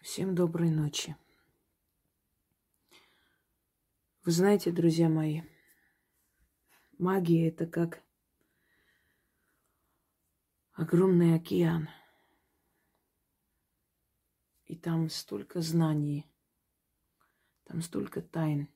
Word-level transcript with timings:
Всем 0.00 0.34
доброй 0.34 0.70
ночи. 0.70 1.14
Вы 4.24 4.32
знаете, 4.32 4.72
друзья 4.72 5.10
мои, 5.10 5.42
магия 6.96 7.48
это 7.48 7.66
как 7.66 8.02
огромный 10.72 11.34
океан. 11.34 11.90
И 14.64 14.74
там 14.74 15.10
столько 15.10 15.60
знаний, 15.60 16.26
там 17.64 17.82
столько 17.82 18.22
тайн, 18.22 18.68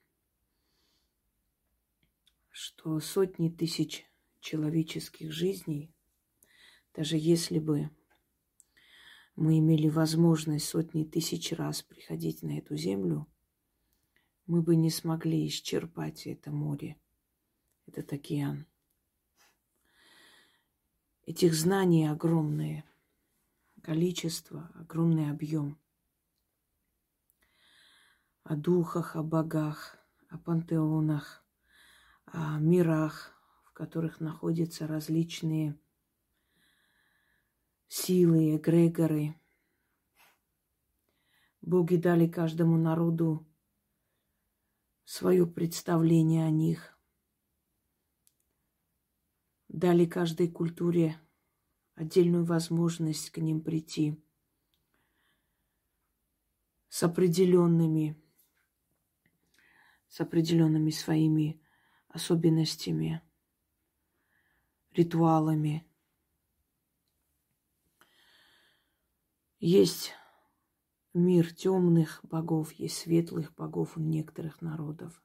что 2.51 3.01
сотни 3.01 3.49
тысяч 3.49 4.05
человеческих 4.41 5.33
жизней, 5.33 5.91
даже 6.93 7.17
если 7.17 7.61
бы 7.61 7.89
мы 9.37 9.59
имели 9.59 9.89
возможность 9.89 10.69
сотни 10.69 11.05
тысяч 11.05 11.53
раз 11.53 11.83
приходить 11.83 12.43
на 12.43 12.59
эту 12.59 12.77
землю, 12.77 13.27
мы 14.47 14.63
бы 14.63 14.77
не 14.77 14.91
смогли 14.91 15.47
исчерпать 15.47 16.27
это 16.27 16.51
море, 16.51 17.01
этот 17.87 18.13
океан. 18.13 18.67
Этих 21.27 21.55
знаний 21.55 22.07
огромное 22.07 22.85
количество, 23.83 24.71
огромный 24.75 25.31
объем. 25.31 25.79
О 28.43 28.57
духах, 28.57 29.17
о 29.17 29.23
богах, 29.23 29.97
о 30.29 30.37
пантеонах, 30.37 31.43
о 32.27 32.59
мирах, 32.59 33.33
в 33.65 33.73
которых 33.73 34.21
находятся 34.21 34.87
различные 34.87 35.79
силы, 37.95 38.57
эгрегоры. 38.57 39.37
Боги 41.61 41.95
дали 41.95 42.27
каждому 42.27 42.77
народу 42.77 43.47
свое 45.05 45.47
представление 45.47 46.45
о 46.45 46.51
них. 46.51 46.99
Дали 49.69 50.07
каждой 50.07 50.51
культуре 50.51 51.21
отдельную 51.95 52.45
возможность 52.45 53.31
к 53.31 53.39
ним 53.39 53.63
прийти 53.63 54.21
с 56.89 57.05
определенными, 57.05 58.21
с 60.09 60.21
определенными 60.21 60.91
своими 60.91 61.63
особенностями, 62.09 63.23
ритуалами– 64.91 65.89
Есть 69.67 70.13
мир 71.15 71.51
темных 71.51 72.21
богов, 72.23 72.73
есть 72.75 72.99
светлых 72.99 73.55
богов 73.55 73.97
у 73.97 74.01
некоторых 74.01 74.61
народов. 74.61 75.23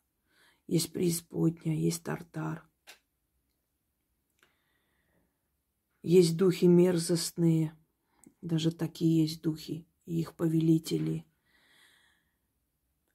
Есть 0.65 0.93
преисподня, 0.93 1.75
есть 1.75 2.03
тартар. 2.05 2.65
Есть 6.03 6.37
духи 6.37 6.67
мерзостные, 6.67 7.77
даже 8.41 8.71
такие 8.71 9.23
есть 9.23 9.41
духи, 9.41 9.85
и 10.05 10.21
их 10.21 10.33
повелители. 10.37 11.25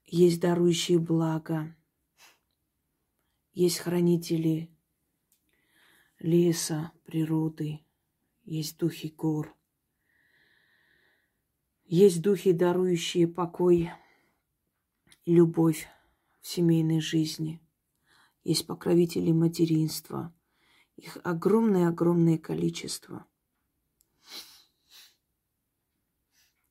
Есть 0.05 0.43
дарующие 0.43 0.99
благо, 0.99 1.75
есть 3.55 3.79
хранители 3.79 4.71
леса, 6.19 6.93
природы, 7.07 7.81
есть 8.45 8.77
духи 8.77 9.09
гор– 9.09 9.57
есть 11.85 12.23
духи, 12.23 12.53
дарующие 12.53 13.29
покой 13.29 13.91
любовь 15.27 15.87
в 16.41 16.47
семейной 16.47 17.01
жизни. 17.01 17.61
Есть 18.43 18.67
покровители 18.67 19.33
материнства. 19.33 20.35
Их 20.97 21.19
огромное-огромное 21.25 22.39
количество. 22.39 23.27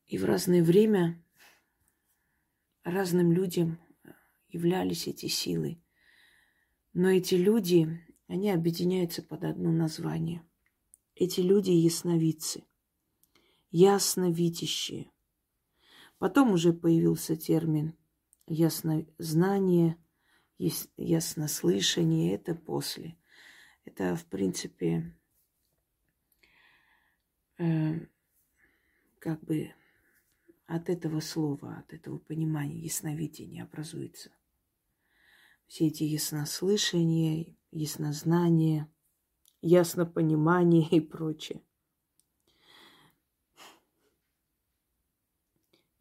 И 0.06 0.18
в 0.18 0.26
разное 0.26 0.64
время 0.64 1.24
разным 2.84 3.32
людям 3.32 3.80
являлись 4.48 5.08
эти 5.08 5.28
силы. 5.28 5.82
Но 6.94 7.10
эти 7.10 7.36
люди, 7.36 8.00
они 8.28 8.52
объединяются 8.52 9.22
под 9.22 9.44
одно 9.44 9.72
название. 9.72 10.44
Эти 11.16 11.42
люди 11.42 11.72
ясновидцы– 11.72 12.64
ясновидящие. 13.74 15.12
Потом 16.24 16.54
уже 16.54 16.72
появился 16.72 17.36
термин 17.36 17.98
яснознание, 18.48 19.98
яснослышание. 20.58 22.36
Это 22.36 22.56
после. 22.56 23.18
Это, 23.84 24.16
в 24.16 24.26
принципе, 24.28 25.14
э, 27.58 28.00
как 29.20 29.44
бы 29.44 29.74
от 30.66 30.90
этого 30.90 31.20
слова, 31.20 31.80
от 31.80 31.92
этого 31.94 32.20
понимания 32.20 32.80
ясновидения 32.80 33.66
образуется. 33.66 34.32
Все 35.68 35.88
эти 35.88 36.04
яснослышания, 36.04 37.54
яснознание, 37.72 38.90
яснопонимание 39.62 40.88
и 40.88 41.02
прочее. 41.02 41.62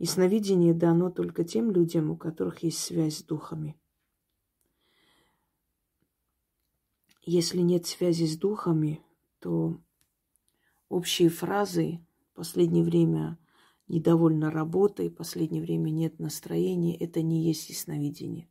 И 0.02 0.06
сновидение 0.06 0.74
дано 0.74 1.10
только 1.10 1.44
тем 1.44 1.70
людям, 1.70 2.10
у 2.10 2.16
которых 2.16 2.64
есть 2.64 2.78
связь 2.78 3.18
с 3.18 3.22
духами. 3.22 3.78
Если 7.22 7.60
нет 7.60 7.86
связи 7.86 8.24
с 8.24 8.36
духами, 8.36 9.00
то 9.38 9.80
общие 10.88 11.28
фразы 11.28 12.04
последнее 12.34 12.82
время 12.82 13.38
недовольна 13.86 14.50
работой, 14.50 15.08
последнее 15.08 15.62
время 15.62 15.91
нет 15.91 16.18
настроения, 16.18 16.96
это 16.96 17.22
не 17.22 17.46
есть 17.46 17.70
ясновидение. 17.70 18.48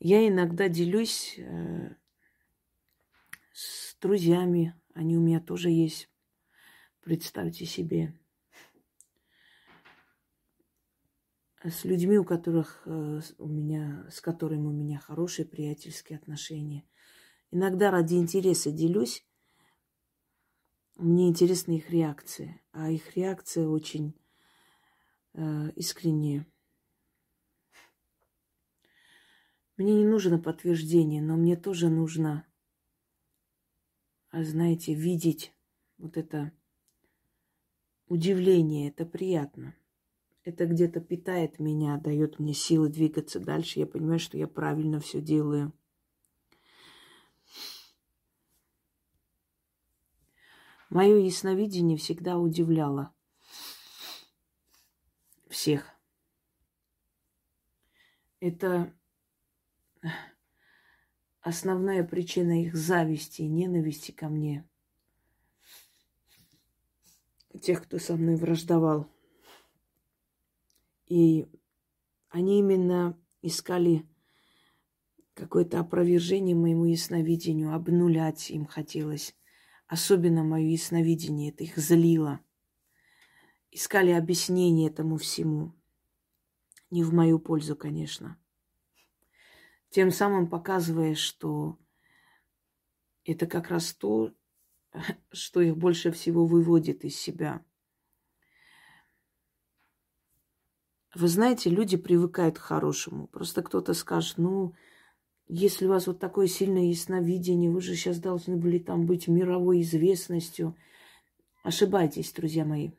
Я 0.00 0.26
иногда 0.26 0.68
делюсь 0.68 1.38
э, 1.38 1.94
с 3.52 3.96
друзьями, 4.00 4.74
они 4.94 5.16
у 5.16 5.20
меня 5.20 5.38
тоже 5.38 5.70
есть, 5.70 6.10
представьте 7.04 7.66
себе. 7.66 8.18
С 11.70 11.84
людьми, 11.84 12.18
у 12.18 12.24
которых 12.24 12.82
э, 12.86 13.20
у 13.38 13.48
меня, 13.48 14.06
с 14.10 14.20
которыми 14.20 14.66
у 14.66 14.72
меня 14.72 14.98
хорошие 14.98 15.46
приятельские 15.46 16.18
отношения. 16.18 16.84
Иногда 17.50 17.90
ради 17.90 18.14
интереса 18.14 18.70
делюсь. 18.70 19.26
Мне 20.96 21.28
интересна 21.28 21.72
их 21.72 21.90
реакция, 21.90 22.60
а 22.72 22.90
их 22.90 23.16
реакция 23.16 23.68
очень 23.68 24.14
э, 25.34 25.70
искренняя. 25.76 26.46
Мне 29.76 29.94
не 29.94 30.06
нужно 30.06 30.38
подтверждение, 30.38 31.20
но 31.20 31.36
мне 31.36 31.54
тоже 31.54 31.90
нужно, 31.90 32.46
а 34.30 34.42
знаете, 34.42 34.94
видеть 34.94 35.52
вот 35.98 36.16
это 36.16 36.50
удивление. 38.08 38.88
Это 38.88 39.04
приятно 39.04 39.74
это 40.46 40.64
где-то 40.64 41.00
питает 41.00 41.58
меня, 41.58 41.96
дает 41.98 42.38
мне 42.38 42.54
силы 42.54 42.88
двигаться 42.88 43.40
дальше. 43.40 43.80
Я 43.80 43.86
понимаю, 43.86 44.20
что 44.20 44.38
я 44.38 44.46
правильно 44.46 45.00
все 45.00 45.20
делаю. 45.20 45.72
Мое 50.88 51.16
ясновидение 51.16 51.98
всегда 51.98 52.38
удивляло 52.38 53.12
всех. 55.48 55.90
Это 58.38 58.94
основная 61.40 62.04
причина 62.04 62.62
их 62.62 62.76
зависти 62.76 63.42
и 63.42 63.48
ненависти 63.48 64.12
ко 64.12 64.28
мне. 64.28 64.64
Тех, 67.60 67.82
кто 67.82 67.98
со 67.98 68.14
мной 68.14 68.36
враждовал. 68.36 69.10
И 71.06 71.46
они 72.28 72.58
именно 72.58 73.18
искали 73.42 74.06
какое-то 75.34 75.80
опровержение 75.80 76.56
моему 76.56 76.84
ясновидению, 76.86 77.74
обнулять 77.74 78.50
им 78.50 78.66
хотелось. 78.66 79.34
Особенно 79.86 80.42
мое 80.42 80.66
ясновидение, 80.66 81.50
это 81.50 81.62
их 81.62 81.76
злило. 81.76 82.40
Искали 83.70 84.10
объяснение 84.10 84.88
этому 84.88 85.16
всему. 85.16 85.74
Не 86.90 87.04
в 87.04 87.12
мою 87.12 87.38
пользу, 87.38 87.76
конечно. 87.76 88.38
Тем 89.90 90.10
самым 90.10 90.48
показывая, 90.48 91.14
что 91.14 91.78
это 93.24 93.46
как 93.46 93.68
раз 93.68 93.92
то, 93.92 94.34
что 95.30 95.60
их 95.60 95.76
больше 95.76 96.10
всего 96.10 96.46
выводит 96.46 97.04
из 97.04 97.16
себя– 97.16 97.64
Вы 101.16 101.28
знаете, 101.28 101.70
люди 101.70 101.96
привыкают 101.96 102.58
к 102.58 102.60
хорошему. 102.62 103.26
Просто 103.28 103.62
кто-то 103.62 103.94
скажет, 103.94 104.36
ну, 104.36 104.74
если 105.48 105.86
у 105.86 105.88
вас 105.88 106.06
вот 106.06 106.18
такое 106.18 106.46
сильное 106.46 106.90
ясновидение, 106.90 107.70
вы 107.70 107.80
же 107.80 107.94
сейчас 107.94 108.18
должны 108.18 108.58
были 108.58 108.78
там 108.78 109.06
быть 109.06 109.26
мировой 109.26 109.80
известностью. 109.80 110.76
Ошибаетесь, 111.62 112.30
друзья 112.32 112.66
мои. 112.66 112.90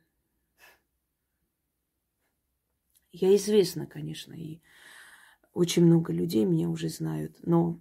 Я 3.11 3.35
известна, 3.35 3.85
конечно, 3.85 4.33
и 4.33 4.61
очень 5.53 5.85
много 5.85 6.11
людей 6.11 6.43
меня 6.43 6.69
уже 6.69 6.89
знают, 6.89 7.37
но 7.43 7.79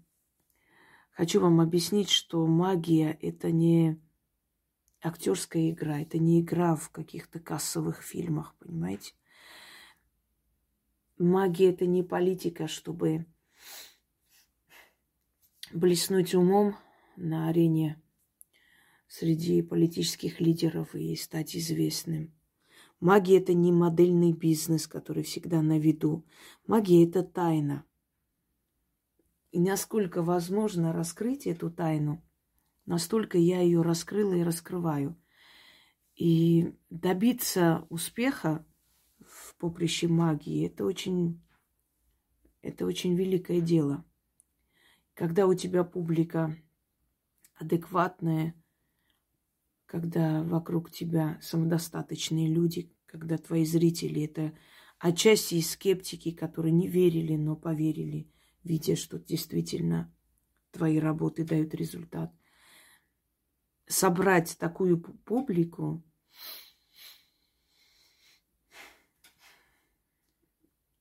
хочу 1.12 1.40
вам 1.40 1.62
объяснить, 1.62 2.10
что 2.10 2.46
магия 2.46 3.16
это 3.22 3.50
не 3.50 3.98
актерская 5.00 5.70
игра, 5.70 5.98
это 5.98 6.18
не 6.18 6.42
игра 6.42 6.76
в 6.76 6.90
каких-то 6.90 7.40
кассовых 7.40 8.02
фильмах, 8.02 8.54
понимаете? 8.58 9.14
Магия 11.18 11.70
это 11.70 11.86
не 11.86 12.02
политика, 12.02 12.68
чтобы 12.68 13.26
блеснуть 15.72 16.34
умом 16.34 16.76
на 17.16 17.48
арене 17.48 18.02
среди 19.08 19.62
политических 19.62 20.40
лидеров 20.40 20.94
и 20.94 21.16
стать 21.16 21.56
известным. 21.56 22.34
Магия– 23.00 23.38
это 23.38 23.54
не 23.54 23.72
модельный 23.72 24.32
бизнес, 24.32 24.86
который 24.86 25.22
всегда 25.22 25.62
на 25.62 25.78
виду. 25.78 26.26
Магия– 26.66 27.04
это 27.08 27.22
тайна. 27.22 27.84
И 29.52 29.58
насколько 29.58 30.22
возможно 30.22 30.92
раскрыть 30.92 31.46
эту 31.46 31.70
тайну, 31.70 32.22
настолько 32.84 33.38
я 33.38 33.60
ее 33.60 33.80
раскрыла 33.80 34.34
и 34.34 34.42
раскрываю. 34.42 35.16
И 36.14 36.74
добиться 36.90 37.86
успеха 37.88 38.66
поприще 39.58 40.08
магии– 40.08 40.66
это 40.68 40.84
очень, 40.84 41.42
это 42.62 42.86
очень 42.86 43.14
великое 43.14 43.60
дело. 43.60 44.04
Когда 45.14 45.46
у 45.46 45.54
тебя 45.54 45.84
публика 45.84 46.56
адекватная– 47.54 48.54
когда 49.86 50.42
вокруг 50.42 50.90
тебя 50.90 51.38
самодостаточные 51.40 52.48
люди, 52.48 52.92
когда 53.06 53.38
твои 53.38 53.64
зрители 53.64 54.24
это 54.24 54.52
отчасти 54.98 55.54
и 55.54 55.62
скептики, 55.62 56.32
которые 56.32 56.72
не 56.72 56.88
верили, 56.88 57.36
но 57.36 57.56
поверили, 57.56 58.30
видя, 58.64 58.96
что 58.96 59.18
действительно 59.18 60.12
твои 60.72 60.98
работы 60.98 61.44
дают 61.44 61.74
результат. 61.74 62.32
Собрать 63.86 64.58
такую 64.58 65.00
публику, 65.00 66.04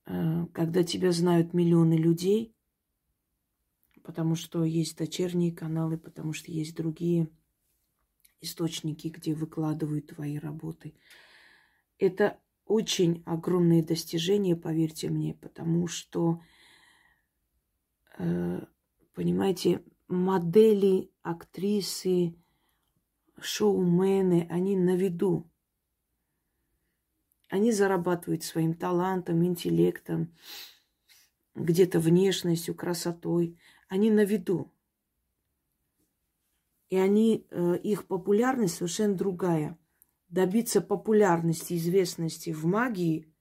э, 0.06 0.45
когда 0.56 0.82
тебя 0.82 1.12
знают 1.12 1.52
миллионы 1.52 1.98
людей, 1.98 2.56
потому 4.02 4.36
что 4.36 4.64
есть 4.64 4.96
дочерние 4.96 5.54
каналы, 5.54 5.98
потому 5.98 6.32
что 6.32 6.50
есть 6.50 6.74
другие 6.74 7.28
источники, 8.40 9.08
где 9.08 9.34
выкладывают 9.34 10.06
твои 10.06 10.38
работы. 10.38 10.94
Это 11.98 12.40
очень 12.64 13.22
огромные 13.26 13.82
достижения, 13.82 14.56
поверьте 14.56 15.10
мне, 15.10 15.34
потому 15.34 15.88
что, 15.88 16.40
э, 18.16 18.64
понимаете, 19.12 19.84
модели, 20.08 21.10
актрисы, 21.20 22.34
шоумены, 23.38 24.46
они 24.48 24.74
на 24.74 24.96
виду. 24.96 25.50
Они 27.48 27.72
зарабатывают 27.72 28.42
своим 28.42 28.74
талантом, 28.74 29.44
интеллектом, 29.44 30.34
где-то 31.54 32.00
внешностью, 32.00 32.74
красотой. 32.74 33.58
Они 33.88 34.10
на 34.10 34.24
виду. 34.24 34.72
И 36.88 36.96
они, 36.96 37.46
э, 37.50 37.78
их 37.82 38.06
популярность 38.06 38.76
совершенно 38.76 39.14
другая. 39.14 39.78
Добиться 40.28 40.80
популярности, 40.80 41.76
известности 41.76 42.50
в 42.50 42.64
магии 42.64 43.32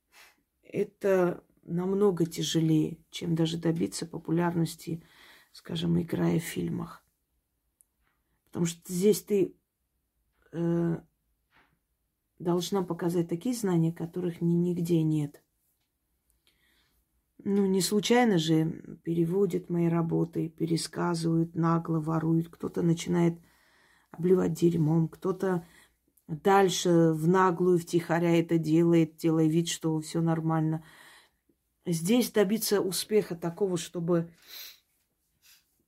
–это 0.62 1.42
намного 1.62 2.26
тяжелее, 2.26 2.98
чем 3.10 3.34
даже 3.34 3.58
добиться 3.58 4.06
популярности, 4.06 5.02
скажем, 5.52 6.00
играя 6.00 6.38
в 6.38 6.44
фильмах. 6.44 7.04
Потому 8.46 8.66
что 8.66 8.80
здесь 8.92 9.22
ты 9.22 9.54
э, 10.52 11.00
должна 12.38 12.82
показать 12.82 13.28
такие 13.28 13.54
знания, 13.54 13.92
которых 13.92 14.40
ни, 14.40 14.54
нигде 14.54 15.02
нет. 15.02 15.42
Ну, 17.44 17.66
не 17.66 17.80
случайно 17.80 18.38
же 18.38 18.98
переводят 19.04 19.70
мои 19.70 19.88
работы, 19.88 20.48
пересказывают, 20.48 21.54
нагло 21.54 22.00
воруют. 22.00 22.48
Кто-то 22.48 22.82
начинает 22.82 23.38
обливать 24.10 24.54
дерьмом, 24.54 25.08
кто-то 25.08 25.64
дальше 26.26 27.12
в 27.12 27.28
наглую, 27.28 27.78
втихаря 27.78 28.38
это 28.38 28.58
делает, 28.58 29.16
делая 29.16 29.46
вид, 29.46 29.68
что 29.68 30.00
все 30.00 30.20
нормально. 30.20 30.84
Здесь 31.84 32.32
добиться 32.32 32.80
успеха 32.80 33.36
такого, 33.36 33.76
чтобы 33.76 34.32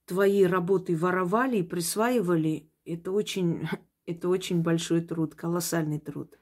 твои 0.05 0.45
работы 0.45 0.97
воровали 0.97 1.59
и 1.59 1.63
присваивали, 1.63 2.71
это 2.85 3.13
очень, 3.13 3.69
это 4.09 4.29
очень 4.29 4.63
большой 4.63 5.01
труд, 5.01 5.35
колоссальный 5.35 6.01
труд. 6.01 6.39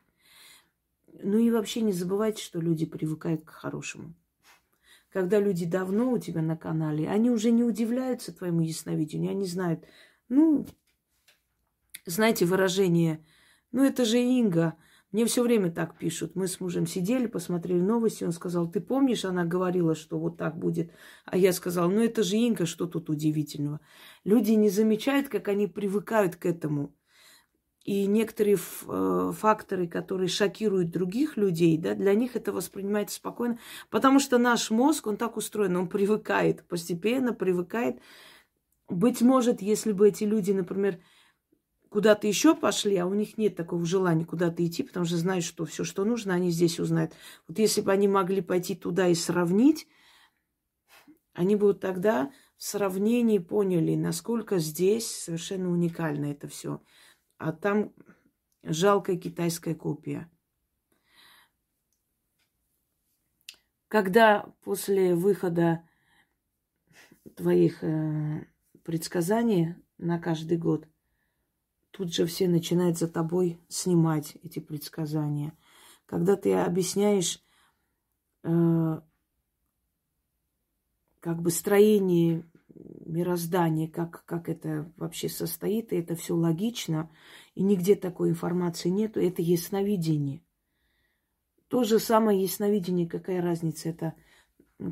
Ну 1.23 1.39
и 1.39 1.51
вообще 1.51 1.81
не 1.81 1.93
забывайте, 1.93 2.43
что 2.43 2.61
люди 2.61 2.87
привыкают 2.87 3.45
к 3.45 3.51
хорошему 3.51 4.15
когда 5.17 5.41
люди 5.41 5.65
давно 5.65 6.13
у 6.13 6.19
тебя 6.19 6.43
на 6.43 6.59
канале, 6.59 7.09
они 7.09 7.31
уже 7.31 7.51
не 7.51 7.65
удивляются 7.65 8.37
твоему 8.37 8.61
ясновидению, 8.61 9.31
они 9.31 9.47
знают, 9.47 9.83
ну, 10.29 10.67
знаете, 12.05 12.45
выражение, 12.45 13.25
ну, 13.73 13.83
это 13.83 14.05
же 14.05 14.19
Инга, 14.19 14.75
мне 15.13 15.25
все 15.25 15.43
время 15.43 15.71
так 15.71 15.97
пишут. 15.97 16.35
Мы 16.35 16.49
с 16.49 16.61
мужем 16.61 16.87
сидели, 16.87 17.27
посмотрели 17.27 17.81
новости, 17.81 18.25
он 18.25 18.33
сказал, 18.33 18.71
ты 18.71 18.81
помнишь, 18.81 19.25
она 19.25 19.47
говорила, 19.47 19.95
что 19.95 20.19
вот 20.19 20.37
так 20.37 20.59
будет. 20.59 20.93
А 21.25 21.39
я 21.39 21.55
сказал, 21.55 21.91
ну 21.91 22.05
это 22.05 22.23
же 22.23 22.37
Инга, 22.37 22.67
что 22.67 22.87
тут 22.87 23.09
удивительного. 23.09 23.81
Люди 24.25 24.53
не 24.53 24.69
замечают, 24.69 25.29
как 25.29 25.49
они 25.49 25.67
привыкают 25.67 26.37
к 26.37 26.45
этому. 26.45 26.95
И 27.87 28.07
некоторые 28.07 28.57
э, 28.57 29.33
факторы, 29.39 29.87
которые 29.87 30.27
шокируют 30.27 30.91
других 30.91 31.37
людей, 31.37 31.79
да, 31.79 31.95
для 31.95 32.15
них 32.15 32.35
это 32.35 32.51
воспринимается 32.51 33.15
спокойно, 33.15 33.61
потому 33.91 34.19
что 34.19 34.39
наш 34.39 34.73
мозг, 34.73 35.07
он 35.07 35.17
так 35.17 35.37
устроен, 35.37 35.77
он 35.77 35.89
привыкает, 35.89 36.65
постепенно 36.67 37.33
привыкает. 37.33 38.01
Быть 38.89 39.21
может, 39.21 39.63
если 39.63 39.93
бы 39.93 40.09
эти 40.09 40.25
люди, 40.25 40.51
например, 40.51 40.99
куда-то 41.89 42.27
еще 42.27 42.57
пошли, 42.57 42.97
а 42.97 43.07
у 43.07 43.15
них 43.15 43.39
нет 43.39 43.55
такого 43.55 43.87
желания 43.87 44.25
куда-то 44.25 44.67
идти, 44.67 44.83
потому 44.83 45.07
что 45.07 45.17
знают, 45.17 45.45
что 45.45 45.65
все, 45.65 45.85
что 45.85 46.05
нужно, 46.05 46.35
они 46.35 46.51
здесь 46.51 46.81
узнают. 46.81 47.13
Вот 47.47 47.57
если 47.61 47.83
бы 47.83 47.93
они 47.93 48.09
могли 48.09 48.41
пойти 48.41 48.75
туда 48.75 49.07
и 49.07 49.15
сравнить, 49.15 49.87
они 51.35 51.55
бы 51.55 51.69
вот 51.69 51.79
тогда 51.79 52.33
в 52.57 52.65
сравнении 52.65 53.39
поняли, 53.39 53.95
насколько 53.95 54.59
здесь 54.59 55.07
совершенно 55.07 55.71
уникально 55.71 56.33
это 56.33 56.49
все 56.49 56.81
а 57.39 57.53
там 57.53 57.93
жалкая 58.63 59.17
китайская 59.17 59.75
копия. 59.75 60.31
Когда 63.89 64.53
после 64.63 65.15
выхода 65.15 65.89
твоих 67.37 67.85
э, 67.85 68.47
предсказаний 68.83 69.77
на 69.99 70.19
каждый 70.19 70.59
год, 70.59 70.89
тут 71.93 72.13
же 72.13 72.27
все 72.27 72.49
начинают 72.49 72.99
за 72.99 73.09
тобой 73.09 73.61
снимать 73.69 74.37
эти 74.43 74.59
предсказания. 74.59 75.57
Когда 76.07 76.37
ты 76.37 76.53
объясняешь 76.55 77.41
э, 78.43 79.01
как 81.21 81.43
бы 81.43 81.51
строение 81.51 82.45
мироздание, 83.07 83.89
как, 83.89 84.25
как 84.25 84.49
это 84.49 84.93
вообще 84.97 85.29
состоит, 85.29 85.93
и 85.93 85.97
это 85.97 86.15
все 86.15 86.35
логично, 86.35 87.11
и 87.55 87.63
нигде 87.63 87.95
такой 87.95 88.31
информации 88.31 88.89
нету, 88.89 89.21
это 89.21 89.43
ясновидение. 89.43 90.43
То 91.69 91.85
же 91.85 91.99
самое 91.99 92.43
ясновидение, 92.43 93.09
какая 93.09 93.41
разница, 93.41 93.89
это 93.89 94.15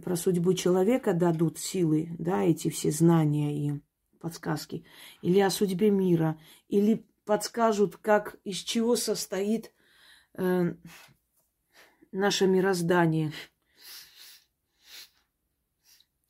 про 0.02 0.16
судьбу 0.16 0.54
человека 0.54 1.12
дадут 1.12 1.58
силы, 1.58 2.14
да, 2.18 2.42
эти 2.42 2.70
все 2.70 2.90
знания 2.90 3.56
и 3.56 3.80
подсказки, 4.20 4.84
или 5.22 5.40
о 5.40 5.50
судьбе 5.50 5.90
мира, 5.90 6.38
или 6.68 7.06
подскажут, 7.24 7.96
как, 7.96 8.38
из 8.44 8.56
чего 8.56 8.96
состоит 8.96 9.72
э, 10.34 10.74
наше 12.12 12.46
мироздание– 12.46 13.32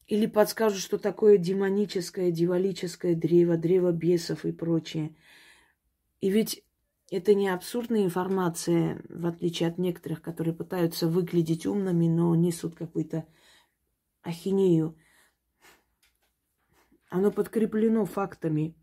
или 0.07 0.27
подскажут, 0.27 0.81
что 0.81 0.99
такое 0.99 1.39
демоническое, 1.39 2.31
дьяволическое 2.31 3.15
древо, 3.15 3.57
древо 3.57 3.93
бесов 3.93 4.45
и 4.45 4.53
прочее. 4.53 5.17
И 6.21 6.31
ведь 6.31 6.63
это 7.11 7.35
не 7.35 7.49
абсурдная 7.49 8.05
информация, 8.05 9.03
в 9.09 9.27
отличие 9.27 9.69
от 9.69 9.79
некоторых, 9.79 10.23
которые 10.23 10.55
пытаются 10.55 11.09
выглядеть 11.09 11.67
умными, 11.67 12.09
но 12.09 12.35
несут 12.35 12.75
какую-то 12.75 13.27
ахинею. 14.23 14.97
Оно 17.09 17.31
подкреплено 17.31 18.05
фактами. 18.05 18.75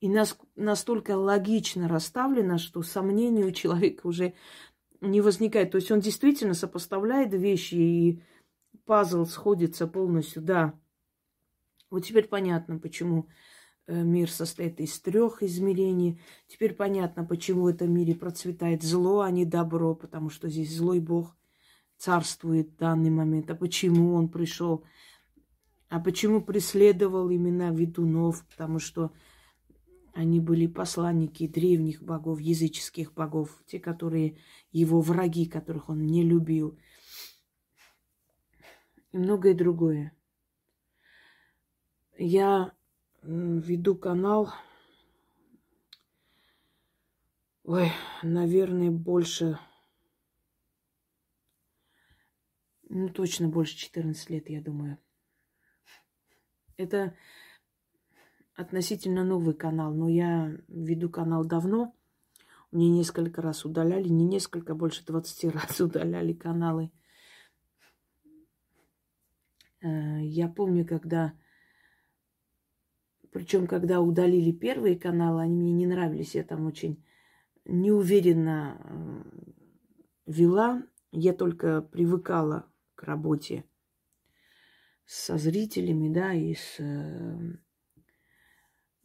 И 0.00 0.08
нас, 0.08 0.36
настолько 0.56 1.16
логично 1.16 1.88
расставлено, 1.88 2.58
что 2.58 2.82
сомнений 2.82 3.44
у 3.44 3.50
человека 3.50 4.06
уже 4.06 4.34
не 5.00 5.20
возникает. 5.20 5.70
То 5.70 5.76
есть 5.76 5.90
он 5.90 6.00
действительно 6.00 6.54
сопоставляет 6.54 7.32
вещи, 7.32 7.74
и 7.74 8.22
пазл 8.86 9.26
сходится 9.26 9.86
полностью, 9.86 10.42
да. 10.42 10.78
Вот 11.90 12.04
теперь 12.04 12.26
понятно, 12.26 12.78
почему 12.78 13.28
э, 13.86 14.02
мир 14.02 14.30
состоит 14.30 14.80
из 14.80 14.98
трех 15.00 15.42
измерений. 15.42 16.20
Теперь 16.48 16.74
понятно, 16.74 17.24
почему 17.24 17.62
в 17.62 17.66
этом 17.66 17.92
мире 17.92 18.14
процветает 18.14 18.82
зло, 18.82 19.20
а 19.20 19.30
не 19.30 19.44
добро, 19.44 19.94
потому 19.94 20.30
что 20.30 20.48
здесь 20.48 20.74
злой 20.74 21.00
Бог 21.00 21.36
царствует 21.96 22.70
в 22.70 22.76
данный 22.76 23.10
момент. 23.10 23.50
А 23.50 23.54
почему 23.54 24.14
он 24.14 24.28
пришел? 24.28 24.84
А 25.88 26.00
почему 26.00 26.40
преследовал 26.40 27.30
именно 27.30 27.72
ведунов? 27.72 28.44
Потому 28.46 28.78
что 28.78 29.12
они 30.12 30.40
были 30.40 30.66
посланники 30.66 31.46
древних 31.46 32.02
богов, 32.02 32.40
языческих 32.40 33.12
богов, 33.12 33.62
те, 33.66 33.78
которые 33.78 34.38
его 34.72 35.00
враги, 35.00 35.44
которых 35.44 35.88
он 35.88 36.06
не 36.06 36.22
любил. 36.22 36.78
И 39.16 39.18
многое 39.18 39.54
другое. 39.54 40.12
Я 42.18 42.74
веду 43.22 43.96
канал, 43.96 44.52
ой, 47.64 47.92
наверное, 48.22 48.90
больше, 48.90 49.58
ну, 52.90 53.08
точно 53.08 53.48
больше 53.48 53.78
14 53.78 54.28
лет, 54.28 54.50
я 54.50 54.60
думаю. 54.60 54.98
Это 56.76 57.16
относительно 58.54 59.24
новый 59.24 59.54
канал, 59.54 59.94
но 59.94 60.10
я 60.10 60.54
веду 60.68 61.08
канал 61.08 61.46
давно. 61.46 61.96
Мне 62.70 62.90
несколько 62.90 63.40
раз 63.40 63.64
удаляли, 63.64 64.08
не 64.08 64.26
несколько, 64.26 64.74
больше 64.74 65.06
20 65.06 65.44
раз 65.54 65.80
удаляли 65.80 66.34
каналы. 66.34 66.92
Э, 69.86 70.20
я 70.22 70.48
помню, 70.48 70.86
когда... 70.86 71.34
Причем, 73.32 73.66
когда 73.66 74.00
удалили 74.00 74.50
первые 74.50 74.98
каналы, 74.98 75.42
они 75.42 75.54
мне 75.56 75.72
не 75.72 75.86
нравились. 75.86 76.34
Я 76.34 76.42
там 76.42 76.66
очень 76.66 77.04
неуверенно 77.64 78.80
э, 78.82 80.30
вела. 80.32 80.82
Я 81.12 81.32
только 81.32 81.82
привыкала 81.82 82.70
к 82.94 83.04
работе 83.04 83.64
со 85.04 85.38
зрителями, 85.38 86.12
да, 86.12 86.32
и 86.32 86.54
с 86.54 86.76
э, 86.78 87.58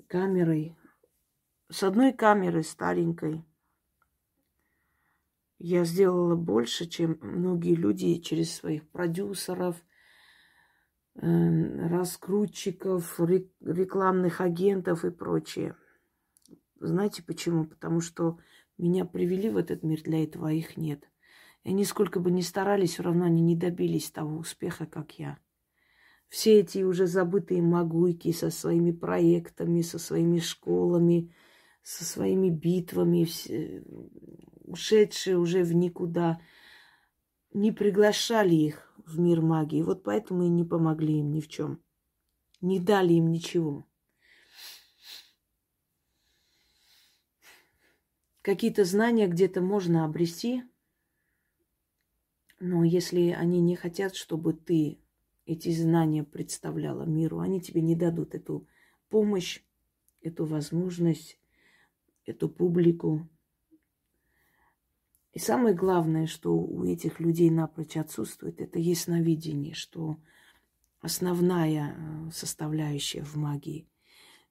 камерой. 0.08 0.76
С 1.70 1.84
одной 1.84 2.12
камерой 2.12 2.64
старенькой 2.64 3.46
я 5.58 5.86
сделала 5.86 6.36
больше, 6.36 6.88
чем 6.88 7.20
многие 7.22 7.76
люди 7.76 8.16
через 8.16 8.54
своих 8.54 8.90
продюсеров, 8.90 9.82
раскрутчиков, 11.22 13.20
рекламных 13.62 14.42
агентов 14.42 15.06
и 15.06 15.12
прочее. 15.12 15.76
Знаете 16.80 17.24
почему? 17.24 17.66
Потому 17.66 18.02
что 18.02 18.40
меня 18.78 19.06
привели 19.06 19.50
в 19.50 19.58
этот 19.58 19.84
мир, 19.84 20.02
для 20.02 20.24
этого 20.24 20.50
а 20.50 20.52
их 20.52 20.78
нет. 20.78 21.08
И 21.64 21.70
они 21.70 21.86
сколько 21.86 22.20
бы 22.20 22.32
ни 22.32 22.42
старались, 22.42 22.94
все 22.94 23.04
равно 23.04 23.26
они 23.26 23.42
не 23.42 23.56
добились 23.56 24.10
того 24.10 24.38
успеха, 24.38 24.86
как 24.86 25.20
я 25.20 25.38
все 26.32 26.62
эти 26.62 26.82
уже 26.82 27.08
забытые 27.08 27.62
могуйки 27.62 28.32
со 28.32 28.50
своими 28.50 28.92
проектами, 28.92 29.82
со 29.82 30.00
своими 30.00 30.40
школами, 30.40 31.36
со 31.84 32.06
своими 32.06 32.50
битвами, 32.50 33.28
ушедшие 34.64 35.38
уже 35.38 35.64
в 35.64 35.76
никуда, 35.76 36.40
не 37.54 37.72
приглашали 37.72 38.56
их 38.56 38.94
в 39.06 39.20
мир 39.20 39.42
магии. 39.42 39.82
Вот 39.82 40.04
поэтому 40.04 40.44
и 40.44 40.50
не 40.50 40.64
помогли 40.64 41.20
им 41.20 41.32
ни 41.32 41.42
в 41.42 41.48
чем. 41.48 41.82
Не 42.62 42.80
дали 42.80 43.14
им 43.14 43.32
ничего. 43.32 43.86
Какие-то 48.42 48.86
знания 48.86 49.28
где-то 49.28 49.62
можно 49.62 50.04
обрести, 50.04 50.64
но 52.60 52.84
если 52.84 53.30
они 53.30 53.60
не 53.60 53.76
хотят, 53.76 54.16
чтобы 54.16 54.54
ты 54.54 55.00
эти 55.46 55.70
знания 55.72 56.24
представляла 56.24 57.04
миру, 57.04 57.40
они 57.40 57.62
тебе 57.62 57.82
не 57.82 57.96
дадут 57.96 58.34
эту 58.34 58.68
помощь, 59.10 59.62
эту 60.22 60.46
возможность, 60.46 61.40
эту 62.26 62.50
публику. 62.50 63.28
И 65.34 65.40
самое 65.40 65.74
главное, 65.74 66.28
что 66.28 66.54
у 66.54 66.84
этих 66.84 67.20
людей 67.20 67.50
напрочь 67.50 67.96
отсутствует, 67.96 68.60
это 68.60 68.80
ясновидение, 68.80 69.74
что 69.74 70.18
основная 71.00 71.96
э, 71.96 72.32
составляющая 72.32 73.24
в 73.24 73.36
магии. 73.36 73.88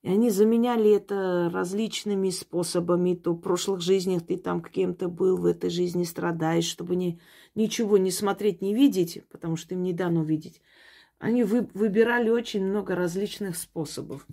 И 0.03 0.09
они 0.09 0.31
заменяли 0.31 0.91
это 0.91 1.51
различными 1.53 2.31
способами. 2.31 3.15
То 3.15 3.35
в 3.35 3.41
прошлых 3.41 3.83
жизнях 3.83 4.27
ты 4.27 4.39
там 4.39 4.63
каким-то 4.63 5.09
был, 5.09 5.37
в 5.37 5.45
этой 5.45 5.69
жизни 5.69 6.05
страдаешь, 6.05 6.65
чтобы 6.65 6.97
не, 6.97 7.21
ничего 7.55 7.99
не 7.99 8.11
смотреть, 8.11 8.63
не 8.63 8.75
видеть, 8.75 9.23
потому 9.29 9.57
что 9.57 9.75
им 9.75 9.83
не 9.83 9.93
дано 9.93 10.25
видеть. 10.25 10.63
Они 11.19 11.45
вы, 11.45 11.69
выбирали 11.75 12.31
очень 12.31 12.65
много 12.65 12.95
различных 12.95 13.57
способов. 13.57 14.27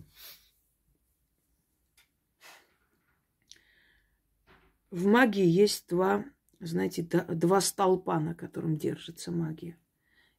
В 4.90 5.06
магии 5.06 5.46
есть 5.46 5.90
два, 5.90 6.24
знаете, 6.60 7.04
два 7.04 7.62
столпа, 7.62 8.20
на 8.20 8.34
котором 8.34 8.78
держится 8.78 9.32
магия. 9.32 9.78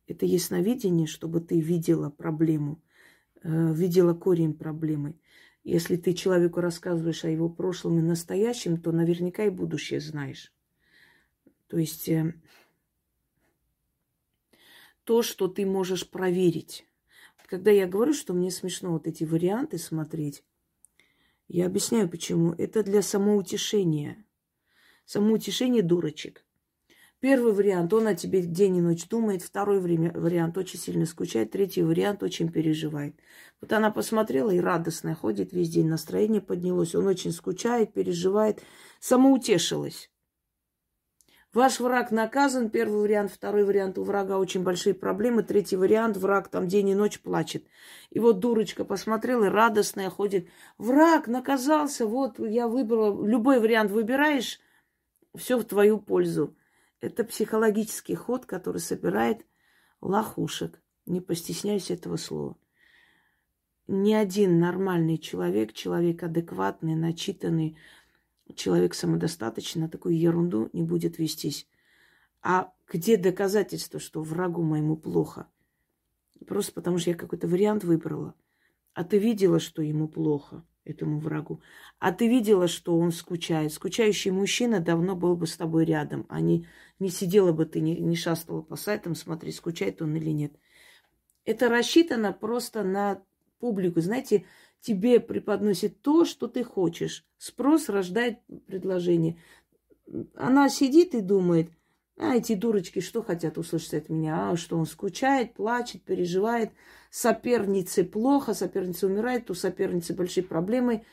Это 0.06 0.26
ясновидение, 0.26 1.06
чтобы 1.06 1.40
ты 1.40 1.60
видела 1.60 2.10
проблему, 2.10 2.82
э, 3.42 3.74
видела 3.74 4.14
корень 4.14 4.54
проблемы. 4.54 5.18
Если 5.64 5.96
ты 5.96 6.14
человеку 6.14 6.60
рассказываешь 6.60 7.24
о 7.24 7.30
его 7.30 7.48
прошлом 7.48 7.98
и 7.98 8.02
настоящем, 8.02 8.80
то 8.80 8.90
наверняка 8.90 9.44
и 9.44 9.50
будущее 9.50 10.00
знаешь. 10.00 10.52
То 11.66 11.76
есть 11.76 12.08
э, 12.08 12.34
то, 15.04 15.22
что 15.22 15.48
ты 15.48 15.66
можешь 15.66 16.08
проверить. 16.08 16.86
Когда 17.46 17.70
я 17.70 17.86
говорю, 17.86 18.12
что 18.12 18.34
мне 18.34 18.50
смешно 18.50 18.92
вот 18.92 19.06
эти 19.06 19.24
варианты 19.24 19.78
смотреть, 19.78 20.44
я 21.48 21.64
объясняю, 21.64 22.08
почему. 22.10 22.52
Это 22.52 22.82
для 22.82 23.00
самоутешения. 23.00 24.22
Самоутешение 25.08 25.82
дурочек. 25.82 26.44
Первый 27.20 27.54
вариант, 27.54 27.94
он 27.94 28.08
о 28.08 28.14
тебе 28.14 28.42
день 28.42 28.76
и 28.76 28.80
ночь 28.82 29.08
думает. 29.08 29.40
Второй 29.40 29.80
время, 29.80 30.12
вариант, 30.12 30.58
очень 30.58 30.78
сильно 30.78 31.06
скучает. 31.06 31.50
Третий 31.50 31.82
вариант, 31.82 32.22
очень 32.22 32.52
переживает. 32.52 33.16
Вот 33.62 33.72
она 33.72 33.90
посмотрела 33.90 34.50
и 34.50 34.60
радостная 34.60 35.14
ходит 35.14 35.54
весь 35.54 35.70
день. 35.70 35.88
Настроение 35.88 36.42
поднялось. 36.42 36.94
Он 36.94 37.06
очень 37.06 37.32
скучает, 37.32 37.94
переживает. 37.94 38.60
Самоутешилась. 39.00 40.10
Ваш 41.54 41.80
враг 41.80 42.10
наказан, 42.10 42.68
первый 42.68 43.00
вариант, 43.00 43.32
второй 43.32 43.64
вариант, 43.64 43.96
у 43.96 44.04
врага 44.04 44.36
очень 44.36 44.62
большие 44.62 44.92
проблемы, 44.92 45.42
третий 45.42 45.76
вариант, 45.76 46.18
враг 46.18 46.48
там 46.48 46.68
день 46.68 46.90
и 46.90 46.94
ночь 46.94 47.18
плачет. 47.18 47.64
И 48.10 48.18
вот 48.18 48.40
дурочка 48.40 48.84
посмотрела 48.84 49.48
радостная 49.48 50.10
ходит, 50.10 50.48
враг 50.76 51.26
наказался, 51.26 52.06
вот 52.06 52.38
я 52.38 52.68
выбрала, 52.68 53.26
любой 53.26 53.60
вариант 53.60 53.90
выбираешь, 53.90 54.60
все 55.34 55.58
в 55.58 55.64
твою 55.64 55.98
пользу. 56.00 56.56
Это 57.00 57.24
психологический 57.24 58.14
ход, 58.14 58.46
который 58.46 58.80
собирает 58.80 59.46
лохушек. 60.00 60.82
Не 61.06 61.20
постесняюсь 61.20 61.90
этого 61.90 62.16
слова. 62.16 62.56
Ни 63.86 64.12
один 64.12 64.58
нормальный 64.58 65.16
человек, 65.16 65.72
человек 65.72 66.22
адекватный, 66.22 66.94
начитанный, 66.94 67.78
человек 68.54 68.94
самодостаточный 68.94 69.82
на 69.82 69.88
такую 69.88 70.18
ерунду 70.18 70.68
не 70.72 70.82
будет 70.82 71.18
вестись. 71.18 71.66
А 72.42 72.72
где 72.86 73.16
доказательство, 73.16 73.98
что 73.98 74.22
врагу 74.22 74.62
моему 74.62 74.96
плохо? 74.96 75.48
Просто 76.46 76.72
потому 76.72 76.98
что 76.98 77.10
я 77.10 77.16
какой-то 77.16 77.48
вариант 77.48 77.84
выбрала. 77.84 78.34
А 78.94 79.04
ты 79.04 79.18
видела, 79.18 79.58
что 79.58 79.82
ему 79.82 80.08
плохо, 80.08 80.64
этому 80.88 81.20
врагу. 81.20 81.60
А 81.98 82.12
ты 82.12 82.28
видела, 82.28 82.68
что 82.68 82.98
он 82.98 83.12
скучает. 83.12 83.72
Скучающий 83.72 84.30
мужчина 84.30 84.80
давно 84.80 85.16
был 85.16 85.36
бы 85.36 85.46
с 85.46 85.56
тобой 85.56 85.84
рядом, 85.84 86.26
а 86.28 86.40
не, 86.40 86.66
не 86.98 87.10
сидела 87.10 87.52
бы 87.52 87.66
ты, 87.66 87.80
не, 87.80 87.96
не 87.98 88.16
шастала 88.16 88.62
по 88.62 88.76
сайтам, 88.76 89.14
смотри, 89.14 89.52
скучает 89.52 90.02
он 90.02 90.16
или 90.16 90.30
нет. 90.30 90.52
Это 91.44 91.68
рассчитано 91.68 92.32
просто 92.32 92.82
на 92.82 93.22
публику. 93.58 94.00
Знаете, 94.00 94.44
тебе 94.80 95.20
преподносит 95.20 96.02
то, 96.02 96.24
что 96.24 96.46
ты 96.46 96.64
хочешь. 96.64 97.24
Спрос 97.38 97.88
рождает 97.88 98.40
предложение. 98.66 99.40
Она 100.34 100.68
сидит 100.68 101.14
и 101.14 101.20
думает, 101.20 101.70
а 102.20 102.34
эти 102.34 102.54
дурочки 102.54 102.98
что 102.98 103.22
хотят 103.22 103.58
услышать 103.58 103.94
от 103.94 104.08
меня? 104.08 104.50
А 104.50 104.56
что 104.56 104.76
он 104.76 104.86
скучает, 104.86 105.54
плачет, 105.54 106.02
переживает. 106.02 106.72
Сопернице 107.10 108.02
плохо, 108.02 108.54
соперница 108.54 109.06
умирает, 109.06 109.50
у 109.50 109.54
соперницы 109.54 110.14
большие 110.14 110.42
проблемы, 110.42 111.04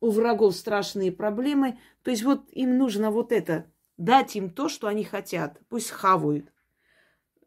у 0.00 0.10
врагов 0.10 0.56
страшные 0.56 1.12
проблемы. 1.12 1.78
То 2.02 2.10
есть 2.10 2.24
вот 2.24 2.48
им 2.50 2.76
нужно 2.76 3.12
вот 3.12 3.30
это, 3.30 3.70
дать 3.96 4.34
им 4.34 4.50
то, 4.50 4.68
что 4.68 4.88
они 4.88 5.04
хотят. 5.04 5.60
Пусть 5.68 5.90
хавают. 5.90 6.52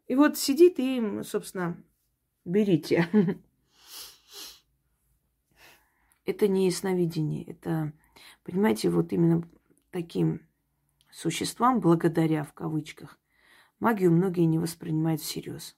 И 0.06 0.14
вот 0.14 0.38
сидит 0.38 0.78
и 0.78 0.96
им, 0.96 1.22
собственно, 1.22 1.76
берите. 2.46 3.08
Это 6.24 6.48
не 6.48 6.64
ясновидение. 6.66 7.44
Это, 7.44 7.92
понимаете, 8.42 8.88
вот 8.88 9.12
именно 9.12 9.46
таким 9.90 10.40
существам, 11.12 11.80
благодаря 11.80 12.44
в 12.44 12.52
кавычках, 12.52 13.18
магию 13.78 14.10
многие 14.10 14.44
не 14.46 14.58
воспринимают 14.58 15.20
всерьез. 15.20 15.76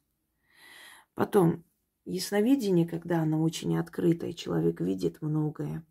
Потом, 1.15 1.65
ясновидение, 2.05 2.87
когда 2.87 3.21
оно 3.21 3.43
очень 3.43 3.77
открытое, 3.79 4.33
человек 4.33 4.81
видит 4.81 5.21
многое. 5.21 5.85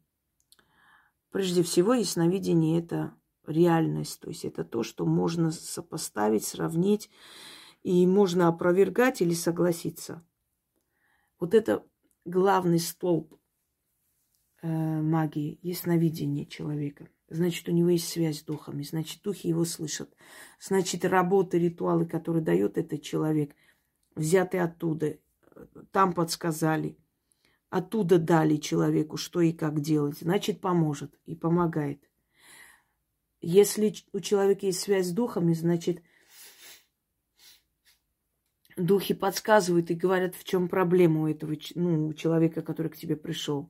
Прежде 1.30 1.64
всего, 1.64 1.94
ясновидение– 1.94 2.80
это 2.84 3.14
реальность, 3.46 4.20
то 4.20 4.30
есть 4.30 4.46
это 4.46 4.64
то, 4.64 4.84
что 4.84 5.06
можно 5.06 5.52
сопоставить, 5.52 6.46
сравнить, 6.46 7.10
и 7.82 8.08
можно 8.08 8.48
опровергать 8.48 9.22
или 9.22 9.34
согласиться. 9.34 10.26
Вот 11.40 11.54
это 11.54 11.86
главный 12.24 12.80
столб 12.80 13.38
э, 14.62 14.68
магии, 14.68 15.60
ясновидение 15.62 16.46
человека– 16.46 17.10
значит, 17.34 17.68
у 17.68 17.72
него 17.72 17.90
есть 17.90 18.08
связь 18.08 18.40
с 18.40 18.44
духами, 18.44 18.84
значит, 18.84 19.22
духи 19.22 19.48
его 19.48 19.66
слышат. 19.66 20.16
Значит, 20.60 21.06
работы, 21.06 21.60
ритуалы, 21.60 22.06
которые 22.06 22.44
дает 22.44 22.78
этот 22.78 23.02
человек, 23.02 23.56
взяты 24.16 24.60
оттуда, 24.60 25.18
там 25.92 26.14
подсказали, 26.14 26.98
оттуда 27.70 28.20
дали 28.20 28.58
человеку, 28.58 29.18
что 29.18 29.42
и 29.42 29.52
как 29.52 29.82
делать, 29.82 30.20
значит, 30.20 30.62
поможет 30.62 31.20
и 31.26 31.36
помогает. 31.36 32.08
Если 33.42 33.94
у 34.14 34.20
человека 34.20 34.68
есть 34.68 34.80
связь 34.80 35.08
с 35.08 35.12
духами, 35.12 35.54
значит, 35.54 36.02
духи 38.78 39.14
подсказывают 39.14 39.92
и 39.92 39.96
говорят, 39.96 40.36
в 40.36 40.44
чем 40.44 40.70
проблема 40.70 41.24
у 41.24 41.28
этого 41.28 41.56
ну, 41.76 42.14
человека, 42.14 42.62
который 42.62 42.90
к 42.90 42.98
тебе 42.98 43.16
пришел. 43.16 43.70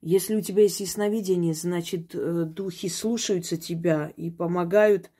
Если 0.00 0.36
у 0.36 0.40
тебя 0.40 0.62
есть 0.62 0.80
ясновидение, 0.80 1.54
значит, 1.54 2.14
э, 2.14 2.44
духи 2.44 2.88
слушаются 2.88 3.56
тебя 3.56 4.08
и 4.10 4.30
помогают 4.30 5.10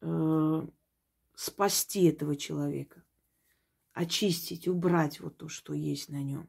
э, 0.00 0.66
спасти 1.34 2.04
этого 2.04 2.36
человека, 2.36 3.02
очистить, 3.92 4.68
убрать 4.68 5.20
вот 5.20 5.36
то, 5.36 5.48
что 5.48 5.74
есть 5.74 6.08
на 6.08 6.22
нем. 6.22 6.48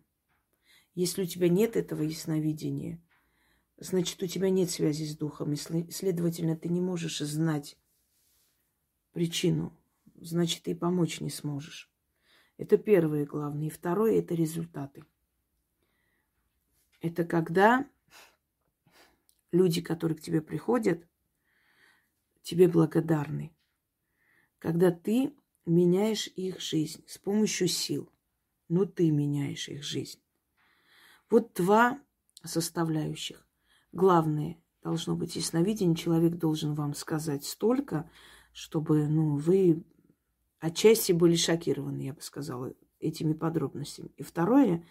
Если 0.94 1.24
у 1.24 1.26
тебя 1.26 1.50
нет 1.50 1.76
этого 1.76 2.04
ясновидения, 2.04 3.02
значит, 3.78 4.22
у 4.22 4.28
тебя 4.28 4.50
нет 4.50 4.70
связи 4.70 5.06
с 5.06 5.18
духом, 5.18 5.54
и, 5.54 5.56
следовательно, 5.56 6.56
ты 6.56 6.70
не 6.70 6.82
можешь 6.82 7.20
знать 7.20 7.78
причину, 9.14 9.78
значит, 10.16 10.64
ты 10.64 10.76
помочь 10.76 11.22
не 11.22 11.30
сможешь. 11.30 11.92
Это 12.58 12.78
первое 12.78 13.26
главное. 13.26 13.68
И 13.68 13.72
второе– 13.72 14.20
это 14.20 14.36
результаты. 14.36 15.04
Это 17.02 17.26
когда 17.26 17.88
люди, 19.52 19.82
которые 19.82 20.18
к 20.18 20.22
тебе 20.22 20.42
приходят, 20.42 21.06
тебе 22.42 22.68
благодарны. 22.68 23.54
Когда 24.60 24.92
ты 24.92 25.34
меняешь 25.66 26.28
их 26.28 26.60
жизнь 26.60 27.04
с 27.08 27.18
помощью 27.18 27.68
сил. 27.68 28.12
Но 28.68 28.86
ты 28.86 29.12
меняешь 29.12 29.68
их 29.68 29.84
жизнь. 29.84 30.20
Вот 31.30 31.54
два 31.54 32.00
составляющих. 32.44 33.46
Главное, 33.92 34.58
должно 34.82 35.16
быть 35.16 35.36
ясновидение. 35.36 35.96
Человек 35.96 36.36
должен 36.36 36.74
вам 36.74 36.94
сказать 36.94 37.44
столько, 37.44 38.10
чтобы 38.54 39.08
ну, 39.08 39.36
вы 39.38 39.84
отчасти 40.60 41.12
были 41.12 41.36
шокированы, 41.36 42.02
я 42.02 42.14
бы 42.14 42.22
сказала, 42.22 42.74
этими 43.00 43.34
подробностями. 43.34 44.12
И 44.18 44.24
второе, 44.24 44.86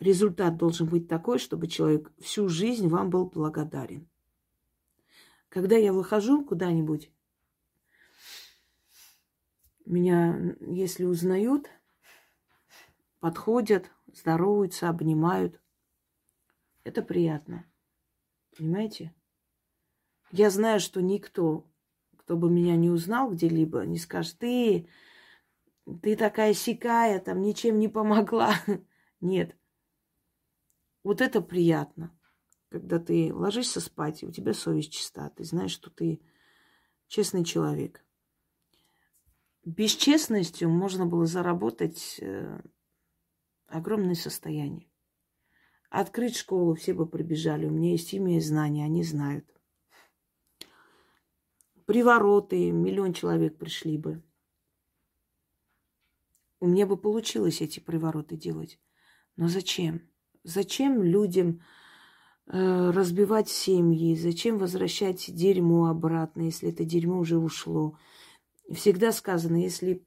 результат 0.00 0.56
должен 0.56 0.88
быть 0.88 1.08
такой, 1.08 1.38
чтобы 1.38 1.66
человек 1.66 2.12
всю 2.18 2.48
жизнь 2.48 2.88
вам 2.88 3.10
был 3.10 3.26
благодарен. 3.26 4.08
Когда 5.48 5.76
я 5.76 5.92
выхожу 5.92 6.44
куда-нибудь, 6.44 7.10
меня, 9.86 10.54
если 10.60 11.04
узнают, 11.04 11.70
подходят, 13.20 13.90
здороваются, 14.12 14.88
обнимают. 14.88 15.60
Это 16.84 17.02
приятно. 17.02 17.64
Понимаете? 18.56 19.14
Я 20.30 20.50
знаю, 20.50 20.80
что 20.80 21.00
никто, 21.00 21.66
кто 22.16 22.36
бы 22.36 22.50
меня 22.50 22.76
не 22.76 22.90
узнал 22.90 23.30
где-либо, 23.30 23.86
не 23.86 23.98
скажет, 23.98 24.38
ты, 24.38 24.88
ты 26.02 26.16
такая 26.16 26.52
сикая, 26.52 27.18
там 27.20 27.40
ничем 27.40 27.78
не 27.78 27.88
помогла. 27.88 28.52
Нет. 29.20 29.56
Вот 31.02 31.20
это 31.20 31.40
приятно, 31.40 32.16
когда 32.68 32.98
ты 32.98 33.32
ложишься 33.32 33.80
спать, 33.80 34.22
и 34.22 34.26
у 34.26 34.30
тебя 34.30 34.52
совесть 34.52 34.92
чиста, 34.92 35.30
ты 35.30 35.44
знаешь, 35.44 35.70
что 35.70 35.90
ты 35.90 36.20
честный 37.06 37.44
человек. 37.44 38.04
Бесчестностью 39.64 40.68
можно 40.70 41.06
было 41.06 41.26
заработать 41.26 42.18
э, 42.20 42.60
огромное 43.66 44.14
состояние. 44.14 44.88
Открыть 45.90 46.36
школу 46.36 46.74
все 46.74 46.92
бы 46.94 47.06
прибежали. 47.06 47.66
У 47.66 47.70
меня 47.70 47.92
есть 47.92 48.12
имя 48.12 48.36
и 48.36 48.40
знания, 48.40 48.84
они 48.84 49.02
знают. 49.02 49.46
Привороты, 51.86 52.70
миллион 52.70 53.14
человек 53.14 53.56
пришли 53.56 53.96
бы. 53.96 54.22
У 56.60 56.66
меня 56.66 56.86
бы 56.86 56.96
получилось 56.96 57.62
эти 57.62 57.80
привороты 57.80 58.36
делать. 58.36 58.78
Но 59.36 59.48
зачем? 59.48 60.10
Зачем 60.44 61.02
людям 61.02 61.62
э, 62.46 62.90
разбивать 62.90 63.48
семьи? 63.48 64.14
Зачем 64.16 64.58
возвращать 64.58 65.32
дерьмо 65.34 65.86
обратно, 65.86 66.42
если 66.42 66.70
это 66.70 66.84
дерьмо 66.84 67.18
уже 67.18 67.38
ушло? 67.38 67.98
Всегда 68.72 69.12
сказано, 69.12 69.56
если 69.56 70.06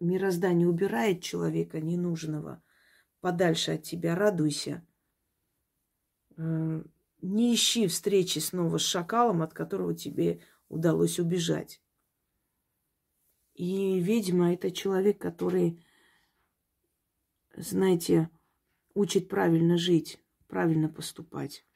мироздание 0.00 0.68
убирает 0.68 1.22
человека 1.22 1.80
ненужного 1.80 2.62
подальше 3.20 3.72
от 3.72 3.84
тебя, 3.84 4.14
радуйся. 4.14 4.86
Э, 6.36 6.82
не 7.22 7.54
ищи 7.54 7.86
встречи 7.86 8.40
снова 8.40 8.78
с 8.78 8.82
шакалом, 8.82 9.42
от 9.42 9.54
которого 9.54 9.94
тебе 9.94 10.42
удалось 10.68 11.18
убежать. 11.18 11.80
И 13.54 14.00
ведьма– 14.00 14.52
это 14.54 14.70
человек, 14.70 15.20
который, 15.20 15.84
знаете, 17.54 18.30
учит 18.94 19.28
правильно 19.28 19.76
жить, 19.76 20.22
правильно 20.48 20.88
поступать. 20.88 21.66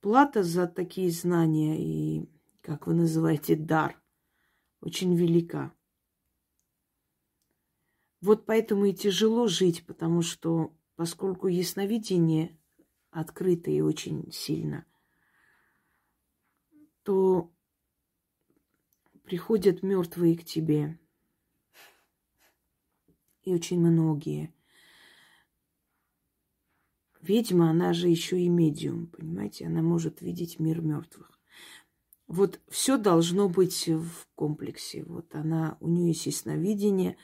Плата 0.00 0.42
за 0.42 0.66
такие 0.66 1.10
знания 1.10 1.76
и, 1.80 2.28
как 2.60 2.86
вы 2.86 2.94
называете, 2.94 3.56
дар 3.56 4.00
очень 4.80 5.14
велика. 5.16 5.72
Вот 8.20 8.46
поэтому 8.46 8.86
и 8.86 8.94
тяжело 8.94 9.46
жить, 9.46 9.84
потому 9.86 10.22
что, 10.22 10.74
поскольку 10.94 11.48
ясновидение 11.48 12.58
открыто 13.10 13.70
и 13.70 13.80
очень 13.80 14.30
сильно, 14.32 14.84
то 17.02 17.52
приходят 19.22 19.82
мертвые 19.82 20.36
к 20.36 20.44
тебе. 20.44 20.98
И 23.42 23.54
очень 23.54 23.80
многие. 23.80 24.52
Ведьма, 27.26 27.70
она 27.70 27.92
же 27.92 28.08
еще 28.08 28.40
и 28.40 28.48
медиум, 28.48 29.08
понимаете? 29.08 29.66
Она 29.66 29.82
может 29.82 30.20
видеть 30.20 30.58
мир 30.58 30.80
мертвых. 30.80 31.40
Вот 32.28 32.60
все 32.68 32.98
должно 32.98 33.48
быть 33.48 33.88
в 33.88 34.26
комплексе. 34.34 35.04
Вот 35.04 35.34
она, 35.34 35.76
у 35.80 35.88
нее 35.88 36.08
есть 36.08 36.26
ясновидение, 36.26 37.16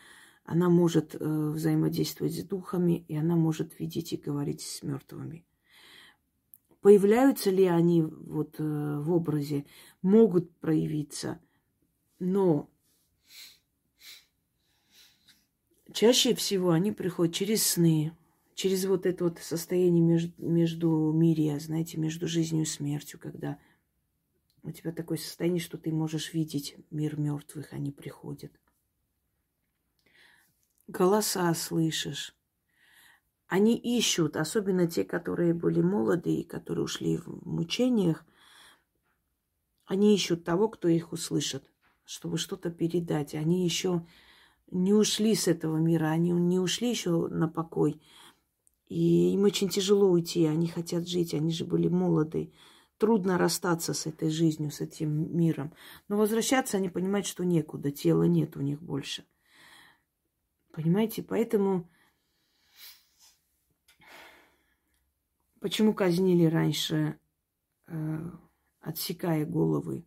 она 0.45 0.69
может 0.69 1.15
э, 1.15 1.19
взаимодействовать 1.19 2.35
с 2.35 2.45
духами, 2.45 3.05
и 3.09 3.17
она 3.17 3.37
может 3.37 3.79
видеть 3.79 4.13
и 4.13 4.17
говорить 4.17 4.61
с 4.61 4.83
мертвыми. 4.83 5.47
Появляются 6.81 7.51
ли 7.51 7.65
они 7.67 8.03
вот 8.03 8.57
э, 8.59 8.99
в 8.99 9.13
образе, 9.13 9.67
могут 10.03 10.57
проявиться, 10.59 11.41
но 12.19 12.69
чаще 15.93 16.35
всего 16.35 16.71
они 16.71 16.91
приходят 16.91 17.35
через 17.35 17.65
сны, 17.65 18.13
через 18.63 18.85
вот 18.85 19.07
это 19.07 19.25
вот 19.25 19.41
состояние 19.41 20.01
между, 20.01 20.33
между 20.39 21.13
мирия, 21.13 21.59
знаете, 21.59 21.99
между 21.99 22.29
жизнью 22.29 22.63
и 22.63 22.65
смертью, 22.65 23.19
когда 23.19 23.59
у 24.63 24.71
тебя 24.71 24.93
такое 24.93 25.19
состояние, 25.19 25.59
что 25.59 25.79
ты 25.79 25.91
можешь 25.91 26.33
видеть 26.33 26.77
мир 26.93 27.19
мертвых, 27.19 27.73
они 27.73 27.91
приходят. 27.91 28.53
Голоса 30.87 31.53
слышишь. 31.55 32.37
Они 33.49 33.77
ищут, 33.77 34.37
особенно 34.37 34.87
те, 34.87 35.03
которые 35.03 35.55
были 35.55 35.81
молодые, 35.81 36.45
которые 36.45 36.85
ушли 36.85 37.17
в 37.17 37.45
мучениях, 37.45 38.25
они 39.87 40.15
ищут 40.15 40.45
того, 40.45 40.69
кто 40.69 40.87
их 40.87 41.11
услышит, 41.11 41.65
чтобы 42.05 42.39
что-то 42.39 42.71
передать. 42.71 43.35
Они 43.35 43.65
еще 43.65 44.07
не 44.71 44.95
ушли 44.95 45.35
с 45.35 45.49
этого 45.49 45.79
мира, 45.79 46.11
они 46.11 46.31
не 46.31 46.61
ушли 46.61 46.91
еще 46.91 47.27
на 47.27 47.49
покой. 47.49 48.01
И 48.93 49.33
им 49.33 49.45
очень 49.45 49.71
тяжело 49.71 50.11
уйти, 50.11 50.45
они 50.45 50.67
хотят 50.69 51.09
жить, 51.09 51.33
они 51.33 51.51
же 51.51 51.65
были 51.65 51.89
молоды. 51.89 52.53
Трудно 52.99 53.39
расстаться 53.39 53.95
с 53.95 54.07
этой 54.07 54.29
жизнью, 54.29 54.71
с 54.71 54.83
этим 54.83 55.35
миром. 55.35 55.73
Но 56.09 56.19
возвращаться 56.19 56.77
они 56.77 56.91
понимают, 56.91 57.25
что 57.25 57.43
некуда, 57.43 57.91
тела 57.91 58.25
нет 58.25 58.55
у 58.55 58.61
них 58.61 58.83
больше. 58.83 59.25
Понимаете, 60.73 61.23
поэтому 61.23 61.91
почему 65.59 65.95
казнили 65.95 66.45
раньше, 66.45 67.19
э, 67.87 68.31
отсекая 68.81 69.47
головы? 69.47 70.05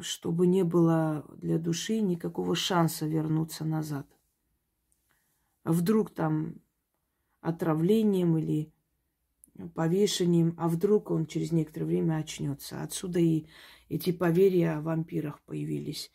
Чтобы 0.00 0.48
не 0.48 0.64
было 0.64 1.24
для 1.36 1.58
души 1.58 2.00
никакого 2.00 2.56
шанса 2.56 3.06
вернуться 3.06 3.64
назад. 3.64 4.08
Вдруг 5.62 6.10
там 6.12 6.60
отравлением 7.48 8.36
или 8.38 8.72
повешением, 9.74 10.54
а 10.58 10.68
вдруг 10.68 11.10
он 11.10 11.26
через 11.26 11.50
некоторое 11.52 11.86
время 11.86 12.16
очнется. 12.16 12.82
Отсюда 12.82 13.18
и 13.18 13.46
эти 13.88 14.12
поверья 14.12 14.78
о 14.78 14.82
вампирах 14.82 15.40
появились. 15.42 16.10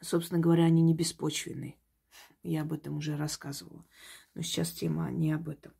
Собственно 0.00 0.40
говоря, 0.40 0.64
они 0.64 0.82
не 0.82 0.94
беспочвенные. 0.94 1.76
Я 2.42 2.62
об 2.62 2.72
этом 2.72 2.96
уже 2.96 3.16
рассказывала. 3.16 3.84
Но 4.34 4.42
сейчас 4.42 4.72
тема 4.72 5.10
не 5.10 5.32
об 5.32 5.48
этом. 5.48 5.72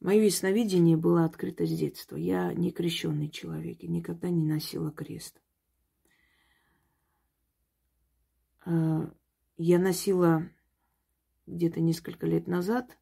Мое 0.00 0.22
ясновидение 0.24 0.96
было 0.96 1.24
открыто 1.24 1.66
с 1.66 1.70
детства. 1.70 2.16
Я 2.16 2.54
не 2.54 2.72
крещенный 2.72 3.28
человек 3.28 3.84
и 3.84 3.88
никогда 3.88 4.30
не 4.30 4.44
носила 4.44 4.90
крест. 4.90 5.40
Я 9.56 9.78
носила 9.78 10.48
где-то 11.46 11.80
несколько 11.80 12.26
лет 12.26 12.46
назад. 12.46 12.98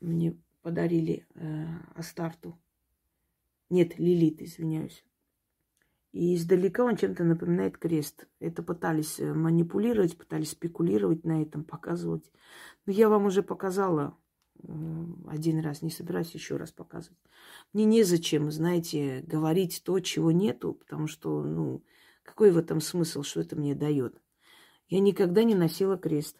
Мне 0.00 0.36
подарили 0.62 1.26
э, 1.34 1.66
Астарту. 1.94 2.58
Нет, 3.70 3.98
Лилит, 3.98 4.42
извиняюсь. 4.42 5.04
И 6.12 6.36
издалека 6.36 6.84
он 6.84 6.96
чем-то 6.96 7.24
напоминает 7.24 7.78
крест. 7.78 8.28
Это 8.38 8.62
пытались 8.62 9.18
э, 9.18 9.32
манипулировать, 9.32 10.16
пытались 10.16 10.50
спекулировать 10.50 11.24
на 11.24 11.42
этом, 11.42 11.64
показывать. 11.64 12.30
Но 12.86 12.92
я 12.92 13.08
вам 13.08 13.26
уже 13.26 13.42
показала 13.42 14.16
один 15.26 15.60
раз, 15.60 15.82
не 15.82 15.90
собираюсь 15.90 16.32
еще 16.32 16.56
раз 16.56 16.70
показывать. 16.70 17.18
Мне 17.72 17.84
незачем, 17.84 18.50
знаете, 18.50 19.22
говорить 19.26 19.82
то, 19.84 19.98
чего 20.00 20.30
нету, 20.30 20.74
потому 20.74 21.06
что, 21.06 21.42
ну, 21.42 21.82
какой 22.22 22.50
в 22.50 22.56
этом 22.58 22.80
смысл, 22.80 23.22
что 23.22 23.40
это 23.40 23.56
мне 23.56 23.74
дает? 23.74 24.22
Я 24.94 25.00
никогда 25.00 25.42
не 25.42 25.56
носила 25.56 25.98
крест. 25.98 26.36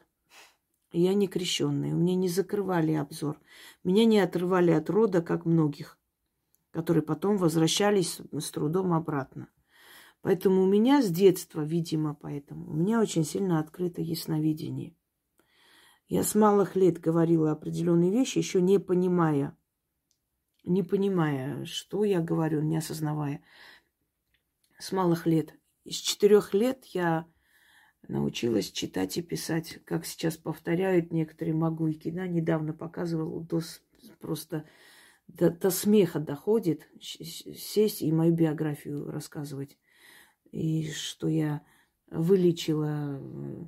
Я 0.92 1.12
не 1.14 1.26
крещенная. 1.26 1.92
У 1.92 1.96
меня 1.96 2.14
не 2.14 2.28
закрывали 2.28 2.92
обзор. 2.92 3.40
Меня 3.82 4.04
не 4.04 4.20
отрывали 4.20 4.70
от 4.70 4.88
рода, 4.90 5.22
как 5.22 5.44
многих, 5.44 5.98
которые 6.70 7.02
потом 7.02 7.36
возвращались 7.36 8.20
с 8.30 8.50
трудом 8.52 8.92
обратно. 8.92 9.48
Поэтому 10.20 10.62
у 10.62 10.68
меня 10.68 11.02
с 11.02 11.10
детства, 11.10 11.62
видимо, 11.62 12.14
поэтому, 12.14 12.70
у 12.70 12.74
меня 12.74 13.00
очень 13.00 13.24
сильно 13.24 13.58
открыто 13.58 14.02
ясновидение. 14.02 14.94
Я 16.06 16.22
с 16.22 16.36
малых 16.36 16.76
лет 16.76 17.00
говорила 17.00 17.50
определенные 17.50 18.12
вещи, 18.12 18.38
еще 18.38 18.62
не 18.62 18.78
понимая, 18.78 19.58
не 20.62 20.84
понимая, 20.84 21.64
что 21.64 22.04
я 22.04 22.20
говорю, 22.20 22.62
не 22.62 22.76
осознавая. 22.76 23.42
С 24.78 24.92
малых 24.92 25.26
лет. 25.26 25.58
Из 25.82 25.96
четырех 25.96 26.54
лет 26.54 26.84
я 26.84 27.26
научилась 28.08 28.70
читать 28.70 29.16
и 29.16 29.22
писать, 29.22 29.80
как 29.84 30.06
сейчас 30.06 30.36
повторяют 30.36 31.12
некоторые 31.12 31.54
могуйки. 31.54 32.10
Да, 32.10 32.26
недавно 32.26 32.72
показывал, 32.72 33.40
до, 33.40 33.60
просто 34.20 34.64
до, 35.28 35.50
до 35.50 35.70
смеха 35.70 36.20
доходит 36.20 36.88
сесть 37.00 38.02
и 38.02 38.12
мою 38.12 38.34
биографию 38.34 39.10
рассказывать 39.10 39.78
и 40.54 40.88
что 40.92 41.26
я 41.26 41.62
вылечила 42.10 43.18
э, 43.18 43.64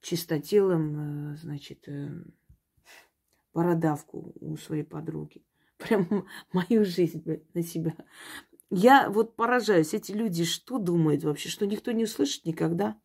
чистотелом, 0.00 1.32
э, 1.32 1.36
значит, 1.38 1.88
э, 1.88 2.08
бородавку 3.52 4.32
у 4.40 4.56
своей 4.56 4.84
подруги. 4.84 5.42
Прям 5.76 6.26
мою 6.52 6.84
жизнь 6.84 7.24
на 7.52 7.62
себя. 7.62 7.96
Я 8.70 9.10
вот 9.10 9.34
поражаюсь, 9.34 9.92
эти 9.92 10.12
люди 10.12 10.44
что 10.44 10.78
думают 10.78 11.24
вообще, 11.24 11.48
что 11.48 11.66
никто 11.66 11.90
не 11.90 12.04
услышит 12.04 12.44
никогда? 12.44 12.96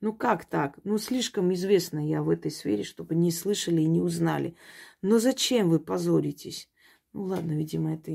Ну 0.00 0.14
как 0.14 0.46
так? 0.46 0.78
Ну 0.84 0.96
слишком 0.98 1.52
известна 1.52 2.06
я 2.06 2.22
в 2.22 2.30
этой 2.30 2.50
сфере, 2.50 2.84
чтобы 2.84 3.14
не 3.14 3.30
слышали 3.30 3.82
и 3.82 3.88
не 3.88 4.00
узнали. 4.00 4.56
Но 5.02 5.18
зачем 5.18 5.68
вы 5.68 5.78
позоритесь? 5.78 6.70
Ну 7.12 7.24
ладно, 7.24 7.52
видимо, 7.52 7.94
это 7.94 8.10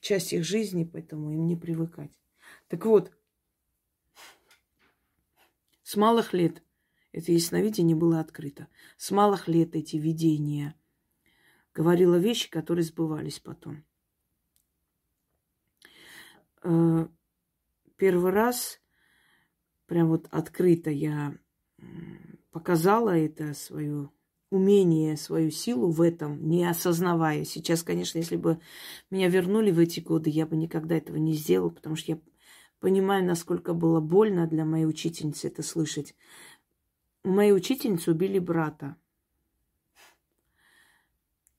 часть 0.00 0.32
их 0.32 0.44
жизни, 0.44 0.84
поэтому 0.84 1.32
им 1.32 1.46
не 1.46 1.56
привыкать. 1.56 2.10
Так 2.68 2.84
вот, 2.84 3.12
с 5.82 5.96
малых 5.96 6.34
лет 6.34 6.62
это 7.12 7.32
ясновидение 7.32 7.96
было 7.96 8.20
открыто. 8.20 8.68
С 8.96 9.10
малых 9.10 9.48
лет 9.48 9.76
эти 9.76 9.96
видения 9.96 10.74
говорила 11.72 12.16
вещи, 12.16 12.50
которые 12.50 12.84
сбывались 12.84 13.38
потом. 13.38 13.84
Э, 16.62 17.06
первый 17.96 18.32
раз 18.32 18.80
прям 19.86 20.08
вот 20.08 20.28
открыто 20.30 20.90
я 20.90 21.36
показала 22.50 23.16
это 23.16 23.54
свое 23.54 24.10
умение, 24.50 25.16
свою 25.16 25.50
силу 25.50 25.90
в 25.90 26.00
этом, 26.00 26.48
не 26.48 26.64
осознавая. 26.64 27.44
Сейчас, 27.44 27.82
конечно, 27.82 28.18
если 28.18 28.36
бы 28.36 28.60
меня 29.10 29.28
вернули 29.28 29.70
в 29.70 29.78
эти 29.78 30.00
годы, 30.00 30.30
я 30.30 30.46
бы 30.46 30.56
никогда 30.56 30.96
этого 30.96 31.16
не 31.16 31.34
сделала, 31.34 31.70
потому 31.70 31.96
что 31.96 32.12
я 32.12 32.20
Понимаю, 32.84 33.24
насколько 33.24 33.72
было 33.72 34.00
больно 34.00 34.46
для 34.46 34.66
моей 34.66 34.84
учительницы 34.84 35.46
это 35.46 35.62
слышать. 35.62 36.14
У 37.22 37.30
моей 37.30 37.52
учительницы 37.52 38.10
убили 38.10 38.38
брата. 38.38 38.96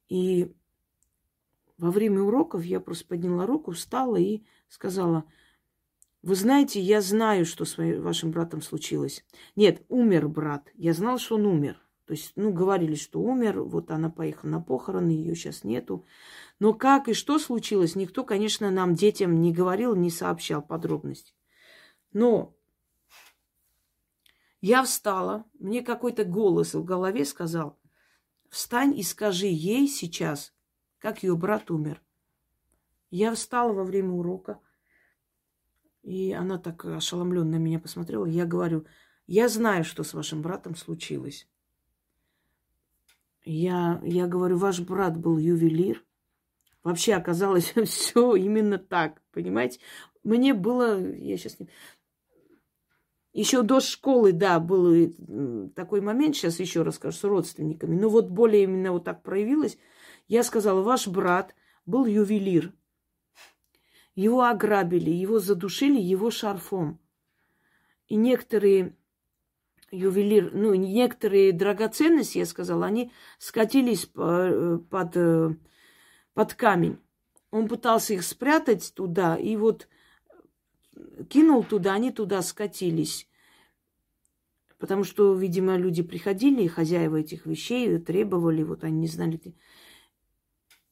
И 0.07 0.53
во 1.79 1.89
время 1.89 2.21
уроков 2.21 2.63
я 2.63 2.79
просто 2.79 3.07
подняла 3.07 3.47
руку, 3.47 3.71
встала 3.71 4.17
и 4.17 4.43
сказала, 4.67 5.25
вы 6.25 6.33
знаете, 6.33 6.81
я 6.81 7.01
знаю, 7.01 7.45
что 7.45 7.65
с 7.65 7.77
вашим 7.77 8.31
братом 8.31 8.63
случилось. 8.63 9.23
Нет, 9.55 9.85
умер 9.89 10.27
брат. 10.27 10.71
Я 10.73 10.93
знала, 10.93 11.19
что 11.19 11.35
он 11.35 11.45
умер. 11.45 11.79
То 12.07 12.13
есть, 12.13 12.33
ну, 12.35 12.51
говорили, 12.51 12.95
что 12.95 13.21
умер, 13.21 13.61
вот 13.61 13.91
она 13.91 14.09
поехала 14.09 14.49
на 14.49 14.59
похороны, 14.59 15.11
ее 15.11 15.35
сейчас 15.35 15.63
нету. 15.63 16.03
Но 16.57 16.73
как 16.73 17.09
и 17.09 17.13
что 17.13 17.37
случилось, 17.37 17.95
никто, 17.95 18.23
конечно, 18.23 18.71
нам, 18.71 18.95
детям, 18.95 19.39
не 19.39 19.53
говорил, 19.53 19.95
не 19.95 20.09
сообщал 20.09 20.63
подробностей. 20.63 21.35
Но 22.11 22.55
я 24.61 24.81
встала, 24.81 25.45
мне 25.59 25.83
какой-то 25.83 26.23
голос 26.25 26.73
в 26.73 26.83
голове 26.83 27.23
сказал, 27.25 27.77
встань 28.49 28.97
и 28.97 29.03
скажи 29.03 29.45
ей 29.45 29.87
сейчас, 29.87 30.55
как 30.97 31.21
ее 31.21 31.35
брат 31.35 31.69
умер. 31.69 32.01
Я 33.11 33.31
встала 33.35 33.73
во 33.73 33.83
время 33.83 34.09
урока, 34.09 34.59
и 36.05 36.33
она 36.33 36.59
так 36.59 36.85
ошеломленно 36.85 37.51
на 37.51 37.55
меня 37.55 37.79
посмотрела. 37.79 38.25
Я 38.27 38.45
говорю, 38.45 38.85
я 39.25 39.49
знаю, 39.49 39.83
что 39.83 40.03
с 40.03 40.13
вашим 40.13 40.43
братом 40.43 40.75
случилось. 40.75 41.47
Я, 43.43 43.99
я 44.03 44.27
говорю, 44.27 44.57
ваш 44.57 44.81
брат 44.81 45.17
был 45.17 45.39
ювелир. 45.39 46.05
Вообще 46.83 47.15
оказалось 47.15 47.73
все 47.85 48.35
именно 48.35 48.77
так, 48.77 49.23
понимаете? 49.31 49.79
Мне 50.23 50.53
было, 50.53 50.99
я 50.99 51.37
сейчас 51.37 51.59
не... 51.59 51.69
Еще 53.33 53.63
до 53.63 53.79
школы, 53.79 54.31
да, 54.31 54.59
был 54.59 55.11
такой 55.75 56.01
момент, 56.01 56.35
сейчас 56.35 56.59
еще 56.59 56.83
расскажу, 56.83 57.17
с 57.17 57.23
родственниками. 57.23 57.99
Но 57.99 58.09
вот 58.09 58.29
более 58.29 58.63
именно 58.63 58.91
вот 58.91 59.05
так 59.05 59.23
проявилось. 59.23 59.77
Я 60.27 60.43
сказала, 60.43 60.83
ваш 60.83 61.07
брат 61.07 61.55
был 61.87 62.05
ювелир. 62.05 62.73
Его 64.15 64.43
ограбили, 64.43 65.09
его 65.09 65.39
задушили 65.39 65.99
его 65.99 66.31
шарфом. 66.31 66.99
И 68.07 68.15
некоторые 68.15 68.95
ювелир, 69.91 70.51
ну, 70.53 70.73
некоторые 70.73 71.51
драгоценности, 71.51 72.37
я 72.37 72.45
сказала, 72.45 72.85
они 72.85 73.11
скатились 73.39 74.09
э, 74.15 74.79
под, 74.89 75.17
э, 75.17 75.55
под 76.33 76.53
камень. 76.53 76.99
Он 77.51 77.67
пытался 77.67 78.13
их 78.13 78.23
спрятать 78.23 78.93
туда, 78.95 79.35
и 79.35 79.55
вот 79.55 79.87
кинул 81.29 81.63
туда, 81.63 81.93
они 81.93 82.11
туда 82.11 82.41
скатились. 82.41 83.27
Потому 84.77 85.03
что, 85.03 85.33
видимо, 85.33 85.77
люди 85.77 86.03
приходили, 86.03 86.67
хозяева 86.67 87.17
этих 87.17 87.45
вещей, 87.45 87.97
требовали, 87.99 88.63
вот 88.63 88.83
они 88.83 88.99
не 88.99 89.07
знали. 89.07 89.55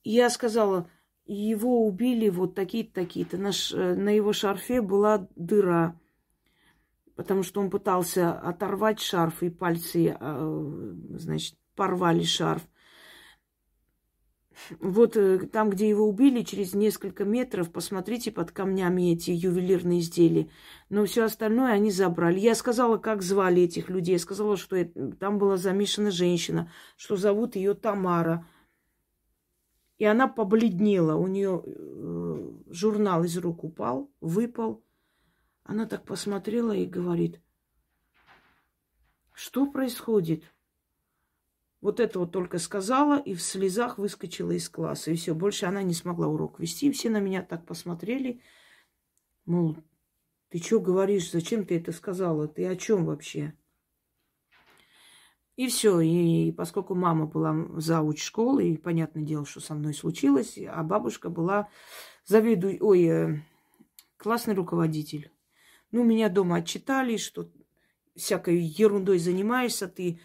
Я 0.04 0.30
сказала, 0.30 0.90
его 1.26 1.86
убили 1.86 2.30
вот 2.30 2.56
такие-то, 2.56 2.94
такие-то. 2.94 3.38
Наш, 3.38 3.74
э, 3.74 3.96
на 3.96 4.10
его 4.10 4.34
шарфе 4.34 4.82
была 4.82 5.28
дыра, 5.36 6.00
потому 7.16 7.44
что 7.44 7.62
он 7.62 7.70
пытался 7.70 8.34
оторвать 8.34 9.00
шарф, 9.00 9.44
и 9.44 9.50
пальцы, 9.50 10.16
а, 10.20 10.74
значит, 11.16 11.56
порвали 11.76 12.24
шарф. 12.24 12.64
Вот 14.80 15.18
э, 15.18 15.40
там, 15.52 15.70
где 15.70 15.90
его 15.90 16.08
убили, 16.08 16.44
через 16.44 16.74
несколько 16.74 17.26
метров, 17.26 17.72
посмотрите 17.72 18.32
под 18.32 18.52
камнями 18.52 19.14
эти 19.14 19.32
ювелирные 19.32 20.00
изделия. 20.00 20.50
Но 20.90 21.06
все 21.06 21.24
остальное 21.24 21.74
они 21.74 21.92
забрали. 21.92 22.40
Я 22.40 22.56
сказала, 22.56 22.98
как 22.98 23.22
звали 23.22 23.64
этих 23.64 23.90
людей. 23.90 24.14
Я 24.14 24.20
сказала, 24.20 24.56
что 24.58 24.76
это, 24.76 25.12
там 25.14 25.38
была 25.40 25.58
замешана 25.58 26.12
женщина, 26.12 26.72
что 26.98 27.16
зовут 27.16 27.56
ее 27.56 27.74
Тамара. 27.74 28.46
И 29.98 30.06
она 30.06 30.28
побледнела. 30.28 31.16
У 31.16 31.28
нее 31.28 31.62
э, 31.66 32.52
журнал 32.70 33.24
из 33.24 33.38
рук 33.38 33.64
упал, 33.64 34.12
выпал. 34.22 34.84
Она 35.64 35.86
так 35.86 36.04
посмотрела 36.06 36.74
и 36.74 36.86
говорит, 36.86 37.40
что 39.34 39.66
происходит? 39.66 40.44
Вот 41.82 42.00
это 42.00 42.20
вот 42.20 42.32
только 42.32 42.60
сказала 42.60 43.20
и 43.20 43.34
в 43.34 43.42
слезах 43.42 43.98
выскочила 43.98 44.52
из 44.52 44.70
класса. 44.70 45.12
И 45.12 45.16
все, 45.16 45.36
больше 45.36 45.66
она 45.66 45.84
не 45.84 45.94
смогла 45.94 46.28
урок 46.28 46.60
вести. 46.60 46.92
Все 46.92 47.10
на 47.10 47.20
меня 47.20 47.42
так 47.42 47.66
посмотрели. 47.66 48.42
Мол, 49.46 49.76
ты 50.50 50.60
что 50.60 50.80
говоришь? 50.80 51.32
Зачем 51.32 51.66
ты 51.66 51.78
это 51.78 51.92
сказала? 51.92 52.48
Ты 52.48 52.66
о 52.68 52.76
чем 52.78 53.06
вообще? 53.06 53.54
И 55.56 55.68
все. 55.68 56.00
И 56.00 56.52
поскольку 56.52 56.96
мама 56.96 57.28
была 57.28 57.56
зауч 57.78 58.24
школы, 58.24 58.70
и 58.70 58.78
понятное 58.78 59.24
дело, 59.24 59.46
что 59.46 59.60
со 59.60 59.76
мной 59.76 59.94
случилось, 59.94 60.58
а 60.68 60.84
бабушка 60.84 61.30
была 61.30 61.70
заведуй, 62.26 62.80
ой, 62.82 63.04
э, 63.04 63.40
классный 64.18 64.56
руководитель. 64.56 65.32
Ну, 65.92 66.04
меня 66.04 66.30
дома 66.30 66.58
отчитали, 66.58 67.18
что 67.18 67.50
всякой 68.16 68.58
ерундой 68.58 69.20
занимаешься, 69.20 69.88
ты 69.88 70.20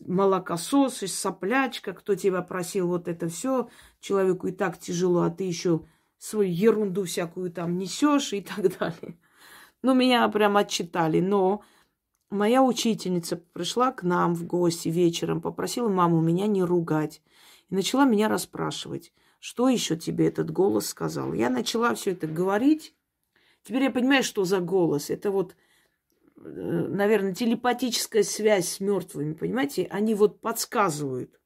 молокосос, 0.00 0.98
соплячка, 0.98 1.92
кто 1.92 2.14
тебя 2.14 2.42
просил 2.42 2.86
вот 2.88 3.08
это 3.08 3.28
все, 3.28 3.68
человеку 4.00 4.46
и 4.48 4.52
так 4.52 4.78
тяжело, 4.78 5.22
а 5.22 5.30
ты 5.30 5.44
еще 5.44 5.86
свою 6.18 6.52
ерунду 6.52 7.04
всякую 7.04 7.50
там 7.50 7.78
несешь 7.78 8.32
и 8.32 8.42
так 8.42 8.78
далее. 8.78 9.18
Ну, 9.82 9.94
меня 9.94 10.28
прям 10.28 10.56
отчитали, 10.56 11.20
но 11.20 11.62
моя 12.32 12.62
учительница 12.62 13.36
пришла 13.36 13.92
к 13.92 14.02
нам 14.02 14.34
в 14.34 14.46
гости 14.46 14.88
вечером, 14.88 15.40
попросила 15.40 15.88
маму 15.88 16.20
меня 16.20 16.46
не 16.46 16.62
ругать. 16.62 17.22
И 17.70 17.74
начала 17.74 18.04
меня 18.04 18.28
расспрашивать, 18.28 19.12
что 19.38 19.68
еще 19.68 19.96
тебе 19.96 20.28
этот 20.28 20.50
голос 20.50 20.86
сказал. 20.86 21.32
Я 21.32 21.50
начала 21.50 21.94
все 21.94 22.12
это 22.12 22.26
говорить. 22.26 22.94
Теперь 23.62 23.84
я 23.84 23.90
понимаю, 23.90 24.24
что 24.24 24.44
за 24.44 24.58
голос. 24.58 25.10
Это 25.10 25.30
вот 25.30 25.54
Э, 26.44 26.86
наверное, 26.88 27.34
телепатическая 27.34 28.22
связь 28.22 28.68
с 28.68 28.80
мертвыми, 28.80 29.34
понимаете, 29.34 29.86
они 29.90 30.14
вот 30.14 30.40
подсказывают. 30.40 31.38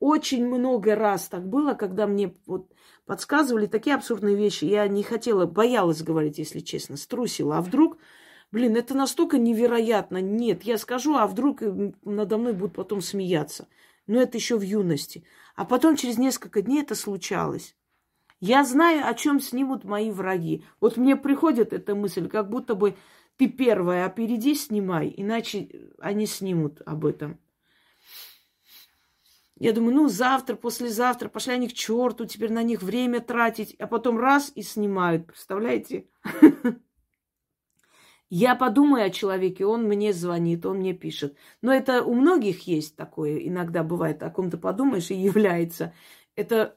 Очень 0.00 0.46
много 0.46 0.94
раз 0.94 1.28
так 1.28 1.48
было, 1.48 1.74
когда 1.74 2.06
мне 2.06 2.34
вот 2.46 2.72
подсказывали 3.04 3.66
такие 3.66 3.96
абсурдные 3.96 4.36
вещи. 4.36 4.64
Я 4.64 4.86
не 4.86 5.02
хотела, 5.02 5.46
боялась 5.46 6.02
говорить, 6.02 6.38
если 6.38 6.60
честно, 6.60 6.96
струсила. 6.96 7.58
А 7.58 7.62
вдруг, 7.62 7.98
блин, 8.50 8.76
это 8.76 8.94
настолько 8.94 9.38
невероятно. 9.38 10.18
Нет, 10.20 10.62
я 10.62 10.78
скажу, 10.78 11.16
а 11.16 11.26
вдруг 11.26 11.62
э, 11.62 11.92
надо 12.04 12.38
мной 12.38 12.52
будут 12.52 12.74
потом 12.74 13.00
смеяться. 13.00 13.68
Но 14.06 14.20
это 14.20 14.38
еще 14.38 14.56
в 14.56 14.62
юности. 14.62 15.24
А 15.54 15.64
потом 15.64 15.96
через 15.96 16.18
несколько 16.18 16.62
дней 16.62 16.82
это 16.82 16.94
случалось. 16.94 17.76
Я 18.40 18.64
знаю, 18.64 19.06
о 19.06 19.14
чем 19.14 19.40
снимут 19.40 19.84
мои 19.84 20.10
враги. 20.10 20.64
Вот 20.80 20.96
мне 20.96 21.16
приходит 21.16 21.72
эта 21.72 21.94
мысль, 21.94 22.28
как 22.28 22.48
будто 22.48 22.74
бы 22.74 22.96
ты 23.36 23.48
первая 23.48 24.06
опереди, 24.06 24.54
снимай, 24.54 25.12
иначе 25.16 25.68
они 25.98 26.26
снимут 26.26 26.80
об 26.86 27.04
этом. 27.04 27.38
Я 29.56 29.72
думаю, 29.72 29.96
ну 29.96 30.08
завтра, 30.08 30.54
послезавтра, 30.54 31.28
пошли 31.28 31.54
они 31.54 31.68
к 31.68 31.72
черту, 31.72 32.26
теперь 32.26 32.52
на 32.52 32.62
них 32.62 32.80
время 32.80 33.20
тратить, 33.20 33.74
а 33.80 33.88
потом 33.88 34.18
раз 34.18 34.52
и 34.54 34.62
снимают, 34.62 35.26
представляете? 35.26 36.06
Я 38.30 38.54
подумаю 38.54 39.06
о 39.06 39.10
человеке, 39.10 39.64
он 39.64 39.84
мне 39.84 40.12
звонит, 40.12 40.66
он 40.66 40.78
мне 40.78 40.92
пишет. 40.92 41.36
Но 41.62 41.72
это 41.72 42.02
у 42.02 42.14
многих 42.14 42.66
есть 42.66 42.94
такое, 42.94 43.38
иногда 43.38 43.82
бывает, 43.82 44.22
о 44.22 44.30
ком-то 44.30 44.58
подумаешь 44.58 45.10
и 45.10 45.14
является. 45.14 45.94
Это 46.36 46.76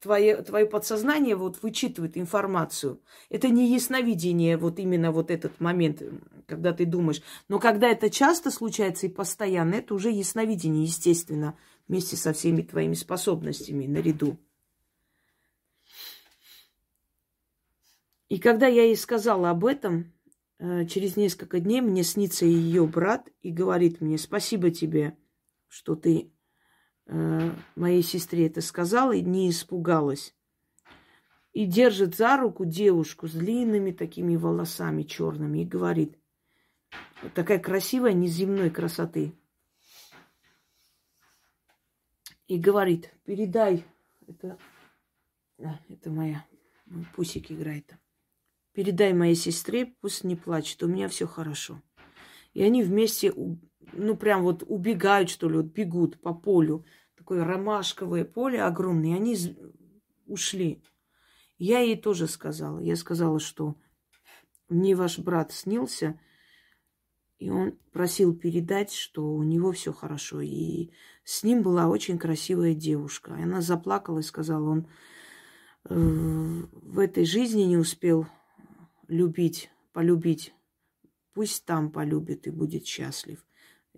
твое, 0.00 0.42
твое 0.42 0.66
подсознание 0.66 1.36
вот 1.36 1.62
вычитывает 1.62 2.16
информацию. 2.16 3.00
Это 3.28 3.48
не 3.48 3.72
ясновидение, 3.72 4.56
вот 4.56 4.78
именно 4.78 5.12
вот 5.12 5.30
этот 5.30 5.60
момент, 5.60 6.02
когда 6.46 6.72
ты 6.72 6.86
думаешь. 6.86 7.22
Но 7.48 7.58
когда 7.58 7.88
это 7.88 8.08
часто 8.08 8.50
случается 8.50 9.06
и 9.06 9.10
постоянно, 9.10 9.74
это 9.74 9.94
уже 9.94 10.10
ясновидение, 10.10 10.84
естественно, 10.84 11.56
вместе 11.88 12.16
со 12.16 12.32
всеми 12.32 12.62
твоими 12.62 12.94
способностями 12.94 13.86
наряду. 13.86 14.38
И 18.28 18.38
когда 18.38 18.68
я 18.68 18.84
ей 18.84 18.96
сказала 18.96 19.50
об 19.50 19.64
этом, 19.64 20.02
э, 20.02 20.19
через 20.60 21.16
несколько 21.16 21.60
дней 21.60 21.80
мне 21.80 22.02
снится 22.02 22.44
ее 22.44 22.86
брат 22.86 23.28
и 23.42 23.50
говорит 23.50 24.00
мне, 24.00 24.18
спасибо 24.18 24.70
тебе, 24.70 25.16
что 25.68 25.96
ты 25.96 26.30
Э, 27.12 27.50
моей 27.74 28.02
сестре 28.02 28.46
это 28.46 28.60
сказала 28.60 29.12
и 29.12 29.20
не 29.20 29.50
испугалась. 29.50 30.34
И 31.52 31.66
держит 31.66 32.14
за 32.14 32.36
руку 32.36 32.64
девушку 32.64 33.26
с 33.26 33.32
длинными 33.32 33.90
такими 33.90 34.36
волосами 34.36 35.02
черными 35.02 35.62
и 35.62 35.66
говорит, 35.66 36.16
такая 37.34 37.58
красивая, 37.58 38.12
неземной 38.12 38.70
красоты. 38.70 39.34
И 42.46 42.58
говорит, 42.58 43.12
передай, 43.24 43.84
это, 44.28 44.56
да, 45.58 45.80
это 45.88 46.10
моя, 46.10 46.46
мой 46.86 47.06
пусик 47.16 47.50
играет 47.50 47.86
там. 47.88 47.99
Передай 48.72 49.12
моей 49.12 49.34
сестре, 49.34 49.86
пусть 49.86 50.24
не 50.24 50.36
плачет, 50.36 50.82
у 50.82 50.88
меня 50.88 51.08
все 51.08 51.26
хорошо. 51.26 51.82
И 52.52 52.62
они 52.62 52.82
вместе, 52.82 53.32
ну, 53.92 54.16
прям 54.16 54.42
вот 54.42 54.62
убегают, 54.66 55.30
что 55.30 55.48
ли, 55.48 55.56
вот 55.56 55.66
бегут 55.66 56.20
по 56.20 56.34
полю 56.34 56.84
такое 57.16 57.44
ромашковое 57.44 58.24
поле 58.24 58.62
огромное, 58.62 59.10
и 59.10 59.14
они 59.14 59.36
ушли. 60.26 60.82
Я 61.58 61.80
ей 61.80 61.96
тоже 61.96 62.26
сказала. 62.26 62.80
Я 62.80 62.96
сказала, 62.96 63.38
что 63.38 63.76
мне 64.68 64.96
ваш 64.96 65.18
брат 65.18 65.52
снился, 65.52 66.18
и 67.38 67.50
он 67.50 67.78
просил 67.92 68.34
передать, 68.34 68.92
что 68.92 69.32
у 69.32 69.42
него 69.42 69.72
все 69.72 69.92
хорошо. 69.92 70.40
И 70.40 70.90
с 71.24 71.42
ним 71.42 71.62
была 71.62 71.88
очень 71.88 72.18
красивая 72.18 72.74
девушка. 72.74 73.34
И 73.38 73.42
она 73.42 73.60
заплакала 73.60 74.20
и 74.20 74.22
сказала, 74.22 74.70
он 74.70 74.88
э, 75.84 75.94
в 75.94 76.98
этой 76.98 77.24
жизни 77.24 77.62
не 77.62 77.76
успел 77.76 78.26
любить, 79.10 79.70
полюбить. 79.92 80.54
Пусть 81.34 81.64
там 81.64 81.90
полюбит 81.90 82.46
и 82.46 82.50
будет 82.50 82.86
счастлив. 82.86 83.44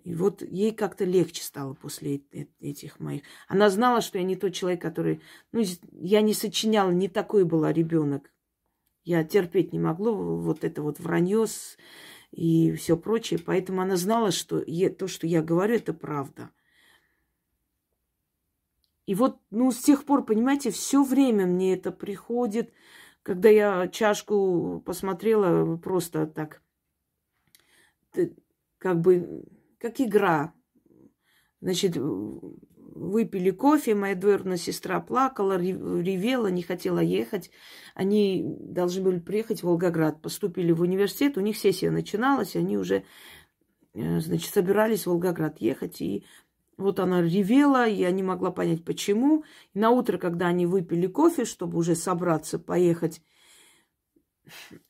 И 0.03 0.13
вот 0.15 0.41
ей 0.41 0.73
как-то 0.73 1.05
легче 1.05 1.43
стало 1.43 1.75
после 1.75 2.23
этих 2.59 2.99
моих. 2.99 3.23
Она 3.47 3.69
знала, 3.69 4.01
что 4.01 4.17
я 4.17 4.23
не 4.25 4.35
тот 4.35 4.53
человек, 4.53 4.81
который... 4.81 5.21
Ну, 5.51 5.63
я 5.91 6.21
не 6.21 6.33
сочиняла, 6.33 6.91
не 6.91 7.07
такой 7.07 7.45
была 7.45 7.71
ребенок. 7.71 8.29
Я 9.05 9.23
терпеть 9.23 9.71
не 9.71 9.79
могла 9.79 10.11
вот 10.11 10.63
это 10.63 10.81
вот 10.81 10.99
вранье 10.99 11.45
и 12.31 12.73
все 12.73 12.97
прочее. 12.97 13.39
Поэтому 13.43 13.81
она 13.81 13.95
знала, 13.95 14.31
что 14.31 14.61
то, 14.89 15.07
что 15.07 15.25
я 15.25 15.41
говорю, 15.41 15.75
это 15.75 15.93
правда. 15.93 16.51
И 19.05 19.15
вот, 19.15 19.39
ну, 19.51 19.71
с 19.71 19.79
тех 19.79 20.05
пор, 20.05 20.25
понимаете, 20.25 20.71
все 20.71 21.03
время 21.03 21.45
мне 21.45 21.73
это 21.73 21.91
приходит, 21.91 22.73
когда 23.23 23.49
я 23.49 23.87
чашку 23.87 24.83
посмотрела 24.85 25.77
просто 25.77 26.27
так, 26.27 26.61
как 28.77 28.99
бы 28.99 29.45
как 29.79 29.99
игра. 29.99 30.53
Значит, 31.61 31.97
выпили 31.97 33.51
кофе, 33.51 33.95
моя 33.95 34.15
двоюродная 34.15 34.57
сестра 34.57 34.99
плакала, 34.99 35.57
ревела, 35.57 36.47
не 36.47 36.61
хотела 36.61 36.99
ехать. 36.99 37.49
Они 37.95 38.43
должны 38.45 39.01
были 39.01 39.19
приехать 39.19 39.61
в 39.61 39.63
Волгоград, 39.63 40.21
поступили 40.21 40.71
в 40.71 40.81
университет, 40.81 41.37
у 41.37 41.41
них 41.41 41.57
сессия 41.57 41.89
начиналась, 41.89 42.55
они 42.55 42.77
уже 42.77 43.03
э, 43.93 44.19
значит, 44.19 44.53
собирались 44.53 45.03
в 45.03 45.07
Волгоград 45.07 45.59
ехать, 45.59 46.01
и 46.01 46.25
вот 46.77 46.99
она 46.99 47.21
ревела, 47.21 47.85
я 47.85 48.11
не 48.11 48.23
могла 48.23 48.51
понять, 48.51 48.83
почему. 48.83 49.43
И 49.73 49.79
на 49.79 49.91
утро, 49.91 50.17
когда 50.17 50.47
они 50.47 50.65
выпили 50.65 51.07
кофе, 51.07 51.45
чтобы 51.45 51.77
уже 51.77 51.95
собраться, 51.95 52.59
поехать, 52.59 53.21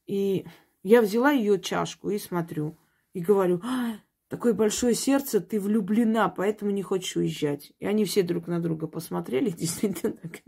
и 0.06 0.46
я 0.84 1.02
взяла 1.02 1.32
ее 1.32 1.60
чашку 1.60 2.10
и 2.10 2.18
смотрю, 2.18 2.78
и 3.14 3.22
говорю, 3.22 3.62
а, 3.64 3.98
такое 4.28 4.54
большое 4.54 4.96
сердце, 4.96 5.40
ты 5.40 5.60
влюблена, 5.60 6.30
поэтому 6.30 6.72
не 6.72 6.82
хочешь 6.84 7.16
уезжать. 7.16 7.72
И 7.80 7.86
они 7.86 8.06
все 8.06 8.24
друг 8.24 8.48
на 8.48 8.60
друга 8.60 8.88
посмотрели, 8.88 9.50
действительно 9.58 10.14
так. 10.14 10.42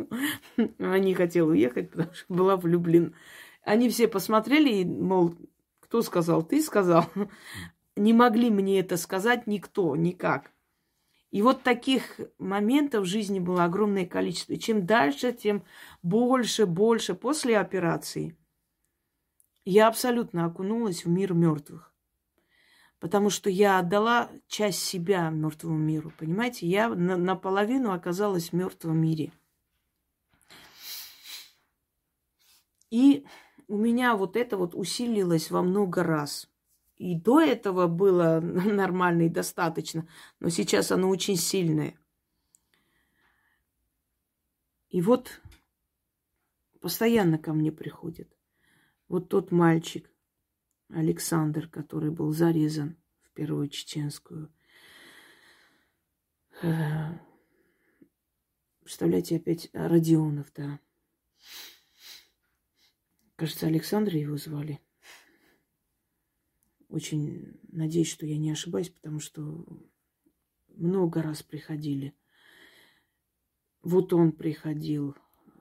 Она 0.80 1.00
не 1.00 1.14
хотела 1.14 1.52
уехать, 1.52 1.92
потому 1.92 2.14
что 2.14 2.34
была 2.34 2.58
влюблена. 2.58 3.12
Они 3.64 3.90
все 3.90 4.08
посмотрели, 4.08 4.82
и, 4.82 4.86
мол, 4.86 5.36
кто 5.80 6.02
сказал? 6.02 6.44
Ты 6.44 6.62
сказал. 6.62 7.06
Не 7.96 8.12
могли 8.12 8.50
мне 8.50 8.80
это 8.80 8.98
сказать 8.98 9.48
никто, 9.48 9.96
никак. 9.96 10.52
И 11.32 11.42
вот 11.42 11.64
таких 11.64 12.20
моментов 12.38 13.04
в 13.04 13.08
жизни 13.08 13.40
было 13.40 13.66
огромное 13.66 14.06
количество. 14.06 14.54
И 14.54 14.60
чем 14.60 14.86
дальше, 14.86 15.34
тем 15.34 15.64
больше, 16.02 16.66
больше. 16.66 17.14
После 17.14 17.58
операции 17.58 18.38
я 19.66 19.88
абсолютно 19.88 20.46
окунулась 20.46 21.04
в 21.04 21.10
мир 21.10 21.34
мертвых. 21.34 21.92
Потому 23.00 23.30
что 23.30 23.50
я 23.50 23.80
отдала 23.80 24.32
часть 24.48 24.80
себя 24.80 25.30
мертвому 25.30 25.78
миру. 25.78 26.14
Понимаете, 26.18 26.68
я 26.68 26.90
на, 26.90 27.18
наполовину 27.18 27.92
оказалась 27.92 28.50
в 28.50 28.54
мертвом 28.54 28.98
мире. 28.98 29.34
И 32.90 33.26
у 33.68 33.78
меня 33.78 34.16
вот 34.16 34.38
это 34.38 34.58
вот 34.58 34.74
усилилось 34.74 35.52
во 35.52 35.62
много 35.62 36.04
раз. 36.04 36.48
И 36.98 37.16
до 37.16 37.42
этого 37.42 37.88
было 37.88 38.40
нормально 38.42 39.24
и 39.24 39.30
достаточно, 39.30 40.08
но 40.40 40.50
сейчас 40.50 40.92
оно 40.92 41.10
очень 41.10 41.36
сильное. 41.36 41.98
И 44.90 45.02
вот 45.02 45.42
постоянно 46.80 47.38
ко 47.38 47.52
мне 47.54 47.72
приходит. 47.72 48.34
Вот 49.08 49.28
тот 49.30 49.52
мальчик, 49.52 50.10
Александр, 50.90 51.68
который 51.68 52.12
был 52.12 52.32
зарезан 52.32 52.96
в 53.24 53.32
Первую 53.32 53.68
Чеченскую. 53.68 54.54
Э, 56.62 57.18
представляете, 58.82 59.36
опять 59.36 59.70
Родионов, 59.74 60.54
да. 60.56 60.80
Кажется, 63.36 63.68
Александра 63.68 64.18
его 64.18 64.38
звали. 64.38 64.80
Очень 66.90 67.60
надеюсь, 67.72 68.10
что 68.10 68.26
я 68.26 68.38
не 68.38 68.52
ошибаюсь, 68.52 68.90
потому 68.90 69.20
что 69.20 69.66
много 70.70 71.22
раз 71.22 71.44
приходили. 71.44 72.16
Вот 73.82 74.14
он 74.14 74.32
приходил, 74.32 75.16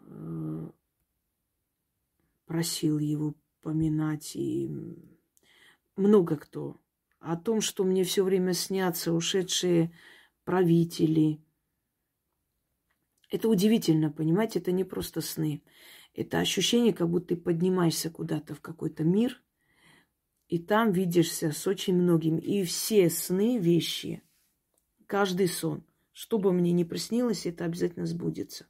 э, 0.07 0.71
просил 2.47 2.99
его 2.99 3.35
поминать, 3.61 4.37
и 4.37 4.71
много 5.97 6.37
кто. 6.37 6.81
О 7.19 7.37
том, 7.37 7.61
что 7.61 7.85
мне 7.85 8.05
все 8.05 8.23
время 8.23 8.53
снятся 8.53 9.13
ушедшие 9.13 9.95
правители. 10.45 11.43
Это 13.31 13.49
удивительно, 13.49 14.11
понимаете, 14.11 14.59
это 14.59 14.73
не 14.73 14.85
просто 14.85 15.21
сны. 15.21 15.63
Это 16.13 16.39
ощущение, 16.39 16.93
как 16.93 17.09
будто 17.09 17.35
ты 17.35 17.37
поднимаешься 17.37 18.11
куда-то 18.11 18.55
в 18.55 18.61
какой-то 18.61 19.03
мир, 19.05 19.43
и 20.55 20.59
там 20.61 20.93
видишься 20.93 21.51
с 21.51 21.67
очень 21.67 21.97
многими. 21.97 22.39
И 22.39 22.63
все 22.63 23.11
сны 23.11 23.59
вещи, 23.59 24.23
каждый 25.09 25.49
сон, 25.49 25.85
что 26.13 26.39
бы 26.39 26.53
мне 26.53 26.71
ни 26.71 26.85
приснилось, 26.85 27.45
это 27.45 27.65
обязательно 27.65 28.07
сбудется. 28.07 28.69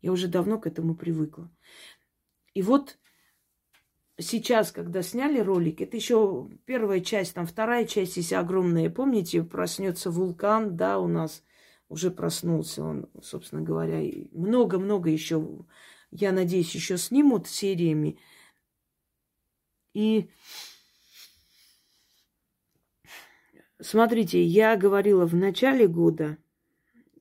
Я 0.00 0.12
уже 0.12 0.28
давно 0.28 0.60
к 0.60 0.68
этому 0.68 0.94
привыкла. 0.94 1.50
И 2.54 2.62
вот 2.62 2.96
сейчас, 4.20 4.70
когда 4.70 5.02
сняли 5.02 5.40
ролик, 5.40 5.80
это 5.80 5.96
еще 5.96 6.48
первая 6.64 7.00
часть, 7.00 7.34
там 7.34 7.44
вторая 7.44 7.86
часть 7.86 8.18
есть 8.18 8.32
огромная. 8.32 8.88
Помните, 8.88 9.42
проснется 9.42 10.12
вулкан, 10.12 10.76
да, 10.76 11.00
у 11.00 11.08
нас 11.08 11.42
уже 11.88 12.12
проснулся 12.12 12.84
он, 12.84 13.10
собственно 13.20 13.62
говоря. 13.62 14.00
Много-много 14.30 15.10
еще 15.10 15.44
я 16.12 16.30
надеюсь, 16.30 16.72
еще 16.72 16.96
снимут 16.96 17.48
сериями. 17.48 18.16
И 19.92 20.30
смотрите, 23.80 24.42
я 24.42 24.76
говорила 24.76 25.26
в 25.26 25.34
начале 25.34 25.86
года, 25.86 26.38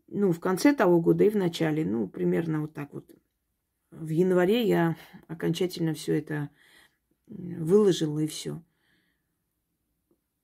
ну, 0.07 0.31
в 0.31 0.39
конце 0.39 0.73
того 0.73 0.99
года 1.01 1.23
и 1.23 1.29
в 1.29 1.35
начале, 1.35 1.85
ну, 1.85 2.07
примерно 2.07 2.61
вот 2.61 2.73
так 2.73 2.93
вот. 2.93 3.09
В 3.91 4.09
январе 4.09 4.67
я 4.67 4.97
окончательно 5.27 5.93
все 5.93 6.17
это 6.19 6.49
выложила 7.27 8.19
и 8.19 8.27
все. 8.27 8.61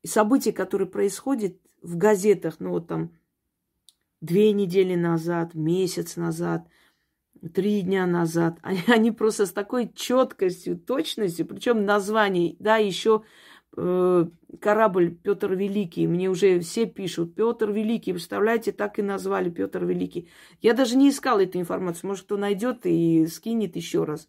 И 0.03 0.07
события, 0.07 0.53
которые 0.53 0.87
происходят 0.87 1.57
в 1.81 1.97
газетах, 1.97 2.59
ну 2.59 2.71
вот 2.71 2.87
там 2.87 3.11
две 4.21 4.51
недели 4.53 4.95
назад, 4.95 5.53
месяц 5.53 6.15
назад– 6.15 6.67
три 7.49 7.81
дня 7.81 8.05
назад. 8.05 8.59
Они, 8.63 8.83
они 8.87 9.11
просто 9.11 9.45
с 9.45 9.51
такой 9.51 9.91
четкостью, 9.93 10.77
точностью, 10.77 11.45
причем 11.45 11.85
название, 11.85 12.55
да, 12.59 12.77
еще 12.77 13.23
корабль 13.73 15.15
Петр 15.15 15.53
Великий. 15.53 16.07
Мне 16.07 16.29
уже 16.29 16.59
все 16.59 16.85
пишут 16.85 17.35
Петр 17.35 17.71
Великий. 17.71 18.11
Представляете, 18.11 18.71
так 18.71 18.99
и 18.99 19.01
назвали 19.01 19.49
Петр 19.49 19.85
Великий. 19.85 20.29
Я 20.61 20.73
даже 20.73 20.97
не 20.97 21.09
искала 21.09 21.43
эту 21.43 21.59
информацию. 21.59 22.09
Может, 22.09 22.25
кто 22.25 22.37
найдет 22.37 22.85
и 22.85 23.25
скинет 23.27 23.75
еще 23.75 24.03
раз. 24.03 24.27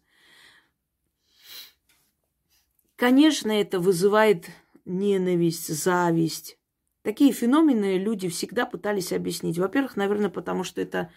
Конечно, 2.95 3.51
это 3.51 3.79
вызывает 3.79 4.45
ненависть, 4.85 5.67
зависть. 5.67 6.57
Такие 7.01 7.33
феномены 7.33 7.97
люди 7.97 8.29
всегда 8.29 8.65
пытались 8.65 9.11
объяснить. 9.11 9.57
Во-первых, 9.57 9.97
наверное, 9.97 10.29
потому 10.29 10.63
что 10.63 10.79
это 10.79 11.11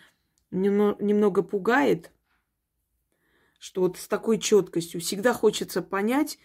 немного 0.51 1.45
пугает, 1.45 2.11
что 3.61 3.83
вот 3.83 3.99
с 3.99 4.09
такой 4.09 4.39
четкостью 4.39 5.01
всегда 5.01 5.33
хочется 5.33 5.81
понять, 5.83 6.39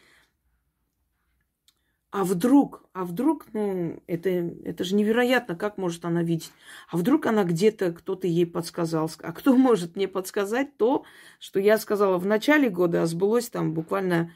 а 2.11 2.25
вдруг, 2.25 2.83
а 2.91 3.05
вдруг, 3.05 3.45
ну, 3.53 4.03
это, 4.05 4.29
это 4.29 4.83
же 4.83 4.95
невероятно, 4.95 5.55
как 5.55 5.77
может 5.77 6.03
она 6.03 6.23
видеть. 6.23 6.51
А 6.89 6.97
вдруг 6.97 7.25
она 7.25 7.45
где-то, 7.45 7.93
кто-то 7.93 8.27
ей 8.27 8.45
подсказал. 8.45 9.09
А 9.19 9.31
кто 9.31 9.55
может 9.57 9.95
мне 9.95 10.09
подсказать 10.09 10.75
то, 10.75 11.05
что 11.39 11.61
я 11.61 11.77
сказала 11.77 12.17
в 12.17 12.25
начале 12.25 12.69
года, 12.69 13.01
а 13.01 13.05
сбылось 13.05 13.49
там 13.49 13.73
буквально 13.73 14.33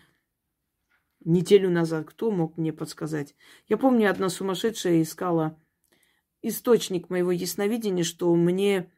неделю 1.25 1.69
назад. 1.69 2.05
Кто 2.05 2.31
мог 2.31 2.57
мне 2.57 2.71
подсказать? 2.71 3.35
Я 3.67 3.75
помню, 3.75 4.09
одна 4.09 4.29
сумасшедшая 4.29 5.01
искала 5.01 5.59
источник 6.41 7.09
моего 7.09 7.31
ясновидения, 7.31 8.03
что 8.05 8.33
мне 8.35 8.89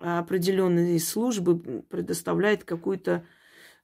определенные 0.00 0.98
службы 0.98 1.82
предоставляет 1.82 2.64
какую-то 2.64 3.26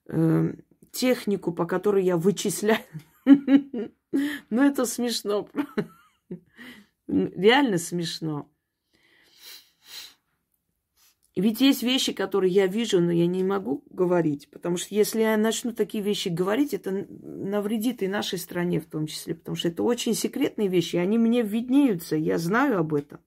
э, 0.07 0.53
технику, 0.91 1.51
по 1.51 1.65
которой 1.65 2.03
я 2.03 2.17
вычисляю. 2.17 2.79
Ну, 4.49 4.63
это 4.63 4.85
смешно. 4.85 5.49
Реально 7.07 7.77
смешно. 7.77 8.49
Ведь 11.35 11.59
есть 11.59 11.83
вещи, 11.83 12.13
которые 12.13 12.53
я 12.53 12.65
вижу, 12.65 13.01
но 13.01 13.11
я 13.11 13.27
не 13.27 13.43
могу 13.43 13.83
говорить. 13.89 14.49
Потому 14.49 14.77
что 14.77 14.95
если 14.95 15.19
я 15.19 15.35
начну 15.35 15.73
такие 15.73 16.01
вещи 16.01 16.29
говорить, 16.29 16.73
это 16.73 16.91
навредит 16.91 18.01
и 18.01 18.07
нашей 18.07 18.39
стране 18.39 18.79
в 18.79 18.85
том 18.85 19.05
числе. 19.05 19.35
Потому 19.35 19.57
что 19.57 19.67
это 19.67 19.83
очень 19.83 20.13
секретные 20.13 20.69
вещи. 20.69 20.95
Они 20.95 21.17
мне 21.17 21.41
виднеются, 21.41 22.15
я 22.15 22.37
знаю 22.37 22.79
об 22.79 22.93
этом. 22.93 23.19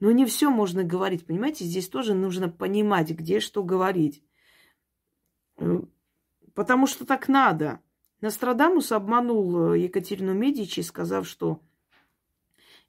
Но 0.00 0.10
не 0.10 0.26
все 0.26 0.50
можно 0.50 0.84
говорить, 0.84 1.24
понимаете? 1.24 1.64
Здесь 1.64 1.88
тоже 1.88 2.12
нужно 2.12 2.50
понимать, 2.50 3.10
где 3.10 3.40
что 3.40 3.62
говорить. 3.62 4.22
Э, 5.56 5.80
потому 6.52 6.86
что 6.86 7.06
так 7.06 7.28
надо. 7.28 7.80
Нострадамус 8.24 8.90
обманул 8.90 9.74
э, 9.74 9.80
Екатерину 9.80 10.32
Медичи, 10.32 10.80
сказав, 10.80 11.28
что 11.28 11.60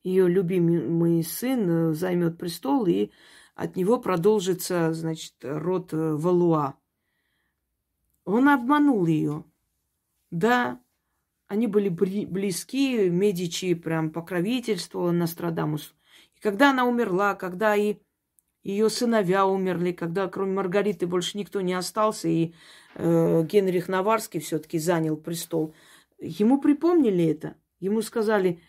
ее 0.01 0.29
любимый 0.29 1.21
сын 1.25 1.69
э, 1.69 1.93
займет 1.93 2.37
престол, 2.37 2.85
и 2.85 3.11
от 3.53 3.75
него 3.75 3.99
продолжится, 3.99 4.93
значит, 4.93 5.33
род 5.41 5.89
Валуа. 5.91 6.75
Он 8.23 8.47
обманул 8.47 9.05
ее. 9.07 9.43
Да, 10.31 10.81
они 11.47 11.67
были 11.67 11.89
близки, 11.89 13.09
Медичи 13.09 13.73
прям 13.73 14.11
покровительствовала 14.11 15.11
Нострадамусу. 15.11 15.95
Когда 16.39 16.69
она 16.69 16.85
умерла, 16.85 17.35
когда 17.35 17.75
и 17.75 17.97
ее 18.65 18.89
сыновья 18.89 19.45
умерли, 19.45 19.91
когда 19.91 20.27
кроме 20.27 20.53
Маргариты 20.53 21.05
больше 21.05 21.37
никто 21.37 21.61
не 21.61 21.73
остался, 21.73 22.27
и 22.27 22.55
э, 22.95 23.43
Генрих 23.43 23.87
Наварский 23.87 24.39
все-таки 24.39 24.79
занял 24.79 25.17
престол, 25.17 25.75
ему 26.19 26.59
припомнили 26.59 27.25
это. 27.25 27.55
Ему 27.79 28.01
сказали, 28.01 28.59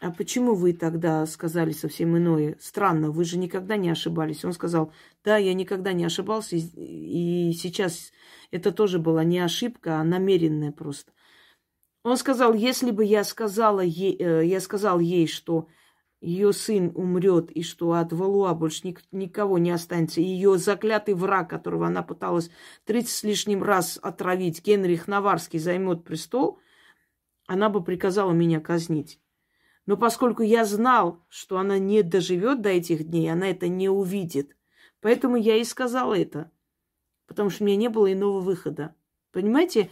а 0.00 0.10
почему 0.10 0.54
вы 0.54 0.74
тогда 0.74 1.24
сказали 1.24 1.72
совсем 1.72 2.14
иное? 2.18 2.58
Странно, 2.60 3.10
вы 3.10 3.24
же 3.24 3.38
никогда 3.38 3.78
не 3.78 3.88
ошибались. 3.88 4.44
Он 4.44 4.52
сказал, 4.52 4.92
да, 5.24 5.38
я 5.38 5.54
никогда 5.54 5.94
не 5.94 6.04
ошибался, 6.04 6.56
и 6.56 7.52
сейчас 7.54 8.12
это 8.50 8.72
тоже 8.72 8.98
была 8.98 9.24
не 9.24 9.38
ошибка, 9.38 10.00
а 10.00 10.04
намеренная 10.04 10.70
просто. 10.70 11.12
Он 12.02 12.18
сказал, 12.18 12.52
если 12.52 12.90
бы 12.90 13.06
я 13.06 13.24
сказала 13.24 13.80
ей, 13.80 14.18
э, 14.18 14.44
я 14.44 14.60
сказал 14.60 15.00
ей, 15.00 15.26
что 15.26 15.68
ее 16.24 16.52
сын 16.52 16.90
умрет 16.94 17.50
и 17.50 17.62
что 17.62 17.92
от 17.92 18.12
Валуа 18.12 18.54
больше 18.54 18.86
ник- 18.86 19.04
никого 19.12 19.58
не 19.58 19.70
останется, 19.70 20.20
ее 20.20 20.58
заклятый 20.58 21.14
враг, 21.14 21.50
которого 21.50 21.86
она 21.86 22.02
пыталась 22.02 22.50
30 22.84 23.10
с 23.10 23.22
лишним 23.22 23.62
раз 23.62 23.98
отравить, 24.02 24.64
Генрих 24.64 25.06
Наварский 25.06 25.58
займет 25.58 26.04
престол, 26.04 26.58
она 27.46 27.68
бы 27.68 27.84
приказала 27.84 28.32
меня 28.32 28.60
казнить. 28.60 29.20
Но 29.86 29.98
поскольку 29.98 30.42
я 30.42 30.64
знал, 30.64 31.22
что 31.28 31.58
она 31.58 31.78
не 31.78 32.02
доживет 32.02 32.62
до 32.62 32.70
этих 32.70 33.04
дней, 33.04 33.30
она 33.30 33.50
это 33.50 33.68
не 33.68 33.90
увидит. 33.90 34.56
Поэтому 35.00 35.36
я 35.36 35.56
и 35.56 35.64
сказал 35.64 36.14
это. 36.14 36.50
Потому 37.26 37.50
что 37.50 37.64
у 37.64 37.66
меня 37.66 37.76
не 37.76 37.88
было 37.88 38.10
иного 38.10 38.40
выхода. 38.40 38.94
Понимаете? 39.30 39.90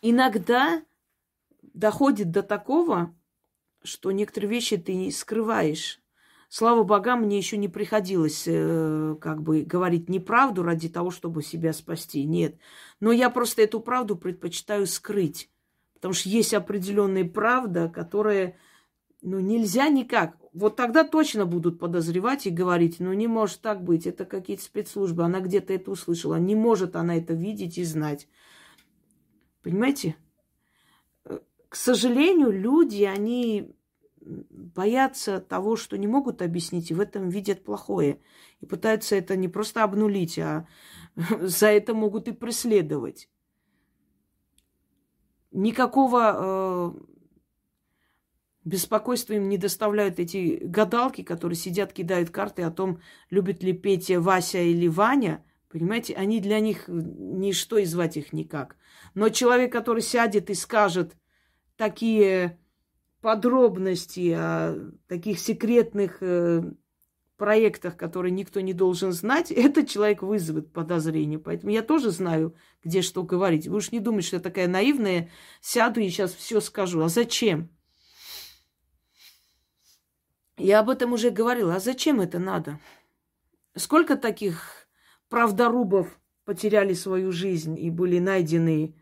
Иногда 0.00 0.84
доходит 1.60 2.30
до 2.30 2.44
такого, 2.44 3.17
что 3.82 4.10
некоторые 4.10 4.50
вещи 4.50 4.76
ты 4.76 5.10
скрываешь. 5.10 6.00
Слава 6.48 6.82
богам, 6.82 7.22
мне 7.22 7.36
еще 7.36 7.58
не 7.58 7.68
приходилось 7.68 8.44
э, 8.46 9.16
как 9.20 9.42
бы 9.42 9.62
говорить 9.62 10.08
неправду 10.08 10.62
ради 10.62 10.88
того, 10.88 11.10
чтобы 11.10 11.42
себя 11.42 11.74
спасти. 11.74 12.24
Нет. 12.24 12.56
Но 13.00 13.12
я 13.12 13.28
просто 13.28 13.62
эту 13.62 13.80
правду 13.80 14.16
предпочитаю 14.16 14.86
скрыть. 14.86 15.50
Потому 15.94 16.14
что 16.14 16.30
есть 16.30 16.54
определенная 16.54 17.28
правда, 17.28 17.88
которая 17.88 18.56
ну, 19.20 19.40
нельзя 19.40 19.88
никак. 19.88 20.38
Вот 20.54 20.76
тогда 20.76 21.04
точно 21.04 21.44
будут 21.44 21.78
подозревать 21.78 22.46
и 22.46 22.50
говорить, 22.50 22.98
ну 22.98 23.12
не 23.12 23.26
может 23.26 23.60
так 23.60 23.84
быть, 23.84 24.06
это 24.06 24.24
какие-то 24.24 24.62
спецслужбы, 24.62 25.24
она 25.24 25.40
где-то 25.40 25.74
это 25.74 25.90
услышала. 25.90 26.36
Не 26.36 26.54
может 26.54 26.96
она 26.96 27.16
это 27.16 27.34
видеть 27.34 27.78
и 27.78 27.84
знать. 27.84 28.26
Понимаете? 29.62 30.16
Э, 31.68 31.70
к 31.70 31.76
сожалению, 31.76 32.50
люди, 32.50 33.04
они 33.04 33.74
боятся 34.20 35.40
того, 35.40 35.76
что 35.76 35.96
не 35.96 36.06
могут 36.06 36.42
объяснить, 36.42 36.90
и 36.90 36.94
в 36.94 37.00
этом 37.00 37.28
видят 37.28 37.64
плохое. 37.64 38.20
И 38.60 38.66
пытаются 38.66 39.16
это 39.16 39.36
не 39.36 39.48
просто 39.48 39.84
обнулить, 39.84 40.38
а 40.38 40.66
за 41.40 41.68
это 41.68 41.94
могут 41.94 42.28
и 42.28 42.32
преследовать. 42.32 43.28
Никакого 45.50 46.36
э, 46.36 47.00
беспокойства 48.64 49.32
им 49.32 49.48
не 49.48 49.56
доставляют 49.56 50.18
эти 50.18 50.60
гадалки, 50.62 51.22
которые 51.22 51.56
сидят, 51.56 51.92
кидают 51.92 52.30
карты 52.30 52.62
о 52.62 52.70
том, 52.70 53.00
любит 53.30 53.62
ли 53.62 53.72
Петя, 53.72 54.20
Вася 54.20 54.58
или 54.58 54.88
Ваня. 54.88 55.44
Понимаете, 55.70 56.14
они 56.14 56.40
для 56.40 56.60
них 56.60 56.84
ничто 56.88 57.78
и 57.78 57.84
звать 57.84 58.16
их 58.16 58.32
никак. 58.32 58.76
Но 59.14 59.30
человек, 59.30 59.72
который 59.72 60.02
сядет 60.02 60.50
и 60.50 60.54
скажет 60.54 61.16
такие 61.78 62.58
подробности 63.22 64.34
о 64.36 64.92
таких 65.06 65.38
секретных 65.38 66.18
э, 66.20 66.62
проектах, 67.38 67.96
которые 67.96 68.32
никто 68.32 68.60
не 68.60 68.74
должен 68.74 69.12
знать, 69.12 69.50
этот 69.50 69.88
человек 69.88 70.22
вызовет 70.22 70.72
подозрение. 70.72 71.38
Поэтому 71.38 71.72
я 71.72 71.82
тоже 71.82 72.10
знаю, 72.10 72.54
где 72.84 73.00
что 73.00 73.22
говорить. 73.22 73.66
Вы 73.66 73.76
уж 73.76 73.92
не 73.92 74.00
думайте, 74.00 74.28
что 74.28 74.36
я 74.36 74.42
такая 74.42 74.68
наивная, 74.68 75.30
сяду 75.62 76.00
и 76.00 76.10
сейчас 76.10 76.34
все 76.34 76.60
скажу. 76.60 77.00
А 77.00 77.08
зачем? 77.08 77.70
Я 80.58 80.80
об 80.80 80.90
этом 80.90 81.12
уже 81.12 81.30
говорила. 81.30 81.76
А 81.76 81.80
зачем 81.80 82.20
это 82.20 82.38
надо? 82.38 82.80
Сколько 83.76 84.16
таких 84.16 84.88
правдорубов 85.28 86.20
потеряли 86.44 86.94
свою 86.94 87.30
жизнь 87.30 87.78
и 87.78 87.90
были 87.90 88.18
найдены 88.18 88.96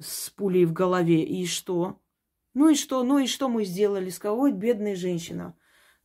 с 0.00 0.30
пулей 0.30 0.64
в 0.64 0.72
голове? 0.72 1.22
И 1.24 1.46
что? 1.46 2.00
Ну 2.54 2.70
и 2.70 2.74
что? 2.74 3.02
Ну 3.02 3.18
и 3.18 3.26
что 3.26 3.48
мы 3.48 3.64
сделали? 3.64 4.10
Сказал, 4.10 4.40
ой, 4.40 4.52
бедная 4.52 4.96
женщина. 4.96 5.56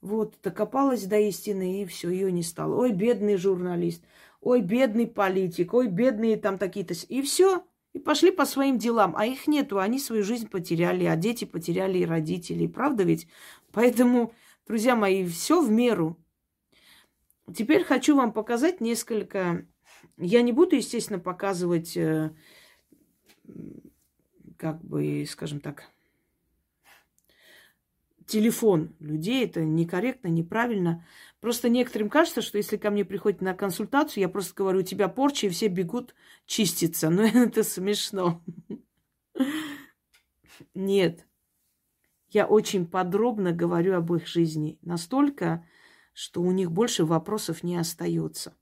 Вот, 0.02 0.36
докопалась 0.42 1.04
до 1.04 1.20
истины, 1.20 1.82
и 1.82 1.86
все, 1.86 2.10
ее 2.10 2.32
не 2.32 2.44
стало. 2.44 2.76
Ой, 2.76 2.92
бедный 2.92 3.36
журналист, 3.36 4.04
ой, 4.40 4.62
бедный 4.62 5.08
политик, 5.08 5.74
ой, 5.74 5.88
бедные 5.88 6.38
там 6.38 6.58
такие-то... 6.58 6.94
И 7.10 7.22
все, 7.22 7.66
и 7.94 8.00
пошли 8.00 8.32
по 8.32 8.46
своим 8.46 8.78
делам. 8.78 9.16
А 9.18 9.26
их 9.26 9.48
нету, 9.48 9.80
они 9.80 10.00
свою 10.00 10.24
жизнь 10.24 10.48
потеряли, 10.48 11.04
а 11.06 11.18
дети 11.18 11.44
потеряли 11.46 12.00
и 12.00 12.06
родителей. 12.06 12.68
Правда 12.68 13.04
ведь? 13.04 13.28
Поэтому, 13.72 14.34
друзья 14.66 14.96
мои, 14.96 15.26
все 15.26 15.62
в 15.62 15.70
меру. 15.70 16.18
Теперь 17.54 17.84
хочу 17.84 18.16
вам 18.16 18.32
показать 18.32 18.80
несколько... 18.80 19.66
Я 20.18 20.42
не 20.44 20.54
буду, 20.54 20.76
естественно, 20.78 21.20
показывать, 21.20 21.98
э, 21.98 22.32
как 24.60 24.84
бы, 24.84 25.26
скажем 25.28 25.62
так, 25.62 25.90
телефон 28.28 28.94
людей. 29.00 29.46
Это 29.46 29.64
некорректно, 29.64 30.28
неправильно. 30.28 31.06
Просто 31.40 31.70
некоторым 31.70 32.10
кажется, 32.10 32.42
что 32.42 32.58
если 32.58 32.76
ко 32.76 32.92
мне 32.92 33.06
приходят 33.06 33.42
на 33.42 33.54
консультацию, 33.54 34.22
я 34.22 34.30
просто 34.30 34.54
говорю, 34.54 34.80
у 34.80 34.84
тебя 34.84 35.08
порча, 35.08 35.48
и 35.48 35.50
все 35.50 35.68
бегут 35.68 36.14
чиститься. 36.46 37.10
Но 37.10 37.24
это 37.24 37.64
смешно. 37.64 38.44
Нет. 40.76 41.26
Я 42.28 42.46
очень 42.46 42.86
подробно 42.86 43.54
говорю 43.54 43.96
об 43.96 44.14
их 44.14 44.28
жизни. 44.28 44.78
Настолько, 44.82 45.66
что 46.14 46.42
у 46.42 46.52
них 46.52 46.72
больше 46.72 47.06
вопросов 47.06 47.64
не 47.64 47.78
остается. 47.78 48.56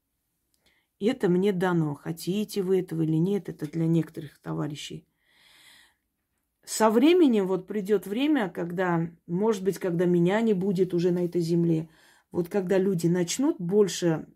И 1.00 1.08
это 1.08 1.28
мне 1.28 1.52
дано. 1.52 1.96
Хотите 1.96 2.62
вы 2.62 2.80
этого 2.80 3.02
или 3.02 3.18
нет, 3.18 3.50
это 3.50 3.70
для 3.70 3.88
некоторых 3.88 4.40
товарищей 4.40 5.07
со 6.68 6.90
временем 6.90 7.48
вот 7.48 7.66
придет 7.66 8.08
время, 8.08 8.50
когда, 8.50 9.10
может 9.26 9.64
быть, 9.64 9.80
когда 9.80 10.04
меня 10.04 10.42
не 10.42 10.54
будет 10.54 10.94
уже 10.94 11.12
на 11.12 11.24
этой 11.24 11.40
земле, 11.40 11.88
вот 12.30 12.50
когда 12.50 12.78
люди 12.78 13.08
начнут 13.08 13.56
больше, 13.58 14.28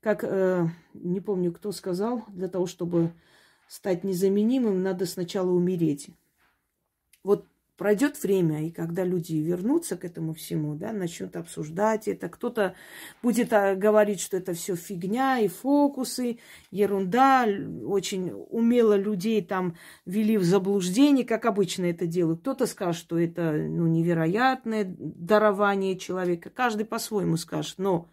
как, 0.00 0.24
э, 0.24 0.66
не 0.92 1.22
помню, 1.22 1.52
кто 1.52 1.72
сказал, 1.72 2.22
для 2.28 2.48
того, 2.48 2.66
чтобы 2.66 3.14
стать 3.66 4.04
незаменимым, 4.04 4.82
надо 4.82 5.06
сначала 5.06 5.50
умереть. 5.50 6.10
Вот 7.22 7.46
пройдет 7.76 8.22
время, 8.22 8.66
и 8.66 8.70
когда 8.70 9.04
люди 9.04 9.34
вернутся 9.34 9.96
к 9.96 10.04
этому 10.04 10.32
всему, 10.32 10.74
да, 10.74 10.92
начнут 10.92 11.34
обсуждать 11.36 12.06
это, 12.06 12.28
кто-то 12.28 12.74
будет 13.22 13.52
а, 13.52 13.74
говорить, 13.74 14.20
что 14.20 14.36
это 14.36 14.54
все 14.54 14.76
фигня 14.76 15.40
и 15.40 15.48
фокусы, 15.48 16.38
ерунда, 16.70 17.46
очень 17.84 18.30
умело 18.32 18.96
людей 18.96 19.42
там 19.42 19.76
вели 20.06 20.36
в 20.36 20.44
заблуждение, 20.44 21.24
как 21.24 21.46
обычно 21.46 21.86
это 21.86 22.06
делают. 22.06 22.40
Кто-то 22.40 22.66
скажет, 22.66 23.00
что 23.00 23.18
это 23.18 23.52
ну, 23.52 23.86
невероятное 23.86 24.84
дарование 24.86 25.98
человека, 25.98 26.50
каждый 26.50 26.86
по-своему 26.86 27.36
скажет, 27.36 27.78
но 27.78 28.08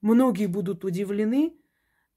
многие 0.00 0.46
будут 0.46 0.84
удивлены, 0.84 1.54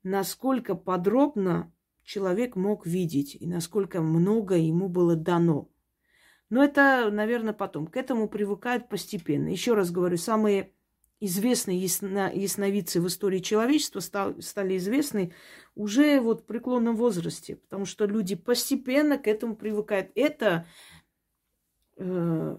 насколько 0.03 0.75
подробно 0.75 1.73
человек 2.03 2.55
мог 2.55 2.85
видеть 2.87 3.35
и 3.39 3.45
насколько 3.45 4.01
много 4.01 4.55
ему 4.55 4.87
было 4.87 5.15
дано. 5.15 5.70
Но 6.51 6.61
это, 6.61 7.09
наверное, 7.11 7.53
потом. 7.53 7.87
К 7.87 7.95
этому 7.95 8.27
привыкают 8.27 8.89
постепенно. 8.89 9.47
Еще 9.47 9.73
раз 9.73 9.89
говорю, 9.89 10.17
самые 10.17 10.73
известные 11.21 11.77
ясно, 11.77 12.29
ясновидцы 12.33 12.99
в 12.99 13.07
истории 13.07 13.39
человечества 13.39 14.01
стал, 14.01 14.41
стали 14.41 14.75
известны 14.75 15.33
уже 15.75 16.19
вот 16.19 16.41
в 16.41 16.45
преклонном 16.45 16.97
возрасте, 16.97 17.55
потому 17.55 17.85
что 17.85 18.05
люди 18.05 18.35
постепенно 18.35 19.17
к 19.17 19.27
этому 19.27 19.55
привыкают. 19.55 20.11
Это 20.13 20.67
э, 21.95 22.57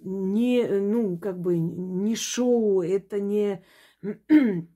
не, 0.00 0.66
ну, 0.66 1.18
как 1.18 1.38
бы, 1.38 1.58
не 1.58 2.16
шоу, 2.16 2.80
это 2.80 3.20
не 3.20 3.62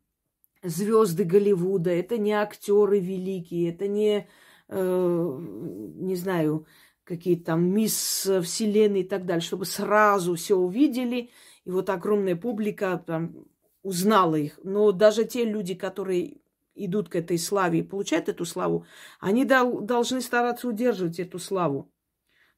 звезды 0.63 1.25
Голливуда, 1.25 1.91
это 1.91 2.19
не 2.19 2.33
актеры 2.33 3.01
великие, 3.01 3.71
это 3.71 3.89
не, 3.89 4.29
э, 4.69 5.39
не 5.41 6.17
знаю, 6.17 6.67
какие-то 7.09 7.47
там 7.47 7.65
мисс 7.65 8.29
Вселенной 8.43 9.01
и 9.01 9.09
так 9.09 9.25
далее, 9.25 9.41
чтобы 9.41 9.65
сразу 9.65 10.35
все 10.35 10.57
увидели, 10.57 11.31
и 11.65 11.71
вот 11.71 11.89
огромная 11.89 12.37
публика 12.37 13.03
там 13.05 13.47
узнала 13.83 14.37
их. 14.37 14.61
Но 14.63 14.93
даже 14.93 15.25
те 15.25 15.45
люди, 15.45 15.75
которые 15.75 16.43
идут 16.75 17.09
к 17.09 17.17
этой 17.17 17.39
славе 17.39 17.81
и 17.81 17.83
получают 17.83 18.29
эту 18.29 18.45
славу, 18.45 18.85
они 19.21 19.47
дол- 19.47 19.81
должны 19.81 20.21
стараться 20.21 20.69
удерживать 20.69 21.19
эту 21.19 21.39
славу. 21.39 21.91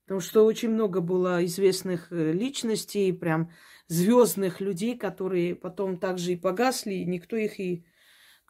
Потому 0.05 0.21
что 0.21 0.45
очень 0.45 0.71
много 0.71 1.01
было 1.01 1.45
известных 1.45 2.11
э, 2.11 2.33
личностей, 2.33 3.13
прям 3.13 3.53
звездных 3.87 4.61
людей, 4.61 4.99
которые 4.99 5.55
потом 5.55 5.99
также 5.99 6.33
и 6.33 6.37
погасли, 6.37 6.95
и 6.95 7.05
никто 7.05 7.37
их 7.37 7.61
и 7.61 7.85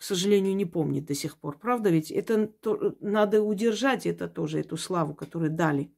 к 0.01 0.03
сожалению, 0.03 0.57
не 0.57 0.65
помнит 0.65 1.05
до 1.05 1.15
сих 1.15 1.37
пор. 1.37 1.59
Правда 1.59 1.91
ведь? 1.91 2.11
Это 2.11 2.47
то, 2.47 2.97
надо 3.01 3.43
удержать 3.43 4.07
это 4.07 4.29
тоже, 4.29 4.61
эту 4.61 4.79
славу, 4.79 5.15
которую 5.15 5.51
дали. 5.51 5.93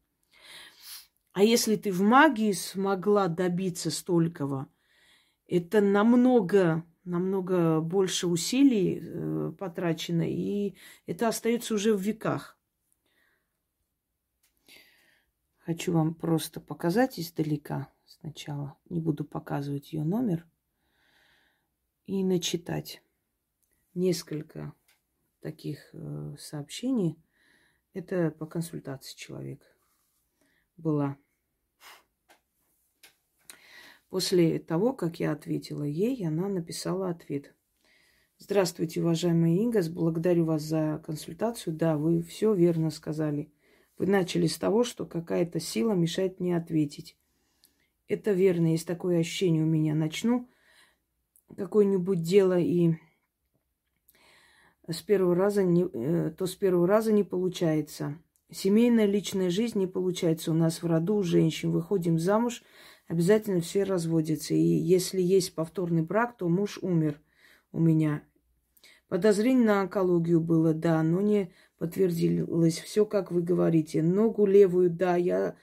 А 1.31 1.45
если 1.45 1.77
ты 1.77 1.93
в 1.93 2.01
магии 2.01 2.51
смогла 2.51 3.29
добиться 3.29 3.93
столького, 3.93 4.67
это 5.47 5.81
намного, 5.81 6.85
намного 7.05 7.81
больше 7.81 8.27
усилий 8.27 8.99
э, 9.01 9.53
потрачено, 9.57 10.29
и 10.29 10.75
это 11.07 11.29
остается 11.29 11.73
уже 11.73 11.95
в 11.95 12.01
веках. 12.01 12.59
Хочу 15.59 15.93
вам 15.93 16.17
просто 16.17 16.59
показать 16.59 17.21
издалека 17.21 17.87
сначала. 18.05 18.77
Не 18.91 18.99
буду 18.99 19.25
показывать 19.25 19.93
ее 19.93 20.03
номер. 20.03 20.45
И 22.07 22.25
начитать 22.25 23.01
несколько 23.95 24.73
таких 25.41 25.91
э, 25.93 26.37
сообщений. 26.39 27.19
Это 27.95 28.31
по 28.31 28.47
консультации 28.47 29.17
человека 29.17 29.67
была. 30.77 31.17
После 34.09 34.59
того, 34.59 34.93
как 34.93 35.21
я 35.21 35.33
ответила 35.33 35.85
ей, 35.85 36.27
она 36.27 36.49
написала 36.49 37.11
ответ. 37.11 37.55
Здравствуйте, 38.39 39.01
уважаемая 39.01 39.55
Инга, 39.55 39.83
благодарю 39.91 40.45
вас 40.45 40.63
за 40.63 41.03
консультацию. 41.05 41.75
Да, 41.75 41.97
вы 41.97 42.23
все 42.23 42.55
верно 42.55 42.91
сказали. 42.91 43.53
Вы 43.99 44.07
начали 44.07 44.47
с 44.47 44.59
того, 44.59 44.85
что 44.85 45.07
какая-то 45.07 45.61
сила 45.61 45.93
мешает 45.93 46.41
мне 46.41 46.57
ответить. 46.57 47.17
Это 48.09 48.33
верно, 48.33 48.73
есть 48.73 48.87
такое 48.87 49.21
ощущение 49.21 49.63
у 49.63 49.67
меня. 49.67 49.95
Начну 49.95 50.49
какое-нибудь 51.57 52.23
дело 52.23 52.59
и 52.59 52.97
с 54.89 55.01
первого 55.03 55.35
раза 55.35 55.63
не, 55.63 55.85
э, 55.93 56.31
то 56.37 56.47
с 56.47 56.55
первого 56.55 56.87
раза 56.87 57.13
не 57.13 57.23
получается. 57.23 58.19
Семейная 58.51 59.07
личная 59.07 59.51
жизнь 59.51 59.79
не 59.79 59.87
получается 59.87 60.51
у 60.51 60.55
нас 60.55 60.83
в 60.83 60.87
роду 60.87 61.17
у 61.17 61.23
женщин. 61.23 61.71
Выходим 61.71 62.19
замуж, 62.19 62.63
обязательно 63.07 63.61
все 63.61 63.85
разводятся. 63.85 64.55
И 64.55 64.61
если 64.61 65.23
есть 65.23 65.55
повторный 65.55 66.03
брак, 66.03 66.37
то 66.37 66.49
муж 66.49 66.79
умер 66.83 67.21
у 67.71 67.81
меня. 67.81 68.23
Подозрение 69.09 69.67
на 69.67 69.81
онкологию 69.83 70.41
было, 70.41 70.75
да, 70.75 71.03
но 71.03 71.21
не 71.21 71.53
подтвердилось. 71.79 72.79
Все, 72.79 73.07
как 73.07 73.31
вы 73.31 73.43
говорите. 73.43 74.03
Ногу 74.03 74.47
левую, 74.47 74.91
да, 74.91 75.17
я 75.17 75.57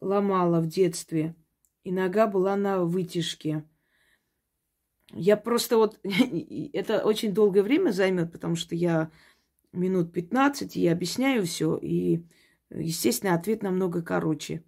ломала 0.00 0.60
в 0.60 0.66
детстве. 0.66 1.34
И 1.82 1.92
нога 1.92 2.26
была 2.26 2.56
на 2.56 2.84
вытяжке. 2.84 3.64
Я 5.14 5.36
просто 5.36 5.76
вот... 5.76 5.98
это 6.72 7.04
очень 7.04 7.32
долгое 7.32 7.62
время 7.62 7.90
займет, 7.90 8.32
потому 8.32 8.56
что 8.56 8.74
я 8.74 9.10
минут 9.72 10.12
15, 10.12 10.76
и 10.76 10.86
объясняю 10.88 11.44
все. 11.44 11.78
И, 11.80 12.24
естественно, 12.70 13.34
ответ 13.34 13.62
намного 13.62 14.02
короче. 14.02 14.64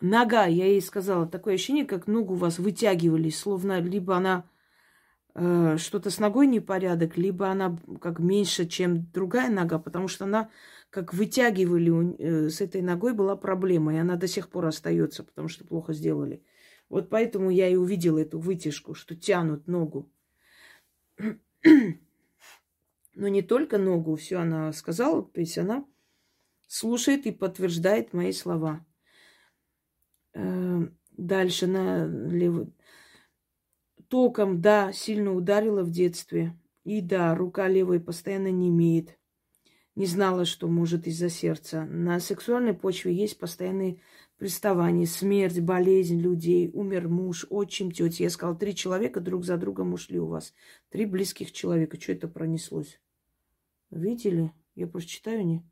Нога, 0.00 0.46
я 0.46 0.66
ей 0.66 0.80
сказала, 0.80 1.26
такое 1.26 1.54
ощущение, 1.54 1.84
как 1.84 2.06
ногу 2.06 2.34
у 2.34 2.36
вас 2.36 2.58
вытягивали, 2.58 3.30
словно 3.30 3.80
либо 3.80 4.16
она 4.16 4.48
Э, 5.40 5.76
что-то 5.78 6.10
с 6.10 6.18
ногой 6.18 6.48
непорядок, 6.48 7.16
либо 7.16 7.48
она 7.48 7.78
как 8.00 8.18
меньше, 8.18 8.66
чем 8.66 9.08
другая 9.12 9.48
нога, 9.50 9.78
потому 9.78 10.08
что 10.08 10.24
она 10.24 10.50
как 10.90 11.14
вытягивали, 11.14 12.16
э, 12.18 12.48
с 12.50 12.60
этой 12.60 12.82
ногой 12.82 13.12
была 13.12 13.36
проблема, 13.36 13.94
и 13.94 13.98
она 13.98 14.16
до 14.16 14.26
сих 14.26 14.48
пор 14.48 14.66
остается, 14.66 15.22
потому 15.22 15.46
что 15.46 15.64
плохо 15.64 15.92
сделали. 15.92 16.42
Вот 16.88 17.10
поэтому 17.10 17.50
я 17.50 17.68
и 17.68 17.76
увидела 17.76 18.18
эту 18.18 18.38
вытяжку, 18.38 18.94
что 18.94 19.14
тянут 19.14 19.66
ногу. 19.66 20.10
Но 23.14 23.28
не 23.28 23.42
только 23.42 23.78
ногу, 23.78 24.16
все 24.16 24.36
она 24.36 24.72
сказала, 24.72 25.22
то 25.22 25.40
есть 25.40 25.58
она 25.58 25.84
слушает 26.66 27.26
и 27.26 27.32
подтверждает 27.32 28.12
мои 28.12 28.32
слова. 28.32 28.86
Э, 30.34 30.88
дальше 31.16 31.66
на 31.66 32.06
левую 32.06 32.72
Током, 34.08 34.62
да, 34.62 34.92
сильно 34.92 35.34
ударила 35.34 35.82
в 35.82 35.90
детстве. 35.90 36.58
И 36.84 37.02
да, 37.02 37.34
рука 37.34 37.68
левая 37.68 38.00
постоянно 38.00 38.50
не 38.50 38.70
имеет. 38.70 39.18
Не 39.94 40.06
знала, 40.06 40.46
что 40.46 40.66
может 40.66 41.06
из-за 41.06 41.28
сердца. 41.28 41.84
На 41.84 42.18
сексуальной 42.18 42.72
почве 42.72 43.14
есть 43.14 43.38
постоянные 43.38 44.00
приставания, 44.38 45.04
смерть, 45.04 45.60
болезнь 45.60 46.20
людей, 46.20 46.70
умер 46.72 47.08
муж, 47.08 47.46
отчим, 47.50 47.90
тетя. 47.90 48.24
Я 48.24 48.30
сказала, 48.30 48.56
три 48.56 48.74
человека 48.74 49.20
друг 49.20 49.44
за 49.44 49.58
другом 49.58 49.92
ушли 49.92 50.18
у 50.18 50.26
вас. 50.26 50.54
Три 50.90 51.04
близких 51.06 51.52
человека. 51.52 52.00
Что 52.00 52.12
это 52.12 52.28
пронеслось? 52.28 53.00
Видели? 53.90 54.52
Я 54.74 54.86
просто 54.86 55.10
читаю 55.10 55.44
не. 55.44 55.68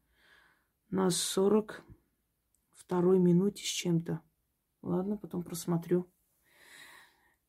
На 0.91 1.11
сорок 1.11 1.85
второй 2.75 3.19
минуте 3.19 3.65
с 3.65 3.69
чем-то. 3.69 4.21
Ладно, 4.83 5.17
потом 5.17 5.45
просмотрю. 5.45 6.09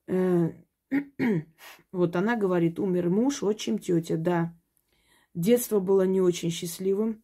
Э, 0.06 0.52
вот 1.92 2.16
она 2.16 2.36
говорит, 2.36 2.80
умер 2.80 3.10
муж, 3.10 3.42
очень 3.42 3.80
тетя, 3.80 4.18
да. 4.18 4.56
Детство 5.34 5.80
было 5.80 6.04
не 6.04 6.22
очень 6.22 6.52
счастливым. 6.52 7.24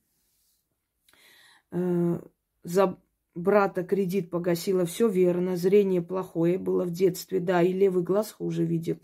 Э, 1.71 2.19
за 2.63 3.02
брата 3.35 3.83
кредит 3.83 4.29
погасила, 4.29 4.85
все 4.85 5.07
верно. 5.07 5.55
Зрение 5.55 6.01
плохое 6.01 6.57
было 6.57 6.85
в 6.85 6.91
детстве, 6.91 7.39
да, 7.39 7.61
и 7.61 7.73
левый 7.73 8.03
глаз 8.03 8.31
хуже 8.31 8.65
видит. 8.65 9.03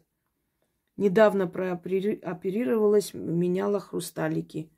Недавно 0.97 1.47
прооперировалась, 1.47 3.13
меняла 3.13 3.79
хрусталики. 3.79 4.71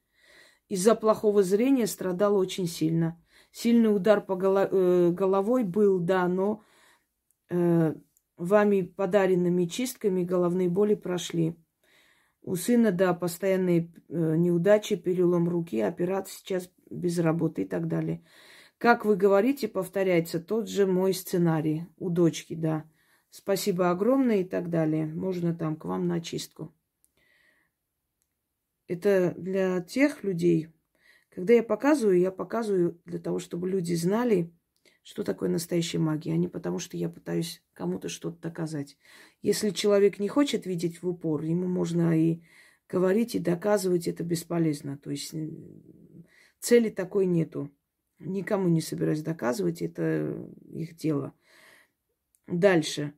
Из-за 0.70 0.96
плохого 0.96 1.44
зрения 1.44 1.88
страдала 1.88 2.38
очень 2.38 2.68
сильно. 2.68 3.22
Сильный 3.52 3.94
удар 3.94 4.22
по 4.22 4.34
э, 4.34 5.10
головой 5.12 5.64
был, 5.64 6.00
да, 6.00 6.28
но 6.28 6.64
э, 7.50 7.94
вами 8.38 8.82
подаренными 8.82 9.66
чистками 9.66 10.24
головные 10.24 10.70
боли 10.70 10.96
прошли. 10.96 11.58
У 12.44 12.56
сына, 12.56 12.92
да, 12.92 13.14
постоянные 13.14 13.92
э, 14.08 14.36
неудачи, 14.38 14.96
перелом 14.96 15.50
руки, 15.50 15.82
операция 15.82 16.38
сейчас 16.38 16.72
без 16.90 17.20
работы 17.20 17.64
и 17.64 17.66
так 17.66 17.88
далее. 17.88 18.24
Как 18.82 19.06
вы 19.06 19.16
говорите, 19.16 19.68
повторяется 19.68 20.40
тот 20.40 20.68
же 20.68 20.88
мой 20.88 21.14
сценарий 21.14 21.86
у 21.98 22.10
дочки, 22.10 22.56
да. 22.56 22.90
Спасибо 23.30 23.92
огромное 23.92 24.38
и 24.38 24.44
так 24.44 24.72
далее. 24.72 25.06
Можно 25.06 25.54
там 25.54 25.76
к 25.76 25.86
вам 25.86 26.08
на 26.08 26.20
чистку. 26.20 26.74
Это 28.88 29.36
для 29.38 29.82
тех 29.82 30.24
людей, 30.24 30.70
когда 31.30 31.54
я 31.54 31.62
показываю, 31.62 32.20
я 32.20 32.32
показываю 32.32 33.00
для 33.06 33.20
того, 33.20 33.38
чтобы 33.38 33.70
люди 33.70 33.94
знали, 33.94 34.52
что 35.04 35.24
такое 35.24 35.50
настоящая 35.50 36.00
магия, 36.00 36.34
а 36.34 36.38
не 36.38 36.48
потому, 36.48 36.80
что 36.80 36.98
я 36.98 37.08
пытаюсь 37.08 37.62
кому-то 37.74 38.10
что-то 38.10 38.42
доказать. 38.42 38.98
Если 39.44 39.70
человек 39.70 40.18
не 40.18 40.28
хочет 40.28 40.66
видеть 40.66 41.04
в 41.04 41.08
упор, 41.08 41.44
ему 41.44 41.68
можно 41.68 42.20
и 42.20 42.42
говорить, 42.90 43.36
и 43.36 43.40
доказывать, 43.40 44.08
это 44.08 44.24
бесполезно. 44.24 44.98
То 44.98 45.12
есть 45.12 45.36
цели 46.60 46.90
такой 46.90 47.28
нету. 47.28 47.70
Никому 48.24 48.70
не 48.70 48.82
собираюсь 48.82 49.24
доказывать, 49.24 49.82
это 49.82 50.48
их 50.70 50.96
дело. 50.96 51.34
Дальше. 52.46 53.14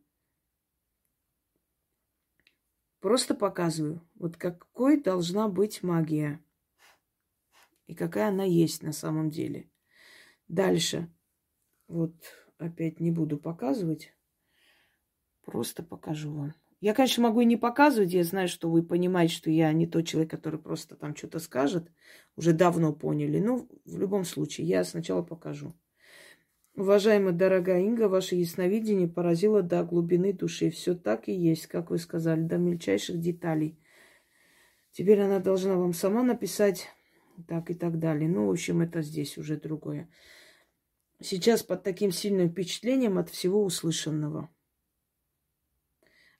Просто 3.01 3.35
показываю, 3.35 4.01
вот 4.15 4.37
какой 4.37 5.01
должна 5.01 5.49
быть 5.49 5.83
магия. 5.83 6.41
И 7.87 7.95
какая 7.95 8.29
она 8.29 8.45
есть 8.45 8.81
на 8.81 8.93
самом 8.93 9.29
деле. 9.29 9.69
Дальше. 10.47 11.13
Вот 11.89 12.15
опять 12.57 13.01
не 13.01 13.11
буду 13.11 13.37
показывать. 13.37 14.15
Просто 15.43 15.83
покажу 15.83 16.33
вам. 16.33 16.53
Я, 16.83 16.93
конечно, 16.93 17.23
могу 17.23 17.39
и 17.39 17.45
не 17.45 17.55
показывать. 17.55 18.11
Я 18.11 18.25
знаю, 18.25 18.49
что 18.49 18.69
вы 18.69 18.83
понимаете, 18.83 19.33
что 19.33 19.49
я 19.49 19.71
не 19.71 19.87
тот 19.87 20.05
человек, 20.05 20.31
который 20.31 20.59
просто 20.59 20.97
там 20.97 21.15
что-то 21.15 21.39
скажет. 21.39 21.89
Уже 22.35 22.51
давно 22.51 22.91
поняли. 22.91 23.39
Но 23.39 23.69
в 23.85 23.97
любом 23.97 24.25
случае, 24.25 24.67
я 24.67 24.83
сначала 24.83 25.21
покажу. 25.21 25.73
Уважаемая 26.75 27.31
дорогая 27.31 27.79
Инга, 27.83 28.09
ваше 28.09 28.35
ясновидение 28.35 29.07
поразило 29.07 29.61
до 29.61 29.85
глубины 29.85 30.33
души. 30.33 30.71
Все 30.71 30.93
так 30.93 31.29
и 31.29 31.31
есть, 31.31 31.67
как 31.67 31.89
вы 31.89 31.97
сказали, 31.99 32.41
до 32.41 32.57
мельчайших 32.57 33.17
деталей. 33.17 33.79
Теперь 34.91 35.21
она 35.21 35.39
должна 35.39 35.77
вам 35.77 35.93
сама 35.93 36.21
написать 36.21 36.89
так 37.47 37.71
и 37.71 37.75
так 37.75 37.97
далее. 37.97 38.27
Ну, 38.27 38.47
в 38.47 38.51
общем, 38.51 38.81
это 38.81 39.01
здесь 39.03 39.37
уже 39.37 39.55
другое 39.55 40.09
сейчас 41.21 41.63
под 41.63 41.83
таким 41.83 42.11
сильным 42.11 42.49
впечатлением 42.49 43.17
от 43.17 43.29
всего 43.29 43.63
услышанного. 43.63 44.49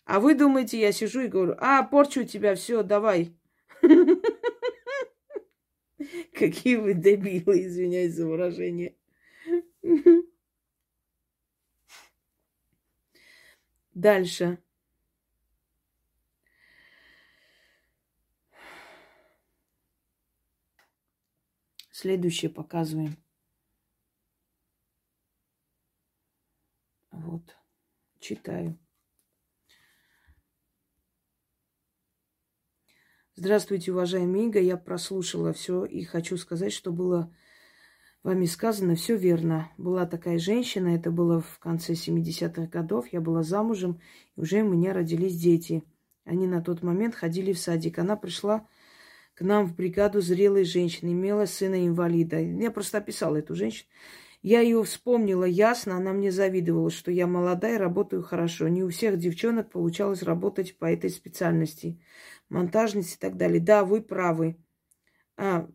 А 0.05 0.19
вы 0.19 0.35
думаете, 0.35 0.79
я 0.79 0.91
сижу 0.91 1.21
и 1.21 1.27
говорю, 1.27 1.55
а, 1.59 1.83
порчу 1.83 2.25
тебя, 2.25 2.55
все, 2.55 2.83
давай. 2.83 3.33
Какие 6.33 6.75
вы 6.75 6.93
дебилы, 6.93 7.65
извиняюсь 7.65 8.13
за 8.13 8.27
выражение. 8.27 8.95
Дальше. 13.93 14.57
Следующее 21.91 22.51
показываем. 22.51 23.15
Вот. 27.11 27.55
Читаю. 28.19 28.82
Здравствуйте, 33.45 33.91
уважаемый 33.91 34.47
Ига. 34.47 34.61
Я 34.61 34.77
прослушала 34.77 35.51
все 35.51 35.83
и 35.83 36.05
хочу 36.05 36.37
сказать, 36.37 36.71
что 36.71 36.93
было 36.93 37.29
вами 38.23 38.45
сказано, 38.45 38.95
все 38.95 39.17
верно. 39.17 39.69
Была 39.77 40.05
такая 40.05 40.39
женщина, 40.39 40.95
это 40.95 41.11
было 41.11 41.41
в 41.41 41.59
конце 41.59 41.91
70-х 41.91 42.67
годов, 42.67 43.07
я 43.11 43.19
была 43.19 43.43
замужем, 43.43 43.99
и 44.37 44.39
уже 44.39 44.61
у 44.61 44.69
меня 44.69 44.93
родились 44.93 45.35
дети. 45.35 45.83
Они 46.23 46.47
на 46.47 46.61
тот 46.61 46.83
момент 46.83 47.15
ходили 47.15 47.51
в 47.51 47.59
садик. 47.59 47.99
Она 47.99 48.15
пришла 48.15 48.65
к 49.35 49.41
нам 49.41 49.65
в 49.65 49.75
бригаду 49.75 50.21
зрелой 50.21 50.63
женщины, 50.63 51.11
имела 51.11 51.45
сына-инвалида. 51.45 52.39
Я 52.39 52.71
просто 52.71 52.99
описала 52.99 53.35
эту 53.35 53.55
женщину. 53.55 53.89
Я 54.43 54.59
ее 54.59 54.83
вспомнила 54.83 55.45
ясно, 55.45 55.95
она 55.95 56.11
мне 56.11 56.29
завидовала, 56.29 56.91
что 56.91 57.11
я 57.11 57.27
молодая, 57.27 57.77
работаю 57.77 58.23
хорошо. 58.23 58.67
Не 58.67 58.83
у 58.83 58.89
всех 58.89 59.17
девчонок 59.17 59.69
получалось 59.69 60.21
работать 60.21 60.77
по 60.77 60.85
этой 60.85 61.09
специальности. 61.09 61.97
Монтажницы 62.49 63.15
и 63.15 63.19
так 63.19 63.37
далее. 63.37 63.59
Да, 63.59 63.83
вы 63.83 64.01
правы. 64.01 64.57
А, 65.37 65.69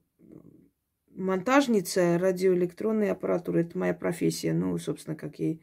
монтажница 1.10 2.18
радиоэлектронной 2.18 3.10
аппаратуры, 3.10 3.62
это 3.62 3.76
моя 3.78 3.94
профессия. 3.94 4.52
Ну, 4.52 4.76
собственно, 4.78 5.16
как 5.16 5.38
я 5.38 5.58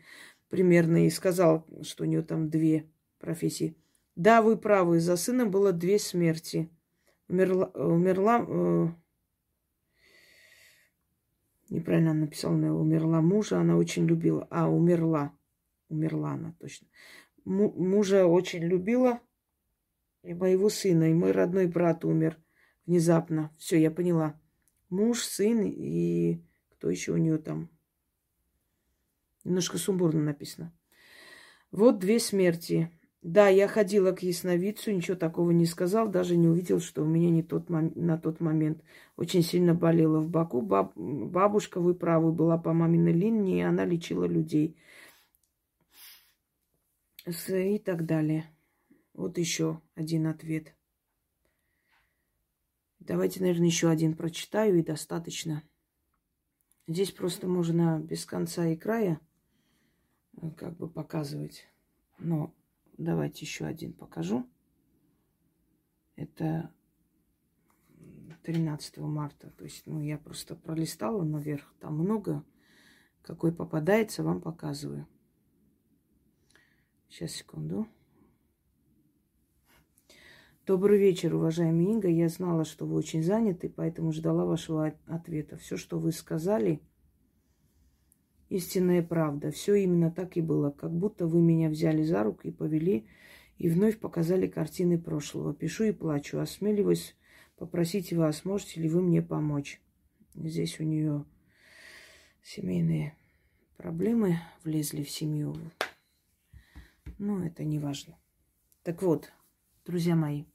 примерно 0.50 1.06
и 1.06 1.10
сказал, 1.10 1.66
что 1.84 2.04
у 2.04 2.08
нее 2.08 2.22
там 2.22 2.50
две 2.50 2.90
профессии. 3.20 3.76
Да, 4.16 4.42
вы 4.42 4.58
правы, 4.58 5.00
за 5.00 5.18
сыном 5.18 5.52
было 5.52 5.72
две 5.72 6.00
смерти. 6.00 6.70
Умерла, 7.28 7.66
умерла 7.74 8.46
э, 8.48 8.88
Неправильно 11.70 12.12
она 12.12 12.22
написала, 12.22 12.56
она 12.56 12.74
умерла 12.74 13.22
мужа, 13.22 13.60
она 13.60 13.76
очень 13.76 14.06
любила. 14.06 14.48
А, 14.52 14.70
умерла. 14.70 15.34
Умерла 15.90 16.34
она 16.34 16.54
точно. 16.60 16.88
Му- 17.44 17.74
мужа 17.74 18.26
очень 18.26 18.64
любила, 18.64 19.20
и 20.26 20.34
моего 20.34 20.70
сына, 20.70 21.10
и 21.10 21.14
мой 21.14 21.32
родной 21.32 21.68
брат 21.68 22.04
умер 22.04 22.38
внезапно. 22.86 23.52
Все, 23.58 23.80
я 23.80 23.92
поняла. 23.92 24.40
Муж, 24.90 25.22
сын 25.22 25.64
и 25.64 26.42
кто 26.72 26.90
еще 26.90 27.14
у 27.14 27.18
нее 27.18 27.38
там? 27.38 27.70
Немножко 29.44 29.78
сумбурно 29.78 30.22
написано. 30.22 30.74
Вот 31.72 32.00
две 32.00 32.20
смерти. 32.20 32.92
Да, 33.22 33.48
я 33.48 33.68
ходила 33.68 34.12
к 34.12 34.22
ясновидцу, 34.22 34.92
ничего 34.92 35.18
такого 35.18 35.50
не 35.50 35.66
сказал, 35.66 36.08
даже 36.08 36.38
не 36.38 36.48
увидел, 36.48 36.80
что 36.80 37.02
у 37.02 37.06
меня 37.06 37.32
не 37.32 37.42
тот 37.42 37.70
на 37.70 38.20
тот 38.20 38.40
момент 38.40 38.84
очень 39.18 39.42
сильно 39.42 39.74
болела 39.74 40.20
в 40.20 40.30
боку. 40.30 40.62
Баб, 40.62 40.94
бабушка, 40.96 41.80
вы 41.80 41.96
правы, 41.96 42.32
была 42.32 42.58
по 42.60 42.74
маминой 42.74 43.14
линии, 43.14 43.64
она 43.64 43.84
лечила 43.84 44.26
людей. 44.26 44.78
И 47.26 47.80
так 47.80 48.06
далее. 48.06 48.46
Вот 49.16 49.38
еще 49.38 49.82
один 49.96 50.28
ответ. 50.28 50.76
Давайте, 53.00 53.40
наверное, 53.40 53.68
еще 53.68 53.90
один 53.90 54.16
прочитаю, 54.16 54.78
и 54.78 54.84
достаточно. 54.84 55.64
Здесь 56.88 57.12
просто 57.12 57.48
можно 57.48 58.00
без 58.00 58.26
конца 58.26 58.68
и 58.68 58.78
края 58.78 59.20
э, 60.42 60.52
как 60.52 60.78
бы 60.78 60.90
показывать. 60.90 61.68
Но 62.20 62.54
Давайте 62.98 63.46
еще 63.46 63.66
один 63.66 63.92
покажу. 63.92 64.50
Это 66.16 66.74
13 68.44 68.98
марта. 69.00 69.50
То 69.50 69.66
есть, 69.66 69.86
ну, 69.86 70.02
я 70.02 70.18
просто 70.18 70.56
пролистала 70.56 71.24
наверх. 71.24 71.74
Там 71.80 71.96
много. 71.96 72.46
Какой 73.22 73.54
попадается, 73.54 74.24
вам 74.24 74.40
показываю. 74.40 75.08
Сейчас, 77.10 77.32
секунду. 77.32 77.88
Добрый 80.68 80.98
вечер, 80.98 81.36
уважаемый 81.36 81.86
Инга. 81.86 82.08
Я 82.08 82.28
знала, 82.28 82.66
что 82.66 82.88
вы 82.88 82.96
очень 82.96 83.22
заняты, 83.22 83.70
поэтому 83.70 84.12
ждала 84.12 84.46
вашего 84.46 84.96
ответа. 85.06 85.58
Все, 85.58 85.78
что 85.78 86.00
вы 86.00 86.12
сказали, 86.12 86.82
истинная 88.50 89.04
правда. 89.04 89.52
Все 89.52 89.76
именно 89.76 90.10
так 90.10 90.38
и 90.38 90.42
было, 90.42 90.72
как 90.72 90.92
будто 90.92 91.28
вы 91.28 91.40
меня 91.40 91.70
взяли 91.70 92.02
за 92.02 92.24
руку 92.24 92.48
и 92.48 92.52
повели, 92.52 93.06
и 93.60 93.70
вновь 93.70 94.00
показали 94.00 94.48
картины 94.48 94.98
прошлого. 94.98 95.54
Пишу 95.54 95.84
и 95.84 95.92
плачу, 95.92 96.40
осмеливаюсь 96.40 97.16
попросить 97.58 98.12
вас, 98.12 98.44
можете 98.44 98.82
ли 98.82 98.90
вы 98.90 99.04
мне 99.04 99.22
помочь. 99.22 99.80
Здесь 100.34 100.80
у 100.80 100.84
нее 100.84 101.26
семейные 102.42 103.16
проблемы 103.78 104.40
влезли 104.64 105.04
в 105.04 105.12
семью. 105.12 105.56
Но 107.20 107.46
это 107.46 107.64
не 107.64 107.78
важно. 107.78 108.18
Так 108.82 109.04
вот, 109.04 109.32
друзья 109.86 110.16
мои, 110.16 110.46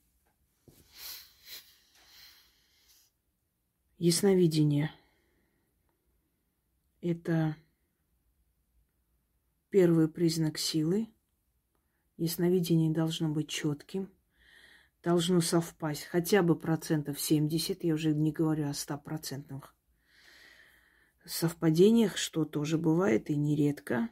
ясновидение– 4.01 4.91
это 7.01 7.57
Первый 9.71 10.09
признак 10.09 10.59
силы. 10.59 11.07
Ясновидение 12.17 12.91
должно 12.91 13.29
быть 13.29 13.49
четким, 13.49 14.11
должно 15.01 15.41
совпасть 15.41 16.07
хотя 16.07 16.43
бы 16.43 16.59
процентов 16.59 17.21
70, 17.21 17.85
я 17.85 17.95
уже 17.95 18.13
не 18.13 18.33
говорю 18.33 18.69
о 18.69 18.75
100 18.75 18.99
процентных 18.99 19.77
совпадениях, 21.25 22.17
что 22.17 22.45
тоже 22.45 22.79
бывает 22.79 23.31
и 23.31 23.37
нередко. 23.37 24.11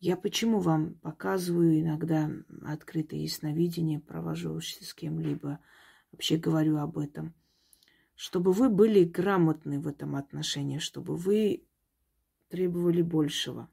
Я 0.00 0.16
почему 0.16 0.58
вам 0.58 0.94
показываю 0.94 1.78
иногда 1.78 2.30
открытое 2.64 3.20
ясновидение, 3.20 4.00
провожу 4.00 4.58
с 4.62 4.94
кем-либо, 4.94 5.60
вообще 6.12 6.36
говорю 6.36 6.78
об 6.78 6.98
этом, 6.98 7.34
чтобы 8.14 8.52
вы 8.52 8.68
были 8.68 9.04
грамотны 9.04 9.80
в 9.80 9.88
этом 9.88 10.14
отношении, 10.14 10.78
чтобы 10.78 11.16
вы 11.16 11.64
требовали 12.48 13.02
большего. 13.02 13.68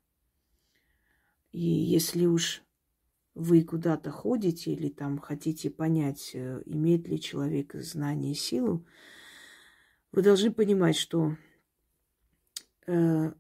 И 1.52 1.60
если 1.60 2.26
уж 2.26 2.64
вы 3.36 3.64
куда-то 3.64 4.12
ходите 4.12 4.74
или 4.74 4.90
там 4.90 5.18
хотите 5.20 5.70
понять, 5.70 6.32
э, 6.34 6.62
имеет 6.66 7.08
ли 7.08 7.20
человек 7.20 7.74
знание 7.76 8.32
и 8.32 8.36
силу, 8.36 8.86
вы 10.12 10.22
должны 10.22 10.52
понимать, 10.52 10.96
что 10.96 11.36
э, 12.88 13.34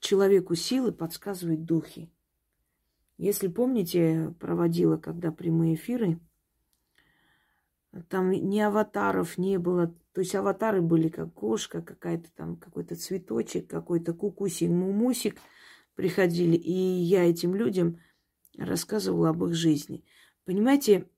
человеку 0.00 0.54
силы 0.54 0.92
подсказывают 0.92 1.64
духи. 1.64 2.10
Если 3.16 3.48
помните, 3.48 4.34
проводила 4.40 4.96
когда 4.96 5.30
прямые 5.30 5.74
эфиры, 5.74 6.18
там 8.02 8.30
ни 8.30 8.58
аватаров 8.58 9.38
не 9.38 9.58
было, 9.58 9.94
то 10.12 10.20
есть 10.20 10.34
аватары 10.34 10.82
были 10.82 11.08
как 11.08 11.32
кошка, 11.32 11.82
какая-то 11.82 12.28
там, 12.34 12.56
какой-то 12.56 12.96
цветочек, 12.96 13.68
какой-то 13.68 14.14
кукусик, 14.14 14.70
мумусик 14.70 15.36
приходили. 15.94 16.56
И 16.56 16.72
я 16.72 17.28
этим 17.28 17.54
людям 17.54 18.00
рассказывала 18.58 19.30
об 19.30 19.44
их 19.44 19.54
жизни. 19.54 20.04
Понимаете, 20.44 21.08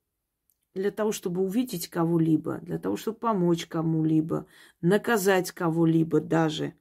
для 0.74 0.91
того, 0.91 1.12
чтобы 1.12 1.43
увидеть 1.43 1.89
кого-либо, 1.89 2.59
для 2.59 2.79
того, 2.79 2.97
чтобы 2.97 3.18
помочь 3.18 3.66
кому-либо, 3.66 4.47
наказать 4.81 5.51
кого-либо 5.53 6.20
даже, 6.20 6.74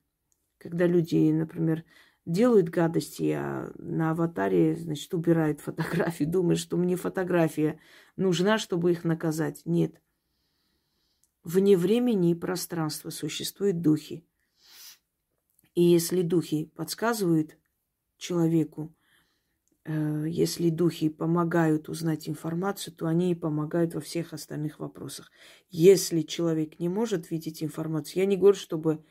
когда 0.58 0.86
люди, 0.86 1.32
например, 1.32 1.84
делают 2.26 2.70
гадости, 2.70 3.32
а 3.32 3.72
на 3.78 4.12
аватаре, 4.12 4.76
значит, 4.76 5.14
убирают 5.14 5.62
фотографии, 5.62 6.24
думают, 6.24 6.60
что 6.60 6.78
мне 6.78 6.96
фотография 6.96 7.80
нужна, 8.18 8.58
чтобы 8.58 8.92
их 8.92 9.04
наказать. 9.04 9.62
Нет. 9.66 10.02
Вне 11.44 11.78
времени 11.78 12.32
и 12.32 12.36
пространства 12.36 13.12
существуют 13.12 13.82
духи. 13.82 14.26
И 15.76 15.84
если 15.84 16.22
духи 16.22 16.72
подсказывают 16.76 17.58
человеку, 18.18 18.96
э, 19.84 20.26
если 20.28 20.70
духи 20.70 21.10
помогают 21.10 21.90
узнать 21.90 22.28
информацию, 22.28 22.96
то 22.96 23.08
они 23.08 23.32
и 23.32 23.36
помогают 23.36 23.94
во 23.94 24.02
всех 24.02 24.34
остальных 24.34 24.80
вопросах. 24.80 25.32
Если 25.70 26.22
человек 26.22 26.80
не 26.80 26.90
может 26.90 27.30
видеть 27.30 27.62
информацию, 27.62 28.22
я 28.22 28.26
не 28.26 28.38
говорю, 28.38 28.58
чтобы 28.58 29.06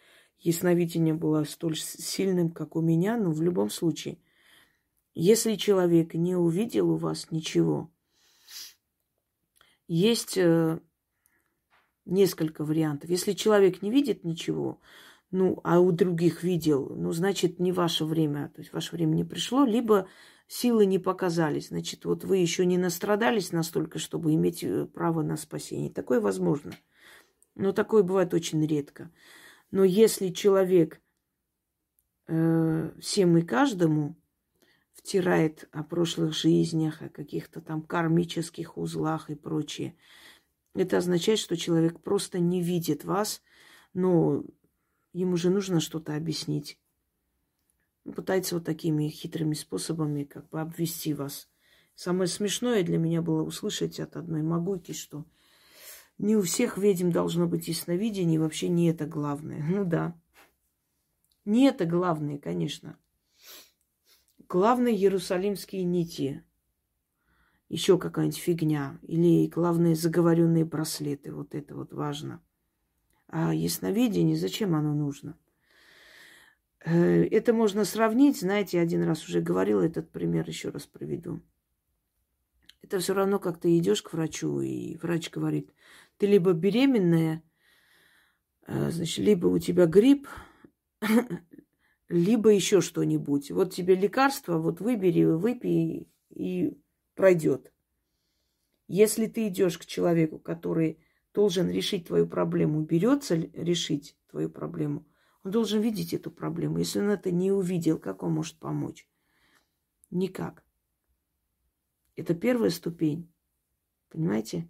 ясновидение 0.45 1.15
было 1.15 1.43
столь 1.45 1.77
сильным, 1.77 2.51
как 2.51 2.77
у 2.77 2.81
меня, 2.81 3.17
но 3.17 3.33
в 3.33 3.43
любом 3.43 3.71
случае, 3.71 4.19
если 5.15 5.57
человек 5.57 6.15
не 6.15 6.37
увидел 6.37 6.91
у 6.91 6.97
вас 6.97 7.31
ничего, 7.31 7.91
есть 9.89 10.37
э, 10.37 10.79
несколько 12.05 12.65
вариантов. 12.65 13.11
Если 13.11 13.33
человек 13.33 13.83
не 13.83 13.91
видит 13.91 14.25
ничего, 14.25 14.81
ну, 15.31 15.61
а 15.65 15.81
у 15.81 15.91
других 15.93 16.43
видел, 16.43 16.95
ну, 16.95 17.13
значит, 17.13 17.59
не 17.59 17.73
ваше 17.73 18.05
время, 18.05 18.53
то 18.55 18.61
есть 18.61 18.73
ваше 18.73 18.95
время 18.95 19.15
не 19.15 19.25
пришло, 19.25 19.65
либо 19.65 20.09
силы 20.47 20.87
не 20.87 20.99
показались. 20.99 21.69
Значит, 21.69 22.05
вот 22.05 22.25
вы 22.25 22.37
еще 22.37 22.67
не 22.67 22.77
настрадались 22.79 23.51
настолько, 23.51 23.99
чтобы 23.99 24.35
иметь 24.35 24.63
э, 24.63 24.87
право 24.87 25.23
на 25.23 25.37
спасение. 25.37 25.91
Такое 25.91 26.21
возможно. 26.21 26.73
Но 27.55 27.73
такое 27.73 28.03
бывает 28.03 28.35
очень 28.35 28.65
редко. 28.67 29.11
Но 29.75 29.83
если 29.83 30.29
человек 30.29 31.01
э, 32.29 32.93
всем 33.01 33.37
и 33.37 33.43
каждому 33.43 34.15
втирает 34.93 35.69
о 35.73 35.83
прошлых 35.83 36.33
жизнях, 36.33 37.03
о 37.03 37.09
каких-то 37.09 37.61
там 37.61 37.83
кармических 37.83 38.79
узлах 38.79 39.31
и 39.31 39.35
прочее. 39.35 39.97
Это 40.77 40.99
означает, 40.99 41.41
что 41.41 41.57
человек 41.57 41.99
просто 41.99 42.39
не 42.39 42.63
видит 42.63 43.05
вас, 43.05 43.43
но 43.95 44.45
ему 45.13 45.37
же 45.37 45.51
нужно 45.51 45.81
что-то 45.81 46.15
объяснить. 46.15 46.79
Он 48.05 48.13
пытается 48.13 48.55
вот 48.55 48.65
такими 48.65 49.09
хитрыми 49.09 49.55
способами 49.55 50.23
как 50.23 50.49
бы 50.51 50.61
обвести 50.61 51.15
вас. 51.15 51.49
Самое 51.97 52.29
смешное 52.29 52.85
для 52.85 52.99
меня 52.99 53.23
было 53.23 53.43
услышать 53.43 53.99
от 53.99 54.15
одной 54.15 54.43
могуйки, 54.43 54.93
что 54.93 55.25
не 56.19 56.37
у 56.37 56.43
всех 56.43 56.79
ведьм 56.79 57.11
должно 57.11 57.47
быть 57.47 57.69
ясновидение, 57.69 58.37
и 58.37 58.39
вообще 58.39 58.69
не 58.69 58.89
это 58.89 59.07
главное. 59.07 59.63
Ну 59.69 59.85
да. 59.85 60.19
Не 61.45 61.67
это 61.67 61.85
главное, 61.85 62.39
конечно. 62.39 62.99
Главное 64.49 64.93
Иерусалимские 64.93 65.85
нити. 65.85 66.45
Еще 67.69 67.99
какая-нибудь 67.99 68.39
фигня. 68.39 68.99
Или 69.03 69.47
главные 69.49 69.97
заговоренные 69.97 70.65
браслеты. 70.65 71.33
Вот 71.33 71.55
это 71.55 71.75
вот 71.75 71.93
важно. 71.93 72.41
А 73.27 73.53
ясновидение, 73.53 74.37
зачем 74.37 74.75
оно 74.77 74.95
нужно? 74.95 75.37
Э, 76.85 77.25
это 77.25 77.53
можно 77.53 77.85
сравнить, 77.85 78.39
знаете, 78.39 78.79
один 78.79 79.03
раз 79.03 79.27
уже 79.27 79.41
говорил 79.41 79.81
этот 79.81 80.11
пример, 80.11 80.47
еще 80.47 80.69
раз 80.69 80.87
приведу. 80.87 81.41
Это 82.83 82.99
все 82.99 83.15
равно, 83.15 83.39
как 83.39 83.59
ты 83.59 83.77
идешь 83.79 84.03
к 84.03 84.13
врачу, 84.13 84.61
и 84.61 84.97
врач 84.99 85.31
говорит, 85.31 85.73
ты 86.19 86.27
либо 86.27 86.53
беременная, 86.53 87.43
э, 88.67 88.91
значит, 88.91 89.19
либо 89.25 89.47
у 89.47 89.59
тебя 89.59 89.87
грипп, 89.87 90.29
либо 92.09 92.51
еще 92.51 92.81
что-нибудь. 92.81 93.51
Вот 93.51 93.73
тебе 93.73 93.95
лекарство, 93.95 94.59
вот 94.59 94.81
выбери, 94.81 95.25
выпей, 95.25 96.09
и 96.31 96.79
пройдет. 97.15 97.73
Если 98.87 99.27
ты 99.27 99.49
идешь 99.49 99.79
к 99.79 99.87
человеку, 99.87 100.39
который 100.39 100.99
должен 101.33 101.71
решить 101.71 102.07
твою 102.07 102.27
проблему, 102.27 102.83
берется 102.83 103.35
решить 103.35 104.17
твою 104.29 104.51
проблему, 104.51 105.07
он 105.43 105.51
должен 105.51 105.81
видеть 105.81 106.15
эту 106.15 106.31
проблему. 106.31 106.79
Если 106.79 107.01
он 107.01 107.11
это 107.11 107.31
не 107.31 107.53
увидел, 107.53 107.99
как 107.99 108.23
он 108.23 108.33
может 108.33 108.59
помочь? 108.59 109.09
Никак. 110.11 110.65
Это 112.17 112.35
первая 112.35 112.71
ступень. 112.71 113.33
Понимаете? 114.11 114.69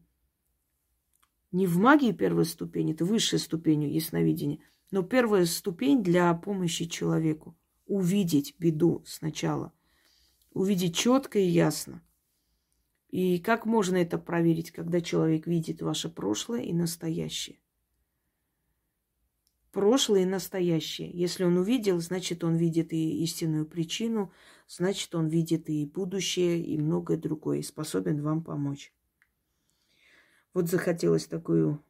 Не 1.54 1.68
в 1.68 1.78
магии 1.78 2.10
первая 2.10 2.44
ступень, 2.44 2.90
это 2.90 3.04
высшая 3.04 3.38
ступень 3.38 3.84
ясновидения, 3.84 4.58
но 4.90 5.04
первая 5.04 5.46
ступень 5.46 6.02
для 6.02 6.34
помощи 6.34 6.86
человеку. 6.86 7.56
Увидеть 7.86 8.56
беду 8.58 9.04
сначала. 9.06 9.72
Увидеть 10.52 10.96
четко 10.96 11.38
и 11.38 11.46
ясно. 11.46 12.02
И 13.10 13.38
как 13.38 13.66
можно 13.66 13.94
это 13.94 14.18
проверить, 14.18 14.72
когда 14.72 15.00
человек 15.00 15.46
видит 15.46 15.80
ваше 15.80 16.08
прошлое 16.08 16.62
и 16.62 16.72
настоящее? 16.72 17.60
прошлое 19.70 20.22
и 20.22 20.26
настоящее. 20.26 21.08
Если 21.12 21.44
он 21.44 21.56
увидел, 21.56 22.00
значит, 22.00 22.42
он 22.42 22.56
видит 22.56 22.92
и 22.92 23.22
истинную 23.22 23.64
причину, 23.64 24.32
значит, 24.66 25.14
он 25.14 25.28
видит 25.28 25.70
и 25.70 25.86
будущее, 25.86 26.60
и 26.60 26.76
многое 26.78 27.16
другое, 27.16 27.58
и 27.58 27.62
способен 27.62 28.22
вам 28.22 28.42
помочь. 28.42 28.92
Вот 30.54 30.68
захотелось 30.70 31.26
такую 31.26 31.84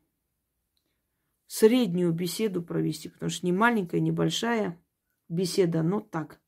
среднюю 1.46 2.12
беседу 2.12 2.62
провести, 2.62 3.10
потому 3.10 3.30
что 3.30 3.44
не 3.44 3.52
маленькая, 3.52 4.00
не 4.00 4.10
большая 4.10 4.82
беседа, 5.28 5.82
но 5.82 6.00
так. 6.00 6.40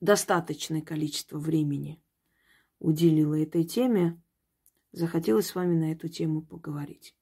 Достаточное 0.00 0.80
количество 0.80 1.38
времени 1.38 2.00
уделила 2.78 3.34
этой 3.34 3.64
теме. 3.64 4.22
Захотелось 4.92 5.48
с 5.48 5.54
вами 5.54 5.74
на 5.74 5.92
эту 5.92 6.08
тему 6.08 6.40
поговорить. 6.40 7.16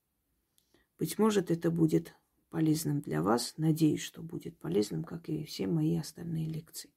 Быть 0.99 1.19
может, 1.19 1.51
это 1.51 1.71
будет 1.71 2.15
полезным 2.51 3.01
для 3.01 3.23
вас. 3.23 3.55
Надеюсь, 3.57 4.03
что 4.03 4.23
будет 4.23 4.59
полезным, 4.59 5.03
как 5.03 5.29
и 5.29 5.45
все 5.45 5.67
мои 5.67 5.97
остальные 5.97 6.49
лекции. 6.49 6.95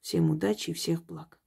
Всем 0.00 0.30
удачи 0.30 0.70
и 0.70 0.74
всех 0.74 1.04
благ. 1.06 1.38